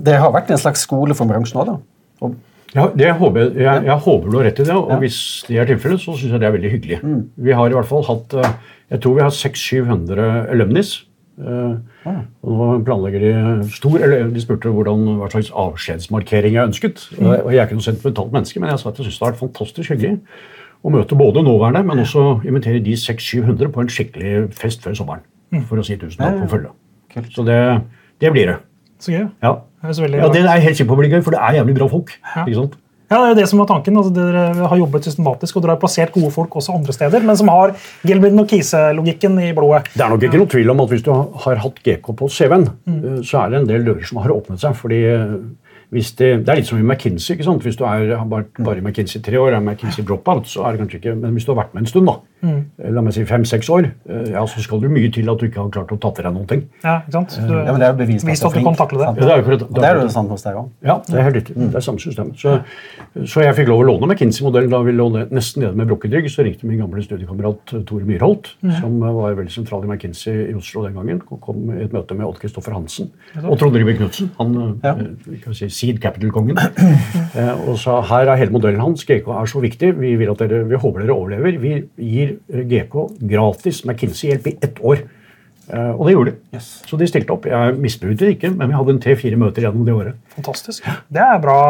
Det 0.07 0.17
har 0.23 0.33
vært 0.35 0.55
en 0.55 0.65
slags 0.65 0.87
skole 0.87 1.17
for 1.19 1.29
bransjen 1.29 1.61
òg, 1.61 1.73
da? 1.73 1.79
Og 2.25 2.35
ja, 2.75 2.89
det 2.91 3.11
håper 3.21 3.39
jeg, 3.39 3.51
jeg, 3.63 3.83
jeg, 3.87 3.99
håper 4.03 4.31
du 4.31 4.37
har 4.41 4.49
rett 4.49 4.61
i 4.61 4.65
det. 4.67 4.75
Og 4.75 4.89
ja. 4.91 5.01
hvis 5.05 5.19
det 5.47 5.59
er 5.63 5.69
tilfellet, 5.69 6.01
så 6.03 6.17
syns 6.17 6.33
jeg 6.33 6.43
det 6.43 6.49
er 6.49 6.55
veldig 6.57 6.71
hyggelig. 6.73 7.01
Mm. 7.05 7.21
Vi 7.47 7.55
har 7.55 7.71
i 7.71 7.77
hvert 7.77 7.91
fall 7.91 8.03
hatt 8.09 8.35
eh, 8.35 8.55
Jeg 8.91 9.05
tror 9.05 9.15
vi 9.19 9.23
har 9.23 9.37
600-700 9.37 10.25
alumnis 10.55 10.97
Uh, 11.35 11.81
og 12.47 12.51
nå 12.55 12.67
planlegger 12.87 13.25
De 13.25 13.71
stor, 13.75 13.97
eller 13.99 14.29
de 14.31 14.43
spurte 14.43 14.71
hvordan, 14.71 15.17
hva 15.19 15.31
slags 15.33 15.51
avskjedsmarkering 15.51 16.55
jeg 16.55 16.71
ønsket. 16.71 17.09
Mm. 17.19 17.27
Og 17.27 17.49
jeg 17.51 17.63
er 17.63 17.67
ikke 17.67 17.79
noe 17.81 17.89
sentimentalt 17.89 18.37
menneske, 18.37 18.63
men 18.63 18.71
jeg 18.71 18.83
sa 18.83 18.93
at 18.93 19.01
jeg 19.01 19.09
synes 19.09 19.19
det 19.19 19.27
har 19.27 19.33
vært 19.33 19.43
fantastisk 19.43 19.95
hyggelig 19.95 20.15
å 20.85 20.93
møte 20.93 21.17
både 21.17 21.43
nåværende, 21.43 21.83
men 21.89 22.03
også 22.05 22.25
invitere 22.45 22.83
de 22.85 22.95
600-700 23.01 23.73
på 23.73 23.83
en 23.83 23.91
skikkelig 23.91 24.33
fest 24.55 24.85
før 24.85 24.97
sommeren. 24.99 25.25
Mm. 25.55 25.65
For 25.69 25.81
å 25.81 25.85
si 25.87 25.97
tusen 25.99 26.21
takk 26.21 26.43
for 26.43 26.57
følget. 26.59 27.31
Så 27.33 27.45
det, 27.47 27.59
det, 28.21 28.33
blir 28.35 28.51
det. 28.53 28.57
Så 29.03 29.15
gøy. 29.15 29.27
Ja. 29.43 29.57
Det 29.85 30.01
er, 30.01 30.17
ja, 30.17 30.29
det 30.33 30.43
er 30.43 30.63
helt 30.65 30.79
sikkert 30.79 30.91
på 30.93 30.97
å 30.97 31.03
bli 31.03 31.11
gøy, 31.13 31.23
for 31.25 31.37
det 31.37 31.41
er 31.45 31.59
jævlig 31.61 31.77
bra 31.79 31.89
folk. 31.93 32.15
Ja. 32.25 32.45
ikke 32.45 32.61
sant? 32.61 32.77
Ja, 33.11 33.19
det 33.19 33.25
er 33.25 33.33
jo 33.35 33.39
det 33.39 33.49
som 33.51 33.61
var 33.61 33.69
tanken. 33.69 33.99
Altså, 34.01 34.13
dere 34.17 34.69
har 34.71 34.79
jobbet 34.81 35.09
systematisk, 35.09 35.57
og 35.57 35.65
dere 35.65 35.75
har 35.77 35.83
plassert 35.83 36.15
gode 36.15 36.31
folk 36.35 36.55
også 36.57 36.77
andre 36.79 36.95
steder, 36.97 37.27
men 37.27 37.37
som 37.37 37.51
har 37.53 37.75
Gilbert 38.07 38.39
og 38.41 38.49
Kise-logikken 38.51 39.37
i 39.45 39.51
blodet. 39.57 39.91
Det 39.93 40.07
er 40.07 40.15
nok 40.15 40.25
ikke 40.25 40.41
noe 40.41 40.53
tvil 40.55 40.73
om 40.73 40.81
at 40.85 40.95
hvis 40.95 41.05
du 41.05 41.13
har 41.45 41.61
hatt 41.65 41.83
GK 41.85 42.15
på 42.17 42.31
CV-en, 42.33 42.71
mm. 42.89 43.03
Eh, 43.05 43.21
så 43.27 43.43
er 43.43 43.53
det 43.53 43.61
en 43.61 43.69
del 43.69 43.85
dører 43.85 44.09
som 44.09 44.23
har 44.25 44.33
åpnet 44.33 44.63
seg. 44.63 44.77
fordi 44.79 45.03
eh, 45.11 45.37
det, 45.95 46.03
det, 46.17 46.49
er 46.49 46.59
litt 46.59 46.71
som 46.71 46.81
i 46.81 46.87
McKinsey. 46.87 47.35
ikke 47.35 47.47
sant? 47.47 47.63
Hvis 47.63 47.77
du 47.79 47.85
er, 47.87 48.17
har 48.17 48.27
bare, 48.31 48.49
bare 48.59 48.81
i 48.81 48.85
McKinsey 48.85 49.23
tre 49.23 49.39
år, 49.39 49.53
er 49.53 49.61
McKinsey 49.63 50.07
dropout, 50.07 50.49
så 50.51 50.65
er 50.65 50.75
det 50.75 50.85
kanskje 50.85 51.03
ikke 51.03 51.15
Men 51.21 51.37
hvis 51.37 51.47
du 51.47 51.53
har 51.53 51.61
vært 51.61 51.77
med 51.77 51.85
en 51.85 51.93
stund, 51.93 52.09
da. 52.09 52.17
La 52.95 53.05
meg 53.05 53.15
si 53.17 53.25
fem-seks 53.29 53.71
år, 53.75 53.89
eh, 54.09 54.31
ja, 54.35 54.45
så 54.51 54.63
skal 54.65 54.83
det 54.83 54.91
mye 54.93 55.11
til 55.15 55.31
at 55.33 55.41
du 55.41 55.47
ikke 55.49 55.63
har 55.63 55.71
klart 55.75 55.95
å 55.95 55.99
ta 56.01 56.13
til 56.17 56.29
deg 56.29 56.37
noen 56.37 56.49
ting. 56.51 56.65
Ja, 56.85 56.99
ikke 57.03 57.17
sant? 57.19 57.37
Du, 57.41 57.55
ja, 57.55 57.71
men 57.71 57.83
det 57.83 57.89
er 57.89 57.95
jo 57.95 57.99
bevis 58.03 58.27
at, 58.27 58.45
at 58.49 58.59
du 58.59 58.67
kan 58.67 58.79
takle 58.79 59.01
det. 59.01 59.09
Ja, 59.09 59.15
det 59.15 59.33
er 59.35 59.43
jo 59.43 59.59
det 59.65 59.89
er 59.89 60.01
jo 60.01 60.09
samme 60.13 60.35
hos 60.37 60.47
deg 60.47 60.59
òg. 60.61 60.71
Ja, 60.85 60.99
det 61.09 61.19
er 61.19 61.29
helt 61.29 61.39
riktig. 61.41 61.57
Mm. 61.57 61.71
Det 61.73 61.81
er 61.81 61.87
samme 61.89 62.03
systemet. 62.03 62.39
Så, 62.41 62.57
så, 63.25 63.45
jeg 63.45 63.57
fikk 63.59 63.71
lov 63.71 63.85
å 63.85 63.89
låne 63.91 64.11
McKinsey-modellen 64.11 64.73
da 64.73 64.83
vi 64.87 64.95
lå 64.97 65.09
nesten 65.15 65.65
nede 65.65 65.79
med 65.79 65.91
brukket 65.91 66.17
rygg. 66.17 66.31
Så 66.33 66.47
ringte 66.47 66.69
min 66.69 66.81
gamle 66.83 67.05
studiekamerat 67.05 67.75
eh, 67.77 67.85
Tore 67.89 68.09
Myrholt, 68.09 68.55
mm. 68.65 68.75
som 68.81 68.97
eh, 69.01 69.17
var 69.19 69.39
veldig 69.41 69.55
sentral 69.55 69.87
i 69.87 69.91
McKinsey 69.91 70.51
i 70.51 70.57
Oslo 70.59 70.85
den 70.87 70.97
gangen, 70.99 71.23
og 71.29 71.41
kom 71.45 71.69
i 71.75 71.83
et 71.87 71.95
møte 71.95 72.17
med 72.19 72.27
Odd 72.29 72.41
Kristoffer 72.43 72.77
Hansen 72.77 73.13
og 73.45 73.57
Trond 73.61 73.77
Ribe 73.77 73.97
Knutsen, 73.99 74.31
han 74.39 74.57
ja. 74.83 74.95
kan 75.43 75.57
si, 75.57 75.71
Seed 75.73 76.01
Capital-kongen. 76.03 76.61
Eh, 77.35 77.69
og 77.69 77.79
sa 77.81 77.97
her 78.07 78.29
er 78.31 78.39
hele 78.39 78.55
modellen 78.55 78.83
hans. 78.83 79.03
GK 79.09 79.27
er 79.35 79.49
så 79.51 79.59
viktig. 79.63 79.89
Vi, 79.99 80.13
vil 80.21 80.31
at 80.31 80.43
dere, 80.43 80.61
vi 80.69 80.79
håper 80.79 81.03
dere 81.03 81.17
overlever. 81.17 81.57
Vi 81.59 81.73
gir 81.99 82.34
GK 82.49 82.97
gratis 83.35 83.83
McKinsey-hjelp 83.85 84.49
i 84.51 84.57
ett 84.65 84.81
år. 84.83 85.05
Uh, 85.65 85.95
og 85.97 86.03
det 86.07 86.15
gjorde 86.15 86.33
de. 86.33 86.59
Yes. 86.59 86.67
Så 86.85 86.99
de 87.01 87.09
stilte 87.09 87.33
opp. 87.33 87.47
Jeg 87.49 87.77
misbrukte 87.81 88.27
det 88.27 88.35
ikke, 88.37 88.51
men 88.53 88.69
vi 88.69 88.77
hadde 88.77 88.95
en 88.97 89.01
tre-fire 89.01 89.39
møter 89.41 89.65
gjennom 89.65 89.87
det 89.87 89.95
året. 89.97 90.19
Fantastisk. 90.37 90.85
Det 91.09 91.23
er 91.25 91.41
bra 91.41 91.61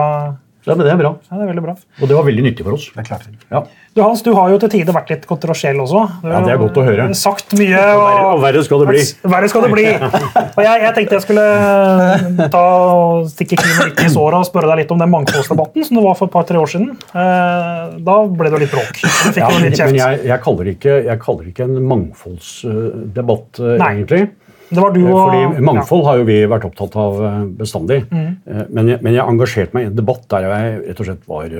ja, 0.64 0.74
men 0.74 0.86
det 0.86 0.92
er 0.94 1.00
bra. 1.00 1.14
Ja, 1.28 1.36
det 1.36 1.44
er 1.44 1.48
veldig 1.52 1.64
bra. 1.64 1.74
Og 2.00 2.08
det 2.08 2.16
var 2.16 2.24
veldig 2.24 2.44
nyttig 2.46 2.64
for 2.64 2.76
oss. 2.76 2.86
Det 2.94 3.02
er 3.02 3.08
klart. 3.08 3.26
Ja. 3.50 3.60
Du 3.94 4.00
Hans, 4.02 4.22
du 4.26 4.32
har 4.34 4.48
jo 4.50 4.56
til 4.58 4.70
tider 4.72 4.96
vært 4.96 5.10
litt 5.12 5.26
kontroversiell 5.28 5.78
også. 5.78 6.00
Du 6.24 6.30
ja, 6.32 6.40
det 6.42 6.54
er 6.54 6.58
godt 6.58 6.78
å 6.80 6.84
høre. 6.86 7.04
Sagt 7.14 7.52
mye. 7.54 7.82
Og, 7.94 8.06
og 8.32 8.40
verre 8.42 8.62
skal 8.66 8.82
det 8.82 8.88
bli. 8.88 9.02
Verre 9.34 9.50
skal 9.52 9.66
det 9.66 9.70
bli. 9.70 9.84
Og 10.56 10.60
jeg, 10.64 10.80
jeg 10.82 10.94
tenkte 10.96 11.16
jeg 11.18 11.24
skulle 11.24 11.44
eh, 11.44 12.42
ta 12.50 12.62
og 12.94 13.28
stikke 13.30 13.58
kniven 13.58 13.90
litt 13.90 14.02
i 14.04 14.10
såret 14.12 14.38
og 14.38 14.46
spørre 14.46 14.70
deg 14.70 14.82
litt 14.82 14.92
om 14.94 15.00
den 15.02 15.10
mangfoldsdebatten 15.12 15.86
som 15.86 15.98
det 15.98 16.04
var 16.04 16.18
for 16.18 16.30
et 16.30 16.34
par-tre 16.34 16.60
år 16.60 16.70
siden. 16.70 16.92
Eh, 17.10 17.96
da 18.06 18.16
ble 18.30 18.52
det 18.54 18.62
litt 18.64 18.74
bråk. 18.74 19.02
Ja, 19.34 19.50
men 19.50 19.74
jeg, 19.74 20.20
jeg, 20.26 20.38
kaller 20.44 20.70
ikke, 20.70 20.96
jeg, 21.08 21.20
kaller 21.22 21.50
ikke, 21.50 21.66
en 21.66 21.90
mangfoldsdebatt, 21.90 23.62
Nei. 23.82 23.90
egentlig. 23.96 24.28
Det 24.70 24.80
var 24.80 24.94
du 24.94 25.00
eh, 25.02 25.10
og, 25.10 25.18
Fordi 25.20 25.64
Mangfold 25.68 26.04
har 26.06 26.20
jo 26.20 26.26
vi 26.28 26.38
vært 26.50 26.66
opptatt 26.68 26.96
av 27.00 27.20
eh, 27.28 27.38
bestandig. 27.58 28.00
Mm. 28.10 28.30
Men, 28.70 28.90
jeg, 28.92 29.00
men 29.04 29.16
jeg 29.16 29.34
engasjerte 29.34 29.76
meg 29.76 29.86
i 29.86 29.90
en 29.90 29.98
debatt 29.98 30.24
der 30.32 30.48
jeg 30.48 30.80
rett 30.84 31.02
og 31.02 31.08
slett 31.10 31.28
var 31.30 31.56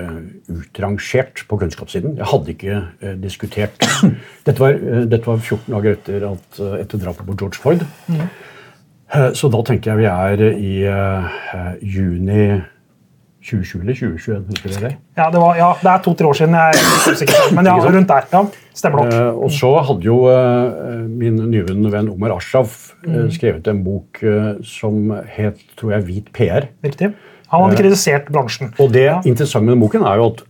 utrangert 0.54 1.44
på 1.50 1.60
kunnskapssiden. 1.62 2.16
Jeg 2.20 2.30
hadde 2.32 2.54
ikke 2.54 2.80
diskutert 3.22 3.88
dette 4.46 4.58
var, 4.60 4.80
dette 5.10 5.24
var, 5.28 5.40
14 5.40 5.76
dager 5.76 5.98
etter, 5.98 6.28
at, 6.32 6.60
etter 6.80 7.04
drapet 7.04 7.28
på 7.28 7.38
George 7.38 7.60
Floyd. 7.60 7.86
Mm. 8.08 8.26
Så 9.36 9.46
da 9.52 9.60
tenker 9.62 9.92
jeg 9.92 10.00
vi 10.00 10.06
er 10.10 10.40
i 10.58 11.90
juni 11.94 12.46
2020 13.44 13.82
eller 13.82 13.96
2021? 13.98 14.44
husker 14.48 14.72
dere 14.72 14.88
det? 14.88 14.92
Ja, 15.18 15.26
det, 15.30 15.40
var, 15.42 15.58
ja, 15.58 15.68
det 15.82 15.90
er 15.90 16.04
to-tre 16.04 16.28
år 16.30 16.38
siden. 16.38 16.56
jeg 16.56 16.78
er 16.78 17.12
usikker, 17.12 17.42
Men 17.56 17.68
ja, 17.68 17.74
rundt 17.76 18.08
der. 18.08 18.28
ja, 18.32 18.42
Stemmer 18.74 19.04
nok. 19.04 19.12
Uh, 19.12 19.44
og 19.46 19.52
så 19.54 19.70
hadde 19.90 20.08
jo 20.08 20.16
uh, 20.26 21.04
min 21.06 21.36
nyvunne 21.52 21.92
venn 21.92 22.10
Omar 22.10 22.34
Ashraf 22.38 22.94
uh, 23.06 23.28
skrevet 23.34 23.68
en 23.70 23.84
bok 23.84 24.24
som 24.66 25.12
het 25.36 25.62
tror 25.78 25.94
jeg, 25.96 26.08
'Hvit 26.08 26.34
PR'. 26.34 26.68
Riktig. 26.84 27.12
Han 27.52 27.62
hadde 27.62 27.76
kritisert 27.78 28.32
bransjen. 28.32 28.72
Og 28.80 28.90
det 28.92 29.04
ja. 29.04 29.20
interessante 29.22 29.66
med 29.66 29.76
den 29.76 29.84
boken 29.84 30.02
er 30.02 30.18
jo 30.18 30.26
at 30.32 30.44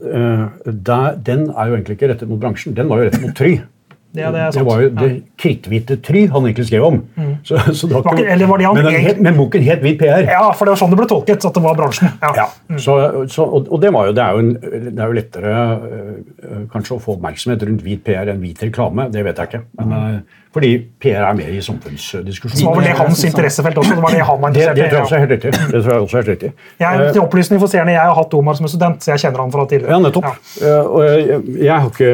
der, 0.64 1.16
den 1.26 1.50
er 1.50 1.68
jo 1.68 1.74
egentlig 1.74 1.98
ikke 1.98 2.08
rettet 2.14 2.28
mot 2.28 2.40
bransjen, 2.40 2.76
den 2.76 2.88
var 2.88 3.02
jo 3.02 3.10
rettet 3.10 3.22
mot 3.26 3.36
Try. 3.36 3.58
Det, 4.14 4.22
det, 4.30 4.42
det, 4.54 4.62
var 4.62 4.78
jo 4.78 4.88
det 4.94 5.08
kritthvite 5.44 5.98
Try 6.04 6.24
han 6.32 6.48
egentlig 6.48 6.66
skrev 6.68 6.86
om. 6.86 7.00
Mm. 7.16 7.32
Så, 7.44 7.58
så 7.76 7.88
var 7.90 8.06
ikke, 8.14 8.26
eller 8.34 8.50
var 8.50 8.60
det 8.60 8.68
han 8.68 8.78
men, 8.80 9.00
het, 9.06 9.20
men 9.22 9.36
boken 9.38 9.64
het 9.66 9.82
Hvit 9.84 9.98
PR. 10.00 10.28
Ja, 10.28 10.46
for 10.56 10.66
det 10.66 10.74
var 10.74 10.80
sånn 10.80 10.94
det 10.94 11.00
ble 11.00 11.08
tolket. 11.10 11.44
at 11.44 11.58
det 11.58 11.64
var 11.64 11.76
bransjen. 11.78 12.14
Ja. 12.22 12.30
ja 12.38 12.46
mm. 12.70 12.78
så, 12.80 12.94
så, 13.30 13.44
og, 13.44 13.68
og, 13.68 13.82
det, 13.82 13.92
var 13.94 14.08
jo, 14.08 14.14
det, 14.16 14.24
er 14.24 14.38
jo 14.38 14.44
en, 14.44 14.54
det 14.86 14.94
er 14.94 15.10
jo 15.10 15.18
lettere 15.18 15.52
øh, 15.74 16.64
kanskje 16.72 16.96
å 16.96 17.02
få 17.02 17.18
oppmerksomhet 17.18 17.66
rundt 17.68 17.84
hvit 17.84 18.04
PR 18.06 18.32
enn 18.32 18.40
hvit 18.42 18.64
reklame. 18.64 19.10
Det 19.12 19.24
vet 19.26 19.42
jeg 19.42 19.52
ikke. 19.52 19.62
Men, 19.80 19.94
mm. 19.94 20.40
fordi 20.54 20.70
PR 21.02 21.26
er 21.28 21.38
mer 21.40 21.52
i 21.52 21.60
samfunnsdiskusjonen. 21.66 22.62
Så 22.62 22.70
var 22.70 22.80
vel 22.80 22.88
det 22.88 22.96
hans 23.00 23.24
interessefelt 23.30 23.82
også? 23.82 23.98
Det 23.98 24.06
var 24.06 24.16
det 24.16 24.24
han 24.30 24.40
var 24.40 24.54
interessert 24.54 24.78
i? 24.78 24.80
Det, 24.80 24.88
det, 24.88 24.94
tror 24.94 25.00
jeg 25.00 25.04
også 25.08 25.18
er 25.18 25.26
helt 25.26 25.36
riktig. 25.36 25.52
Det 25.74 25.82
tror 25.82 25.92
jeg 25.92 26.06
også 26.06 26.16
er 26.16 26.24
helt 26.24 26.32
riktig. 26.34 26.52
Jeg, 26.84 27.10
til 27.10 27.24
opplysning 27.26 27.62
for 27.62 27.74
seerne, 27.74 27.96
jeg 27.96 28.08
har 28.08 28.16
hatt 28.20 28.38
Omar 28.40 28.58
som 28.60 28.70
student, 28.70 29.04
så 29.04 29.14
jeg 29.14 29.26
kjenner 29.26 29.44
han 29.44 29.54
fra 29.54 29.68
tidligere. 29.70 29.92
Ja, 29.92 30.00
nettopp. 30.08 30.30
Ja. 30.62 30.80
Jeg, 31.04 31.42
jeg 31.68 31.92
ikke, 31.92 32.10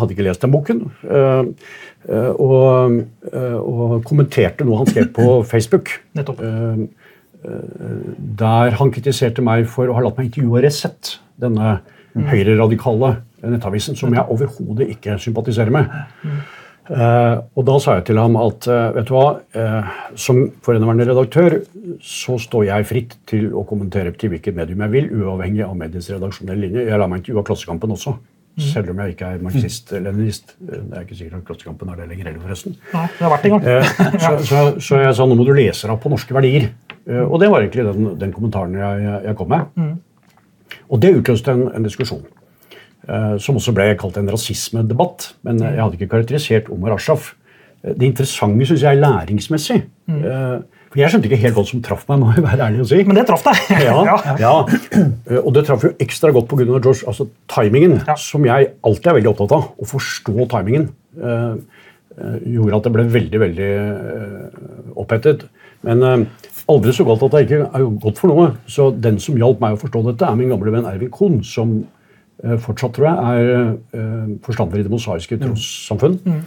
hadde 0.00 0.16
ikke 0.16 0.28
lest 0.30 0.44
den 0.46 0.54
boken. 0.54 0.84
Eh, 2.08 2.32
og, 2.42 2.98
eh, 3.30 3.58
og, 3.58 4.00
kommenterte 4.08 4.66
noe 4.66 4.80
han 4.80 4.90
skrev 4.90 5.12
på 5.14 5.26
Facebook. 5.52 5.94
Eh, 6.18 6.84
der 7.42 8.78
han 8.78 8.94
kritiserte 8.94 9.42
meg 9.42 9.66
for 9.70 9.90
å 9.90 9.96
ha 9.96 10.04
latt 10.04 10.18
meg 10.18 10.30
intervjue 10.30 10.62
Resett, 10.62 11.16
denne 11.42 11.80
mm. 12.14 12.26
høyreradikale 12.30 13.16
nettavisen, 13.42 13.98
som 13.98 14.14
jeg 14.14 14.22
overhodet 14.30 14.92
ikke 14.94 15.18
sympatiserer 15.22 15.74
med. 15.74 15.90
Mm. 16.22 16.42
Uh, 16.82 17.38
og 17.54 17.62
da 17.68 17.76
sa 17.78 17.92
jeg 17.94 18.08
til 18.08 18.18
ham 18.18 18.34
at 18.42 18.66
uh, 18.66 18.88
vet 18.96 19.06
du 19.06 19.12
hva, 19.14 19.26
uh, 19.54 19.90
som 20.18 20.40
forhenværende 20.66 21.06
redaktør 21.06 21.54
så 22.02 22.34
står 22.42 22.64
jeg 22.66 22.88
fritt 22.88 23.14
til 23.30 23.52
å 23.54 23.62
kommentere 23.68 24.10
til 24.18 24.32
hvilket 24.32 24.56
medium 24.58 24.82
jeg 24.82 24.94
vil, 24.96 25.06
uavhengig 25.22 25.62
av 25.62 25.76
mediets 25.78 26.10
redaksjonelle 26.10 26.66
linje. 26.66 26.88
Jeg 26.90 26.98
lar 26.98 27.10
meg 27.10 27.22
intervjue 27.22 27.44
av 27.44 27.46
Klassekampen 27.48 27.94
også. 27.94 28.16
Mm. 28.52 28.64
Selv 28.68 28.90
om 28.92 28.98
jeg 29.00 29.14
ikke 29.14 29.28
er 29.32 29.44
marxist-leninist. 29.46 30.50
Det 30.60 30.80
er 30.92 31.06
ikke 31.06 31.16
sikkert 31.16 31.38
at 31.38 31.44
Klassekampen 31.48 31.88
er 31.88 32.02
det 32.02 32.08
lenger 32.10 32.26
heller, 32.28 32.42
forresten. 32.44 32.74
Nei, 32.92 33.06
det 33.14 33.24
har 33.24 33.32
vært 33.32 33.46
en 33.48 33.54
gang. 33.54 33.68
Eh, 33.70 33.92
så, 34.24 34.32
så, 34.44 34.64
så, 34.76 34.98
jeg 35.00 35.14
sa 35.16 35.26
nå 35.28 35.38
må 35.38 35.46
du 35.48 35.54
lese 35.56 35.86
deg 35.86 35.94
opp 35.94 36.02
på 36.04 36.12
norske 36.12 36.36
verdier. 36.36 36.66
Eh, 37.08 37.22
og 37.22 37.40
det 37.40 37.48
var 37.48 37.64
egentlig 37.64 37.86
den, 37.88 38.10
den 38.20 38.34
kommentaren 38.36 38.76
jeg, 38.76 39.06
jeg, 39.24 39.36
kom 39.38 39.48
med. 39.54 39.72
Mm. 39.80 40.76
Og 40.92 41.00
det 41.00 41.14
utløste 41.16 41.56
en, 41.56 41.64
en 41.72 41.88
diskusjon. 41.88 42.26
Eh, 43.08 43.32
som 43.40 43.56
også 43.56 43.72
ble 43.78 43.88
kalt 44.02 44.20
en 44.20 44.28
rasismedebatt. 44.34 45.30
Men 45.48 45.64
jeg 45.64 45.80
hadde 45.80 45.96
ikke 45.96 46.12
karakterisert 46.12 46.68
Omar 46.76 46.98
Ashraf. 46.98 47.32
Det 47.82 48.04
interessante 48.04 48.68
syns 48.68 48.84
jeg 48.84 48.98
er 48.98 49.00
læringsmessig. 49.00 49.80
Mm. 50.12 50.20
For 50.92 51.00
Jeg 51.00 51.08
skjønte 51.08 51.28
ikke 51.30 51.40
helt 51.40 51.56
hva 51.56 51.62
som 51.64 51.80
traff 51.84 52.02
meg. 52.10 52.20
må 52.20 52.32
jeg 52.36 52.44
være 52.44 52.66
ærlig 52.66 52.82
å 52.84 52.88
si. 52.90 52.98
Men 53.08 53.16
det 53.16 53.24
traff 53.30 53.46
deg. 53.46 53.60
ja, 53.88 54.16
ja. 54.42 54.50
Eh, 54.68 55.38
og 55.40 55.54
det 55.56 55.64
traff 55.68 55.86
jo 55.86 55.92
ekstra 56.04 56.32
godt 56.36 56.50
pga. 56.50 56.66
George. 56.74 57.06
Altså 57.08 57.30
timingen, 57.48 57.96
ja. 58.04 58.16
som 58.20 58.44
jeg 58.44 58.74
alltid 58.84 59.08
er 59.08 59.16
veldig 59.16 59.30
opptatt 59.32 59.54
av. 59.56 59.70
Å 59.72 59.88
forstå 59.88 60.48
timingen. 60.52 60.90
Uh, 61.16 61.56
gjorde 62.44 62.76
at 62.76 62.84
det 62.84 62.92
ble 62.92 63.06
veldig, 63.08 63.40
veldig 63.40 63.70
uh, 63.72 64.90
opphetet. 65.00 65.46
Men 65.88 66.04
uh, 66.04 66.50
aldri 66.68 66.92
så 66.92 67.06
galt 67.08 67.24
at 67.24 67.38
det 67.38 67.42
ikke 67.46 67.62
er 67.64 67.88
godt 68.04 68.20
for 68.20 68.28
noe. 68.28 68.50
Så 68.68 68.90
den 68.92 69.16
som 69.22 69.40
hjalp 69.40 69.64
meg 69.64 69.78
å 69.78 69.80
forstå 69.80 70.04
dette, 70.10 70.28
er 70.28 70.36
min 70.36 70.52
gamle 70.52 70.76
venn 70.76 70.88
Ervin 70.92 71.12
Kohn, 71.12 71.40
som 71.46 71.80
fortsatt, 72.42 72.96
tror 72.96 73.06
jeg, 73.06 73.42
er 73.94 74.38
forstander 74.42 74.80
i 74.80 74.82
Det 74.82 74.90
mosaiske 74.90 75.36
mm. 75.36 75.42
trossamfunn. 75.44 76.16
Mm. 76.26 76.40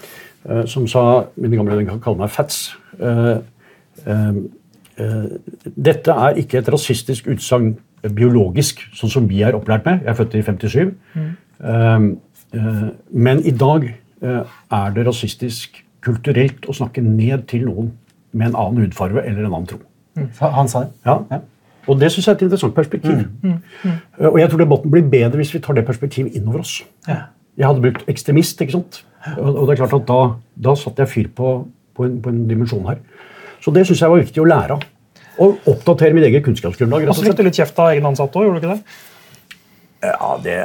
som 0.68 0.90
sa 0.92 1.04
Mine 1.40 1.56
gamle 1.56 1.72
venner 1.72 1.94
kan 1.94 2.02
kalle 2.04 2.20
meg 2.20 2.34
Fats. 2.36 2.66
Ehm, 4.08 4.50
eh, 4.98 5.38
dette 5.76 6.12
er 6.12 6.40
ikke 6.42 6.60
et 6.60 6.72
rasistisk 6.72 7.28
utsagn 7.34 7.76
biologisk, 8.16 8.84
sånn 8.94 9.12
som 9.12 9.30
vi 9.30 9.42
er 9.42 9.58
opplært 9.58 9.86
med. 9.88 10.04
Jeg 10.04 10.14
er 10.14 10.20
født 10.20 10.38
i 10.38 10.44
57. 10.46 10.94
Mm. 11.16 11.32
Ehm, 11.72 12.10
eh, 12.54 12.88
men 13.12 13.42
i 13.46 13.52
dag 13.52 13.88
eh, 14.22 14.56
er 14.72 14.96
det 14.96 15.08
rasistisk 15.08 15.82
kulturelt 16.06 16.68
å 16.70 16.76
snakke 16.76 17.02
ned 17.02 17.48
til 17.50 17.66
noen 17.66 17.92
med 18.32 18.52
en 18.52 18.56
annen 18.56 18.86
hudfarge 18.86 19.24
eller 19.26 19.46
en 19.46 19.54
annen 19.54 19.68
tro. 19.68 19.80
Mm. 20.16 20.30
Han 20.40 20.68
sa 20.68 20.86
det. 20.86 20.92
Ja. 21.06 21.20
ja. 21.32 21.40
Og 21.88 22.00
det 22.02 22.12
syns 22.12 22.28
jeg 22.28 22.34
er 22.34 22.38
et 22.38 22.46
interessant 22.48 22.76
perspektiv. 22.76 23.26
Mm. 23.42 23.50
mm. 23.50 23.58
Mm. 23.84 23.98
Og 24.32 24.40
jeg 24.40 24.50
tror 24.50 24.62
debatten 24.62 24.92
blir 24.92 25.10
bedre 25.10 25.42
hvis 25.42 25.54
vi 25.54 25.62
tar 25.62 25.78
det 25.78 25.86
perspektivet 25.86 26.36
innover 26.38 26.64
oss. 26.66 26.80
Ja. 27.08 27.28
Jeg 27.58 27.70
hadde 27.70 27.82
brukt 27.82 28.10
ekstremist, 28.12 28.62
ikke 28.62 28.76
sant? 28.76 29.06
Og 29.38 29.68
det 29.68 29.74
er 29.74 29.86
klart 29.86 29.94
at 29.96 30.08
da, 30.10 30.20
da 30.68 30.74
satte 30.78 31.06
jeg 31.06 31.10
fyr 31.10 31.30
på, 31.36 31.52
på, 31.96 32.06
en, 32.06 32.18
på 32.22 32.30
en 32.30 32.42
dimensjon 32.50 32.86
her. 32.90 33.00
Så 33.66 33.74
det 33.74 33.88
syns 33.90 34.04
jeg 34.04 34.14
var 34.14 34.22
viktig 34.22 34.44
å 34.44 34.46
lære 34.46 34.78
av. 34.78 34.86
Og 35.42 35.68
oppdatere 35.68 36.14
mitt 36.16 36.28
eget 36.30 36.46
kunnskapsgrunnlag. 36.46 37.10
Og 37.10 37.18
så 37.18 37.26
fikk 37.26 37.40
du 37.40 37.44
litt 37.48 37.58
kjeft 37.58 37.82
av 37.82 37.92
egen 37.96 38.06
ansatte 38.08 38.38
òg, 38.40 38.46
gjorde 38.48 38.62
du 38.62 38.68
ikke 38.68 38.76
det? 38.78 38.98
Ja, 40.06 40.36
det... 40.38 40.56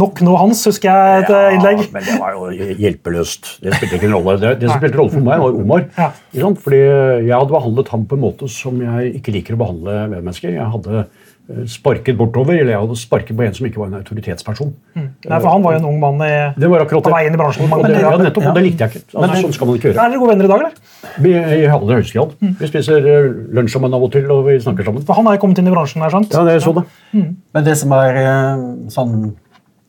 Nok 0.00 0.22
noe 0.24 0.38
hans, 0.40 0.62
husker 0.64 0.88
jeg 0.88 1.26
et 1.26 1.32
ja, 1.34 1.40
innlegg. 1.52 1.82
Men 1.92 2.06
det 2.06 2.14
var 2.22 2.38
jo 2.38 2.70
hjelpeløst. 2.80 3.50
Det 3.60 3.74
spilte 3.76 3.98
ikke 3.98 4.08
en 4.08 4.16
rolle. 4.16 4.38
Det, 4.40 4.54
det 4.62 4.70
som 4.70 4.80
spilte 4.80 4.98
rolle 5.02 5.12
for 5.12 5.26
meg, 5.26 5.44
var 5.44 5.58
Omar. 5.60 5.84
Ja. 6.32 6.48
Fordi 6.64 6.80
jeg 6.80 7.34
hadde 7.36 7.52
behandlet 7.52 7.92
ham 7.92 8.06
på 8.08 8.16
en 8.16 8.24
måte 8.24 8.48
som 8.48 8.80
jeg 8.80 9.12
ikke 9.20 9.36
liker 9.36 9.58
å 9.58 9.60
behandle 9.60 9.98
medmennesker. 10.14 10.56
Jeg 10.56 10.70
hadde 10.72 11.02
Eh, 11.02 11.21
sparket 11.66 12.16
bortover, 12.16 12.54
eller 12.54 12.72
jeg 12.72 12.80
hadde 12.84 12.96
sparket 13.00 13.36
på 13.36 13.44
en 13.44 13.54
som 13.56 13.66
ikke 13.66 13.80
var 13.80 13.88
en 13.90 13.96
autoritetsperson. 13.98 14.70
Mm. 14.94 15.08
Nei, 15.26 15.38
for 15.40 15.48
Han 15.50 15.64
var 15.64 15.74
jo 15.74 15.80
en 15.80 15.88
ung 15.90 15.98
mann 16.00 16.22
i, 16.24 16.30
det 16.54 16.70
var 16.70 16.84
akkurat 16.84 17.04
på 17.08 17.12
vei 17.12 17.22
inn 17.26 17.34
i 17.34 17.40
bransjen. 17.40 17.66
Og 17.66 17.82
det, 17.84 17.98
ja, 17.98 18.12
nettopp, 18.20 18.46
ja. 18.46 18.52
det 18.56 18.62
likte 18.66 18.86
jeg 18.86 18.92
ikke. 18.94 19.02
Altså, 19.10 19.26
men, 19.26 19.42
sånn 19.44 19.56
skal 19.56 19.70
man 19.70 19.78
ikke 19.78 19.88
gjøre. 19.90 19.98
Er 19.98 20.14
dere 20.14 20.22
gode 20.22 20.32
venner 20.32 20.48
i 20.48 20.52
dag, 20.52 20.62
eller? 20.62 21.16
Vi, 21.26 21.34
I 21.34 21.66
aller 21.66 21.98
høyeste 21.98 22.18
grad. 22.18 22.34
Mm. 22.38 22.52
Vi 22.60 22.70
spiser 22.70 23.08
eh, 23.12 23.28
lunsj 23.58 23.76
sammen 23.76 23.98
av 23.98 24.06
og 24.06 24.12
til, 24.14 24.28
og 24.32 24.44
vi 24.48 24.56
snakker 24.62 24.88
sammen. 24.88 25.06
For 25.08 25.18
Han 25.18 25.28
har 25.28 25.36
jo 25.36 25.42
kommet 25.44 25.62
inn 25.62 25.70
i 25.70 25.74
bransjen, 25.74 26.06
er 26.06 26.14
sant? 26.14 26.36
Ja, 26.36 26.44
det 26.46 26.56
er 26.56 26.64
sånn 26.64 26.78
det. 26.78 26.86
Mm. 27.10 27.28
Men 27.58 27.66
det 27.68 27.76
som 27.82 27.96
er 27.98 28.20
eh, 28.22 28.66
sånn 28.94 29.16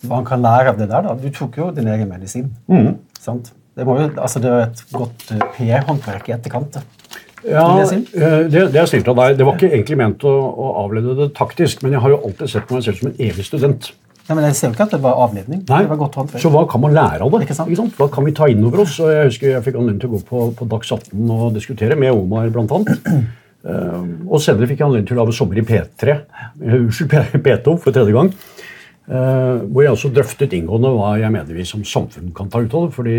Hva 0.03 0.19
han 0.19 0.27
kan 0.27 0.41
lære 0.43 0.73
av 0.73 0.81
det 0.81 0.89
der, 0.91 1.05
da 1.05 1.13
Du 1.15 1.29
tok 1.31 1.61
jo 1.61 1.69
din 1.75 1.87
egen 1.93 2.09
medisin. 2.09 2.49
Mm. 2.67 2.95
sant? 3.21 3.53
Det, 3.77 3.85
må 3.87 3.95
jo, 4.01 4.09
altså, 4.17 4.41
det 4.41 4.51
er 4.51 4.67
et 4.67 4.83
godt 4.93 5.29
PR-håndverk 5.55 6.27
i 6.29 6.35
etterkant. 6.35 6.81
Ja, 7.47 7.65
eh, 7.83 8.39
det, 8.47 8.69
det 8.73 8.79
er 8.79 8.87
snilt 8.89 9.09
av 9.11 9.17
deg. 9.19 9.35
Det 9.39 9.47
var 9.47 9.57
ikke 9.57 9.71
egentlig 9.71 9.99
ment 9.99 10.23
å, 10.27 10.31
å, 10.31 10.69
avlede 10.85 11.15
det 11.17 11.29
taktisk, 11.37 11.83
men 11.83 11.95
jeg 11.95 12.03
har 12.03 12.13
jo 12.13 12.21
alltid 12.29 12.51
sett 12.53 12.65
på 12.69 12.77
meg 12.77 12.85
selv 12.85 13.01
som 13.01 13.11
en 13.11 13.19
evig 13.27 13.45
student. 13.47 13.91
Ja, 14.23 14.37
men 14.37 14.45
Jeg 14.47 14.55
ser 14.55 14.69
jo 14.69 14.77
ikke 14.77 14.85
at 14.87 14.93
det 14.95 15.01
var 15.03 15.19
avledning. 15.19 15.65
Nei, 15.67 15.81
det 15.83 15.91
var 15.91 15.99
godt 15.99 16.37
Så 16.39 16.51
hva 16.53 16.63
kan 16.71 16.79
man 16.79 16.93
lære 16.95 17.25
av 17.25 17.33
det? 17.33 17.41
Ikke 17.43 17.57
sant? 17.57 17.67
Ikke 17.67 17.81
sant? 17.81 17.95
Hva 17.99 18.07
kan 18.11 18.23
vi 18.23 18.31
ta 18.35 18.47
inn 18.47 18.63
over 18.63 18.85
oss? 18.85 18.95
Jeg 19.03 19.27
husker 19.27 19.49
jeg 19.51 19.65
fikk 19.65 19.79
anledning 19.81 19.99
til 19.99 20.13
å 20.13 20.15
gå 20.15 20.21
på, 20.29 20.45
på 20.59 20.67
Dags 20.71 20.93
18 20.95 21.33
og 21.35 21.49
diskutere 21.57 21.99
med 21.99 22.15
Omar 22.15 22.51
blant 22.53 22.71
Uh, 23.63 24.03
og 24.31 24.41
senere 24.43 24.67
fikk 24.67 24.81
jeg 24.81 24.87
anledning 24.89 25.07
til 25.07 25.15
å 25.15 25.21
lage 25.21 25.35
sommer 25.35 25.59
i 25.59 25.63
P3, 25.63 26.15
uh, 26.19 26.73
unnskyld, 26.81 27.13
P2 27.45 27.75
for 27.79 27.95
tredje 27.95 28.15
gang. 28.15 28.31
Uh, 29.03 29.59
hvor 29.67 29.83
jeg 29.83 29.91
også 29.91 30.13
drøftet 30.15 30.53
inngående 30.55 30.93
hva 30.95 31.09
jeg 31.19 31.31
mener 31.35 31.57
vi 31.57 31.65
som 31.67 31.81
samfunn 31.83 32.29
kan 32.35 32.47
ta 32.47 32.61
ut 32.63 32.71
av 32.71 32.85
det. 32.85 32.93
fordi 32.95 33.17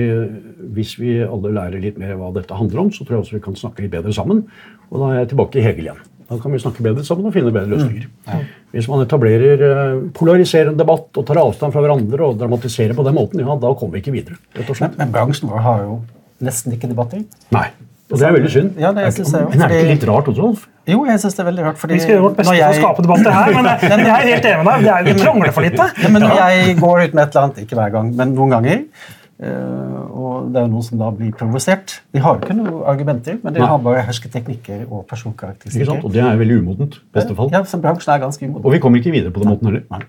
Hvis 0.73 0.95
vi 0.97 1.19
alle 1.21 1.53
lærer 1.53 1.83
litt 1.83 1.99
mer 2.01 2.17
hva 2.17 2.31
dette 2.33 2.57
handler 2.57 2.87
om, 2.87 2.91
så 2.91 3.05
tror 3.05 3.19
jeg 3.19 3.27
også 3.27 3.37
vi 3.37 3.45
kan 3.45 3.59
snakke 3.61 3.85
litt 3.85 3.93
bedre 3.93 4.15
sammen. 4.17 4.47
Og 4.89 5.03
da 5.03 5.11
er 5.11 5.19
jeg 5.21 5.35
tilbake 5.35 5.61
i 5.61 5.67
Hegel 5.67 5.91
igjen. 5.91 6.03
Da 6.25 6.39
kan 6.41 6.55
vi 6.55 6.63
snakke 6.63 6.87
bedre 6.87 7.05
sammen 7.05 7.29
og 7.29 7.37
finne 7.37 7.53
bedre 7.53 7.75
løsninger. 7.75 8.09
Mm. 8.09 8.31
Ja. 8.31 8.41
Hvis 8.73 8.89
man 8.89 9.05
etablerer 9.05 9.65
uh, 9.69 10.03
polariserende 10.17 10.81
debatt 10.81 11.21
og 11.21 11.29
tar 11.29 11.43
avstand 11.43 11.77
fra 11.77 11.85
hverandre 11.85 12.31
og 12.31 12.41
dramatiserer 12.41 12.97
på 12.97 13.05
den 13.05 13.19
måten, 13.21 13.45
ja, 13.45 13.59
da 13.61 13.75
kommer 13.77 13.99
vi 13.99 14.07
ikke 14.07 14.17
videre. 14.17 14.41
Men, 14.57 14.95
men 14.97 15.13
bransjen 15.13 15.53
vår 15.53 15.67
har 15.69 15.85
jo 15.85 15.99
nesten 16.45 16.73
ikke 16.73 16.89
debatter. 16.91 17.27
Nei. 17.53 17.69
Og 18.15 18.21
det 18.21 18.27
er 18.29 18.35
veldig 18.37 18.53
synd. 18.55 18.77
Ja, 18.81 18.93
det 18.95 19.09
synes 19.17 19.33
jeg, 19.35 19.49
Men 19.51 19.65
er 19.65 19.73
det 19.73 19.81
ikke 19.81 19.91
litt 19.91 20.07
rart 20.11 20.31
også, 20.31 20.47
Alf? 20.51 20.63
Jo, 20.87 21.01
jeg 21.09 21.21
syns 21.23 21.35
det 21.35 21.43
er 21.43 21.49
veldig 21.49 21.65
rart. 21.67 21.81
Fordi 21.81 21.97
Vi 21.97 22.05
skal 22.05 22.15
gjøre 22.15 22.25
vårt 22.29 22.39
beste 22.39 22.55
jeg... 22.55 22.63
for 22.65 22.79
å 22.79 22.85
skape 22.85 23.05
debatter 23.07 23.35
her, 23.35 23.51
men 23.57 23.69
jeg, 23.71 23.91
jeg 23.91 24.15
er 24.15 24.31
helt 24.31 24.49
enig 24.51 24.63
med 24.63 24.71
deg. 24.71 24.87
Det 24.87 24.95
er- 24.95 25.05
Vi 25.09 25.15
krangler 25.21 25.53
for 25.57 25.67
lite. 25.67 25.91
Ja, 26.05 26.13
men 26.15 26.27
når 26.27 26.41
jeg 26.41 26.79
går 26.81 27.05
ut 27.05 27.19
med 27.19 27.23
et 27.25 27.35
eller 27.35 27.43
annet, 27.49 27.61
ikke 27.67 27.79
hver 27.81 27.95
gang, 27.97 28.11
men 28.21 28.35
noen 28.39 28.55
ganger 28.55 28.77
eh, 28.79 30.01
Og 30.25 30.51
det 30.55 30.61
er 30.61 30.67
jo 30.69 30.73
noen 30.77 30.87
som 30.87 31.01
da 31.03 31.11
blir 31.19 31.35
provosert. 31.41 31.97
De 32.15 32.23
har 32.25 32.39
jo 32.39 32.45
ikke 32.47 32.59
noen 32.61 32.83
argumenter, 32.95 33.41
men 33.43 33.57
de 33.57 33.65
Nei. 33.65 33.71
har 33.73 33.83
bare 33.89 34.05
hersketeknikker 34.09 34.85
og 34.85 35.01
Ikke 35.03 35.09
personkarakteristikker. 35.15 35.91
sant? 35.91 36.07
Og 36.07 36.15
det 36.15 36.23
er 36.23 36.39
veldig 36.41 36.61
umodent. 36.63 37.01
i 37.03 37.19
beste 37.19 37.35
fall. 37.39 37.51
Ja, 37.53 37.65
så 37.67 37.81
bransjen 37.83 38.15
er 38.15 38.23
ganske 38.23 38.47
umoden. 38.47 38.65
Og 38.65 38.77
vi 38.77 38.83
kommer 38.85 39.03
ikke 39.03 39.15
videre 39.15 39.35
på 39.35 39.43
den 39.43 39.55
måten 39.55 39.73
heller. 39.73 39.89
Nei. 39.91 40.05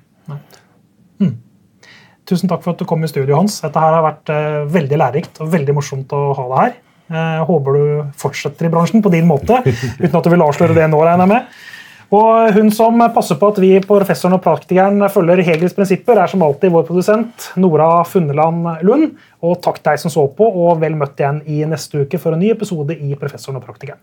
Tusen 2.26 2.50
takk 2.50 2.63
for 2.65 2.74
at 2.74 2.82
du 2.82 2.88
kom 2.89 3.04
i 3.06 3.10
studio, 3.10 3.38
Hans. 3.38 3.60
Dette 3.62 3.82
her 3.82 3.94
har 3.94 4.02
vært 4.06 4.32
uh, 4.34 4.63
veldig 4.74 4.98
lærerikt 4.98 5.41
og 5.46 5.52
veldig 5.54 5.76
morsomt 5.78 6.13
å 6.18 6.22
ha 6.34 6.46
deg 6.50 6.58
her. 6.63 6.74
Eh, 7.12 7.46
håper 7.46 7.78
du 7.78 8.12
fortsetter 8.18 8.65
i 8.65 8.74
bransjen 8.74 9.04
på 9.06 9.12
din 9.13 9.28
måte, 9.30 9.62
uten 10.00 10.18
at 10.18 10.26
du 10.26 10.32
vil 10.34 10.46
avsløre 10.46 10.78
det 10.78 10.88
nå, 10.89 11.02
regner 11.06 11.26
jeg 11.26 11.34
med. 11.36 11.62
Og 12.15 12.54
hun 12.54 12.70
som 12.74 13.02
passer 13.13 13.38
på 13.41 13.50
at 13.50 13.60
vi 13.62 13.72
på 13.82 13.98
Professoren 13.98 14.38
og 14.38 14.44
Praktikeren 14.44 15.02
følger 15.12 15.41
Hegels 15.46 15.74
prinsipper, 15.76 16.22
er 16.22 16.30
som 16.32 16.44
alltid 16.46 16.74
vår 16.74 16.86
produsent 16.88 17.50
Nora 17.62 17.89
Funneland 18.08 18.86
Lund. 18.86 19.15
Og 19.46 19.58
takk 19.65 19.82
deg 19.86 20.02
som 20.02 20.13
så 20.13 20.28
på, 20.38 20.46
og 20.46 20.82
vel 20.82 20.98
møtt 20.98 21.20
igjen 21.20 21.41
i 21.50 21.63
neste 21.70 22.06
uke 22.06 22.22
for 22.22 22.38
en 22.38 22.46
ny 22.46 22.54
episode 22.54 22.98
i 22.98 23.18
Professoren 23.20 23.58
og 23.60 23.65
Praktikeren. 23.65 24.02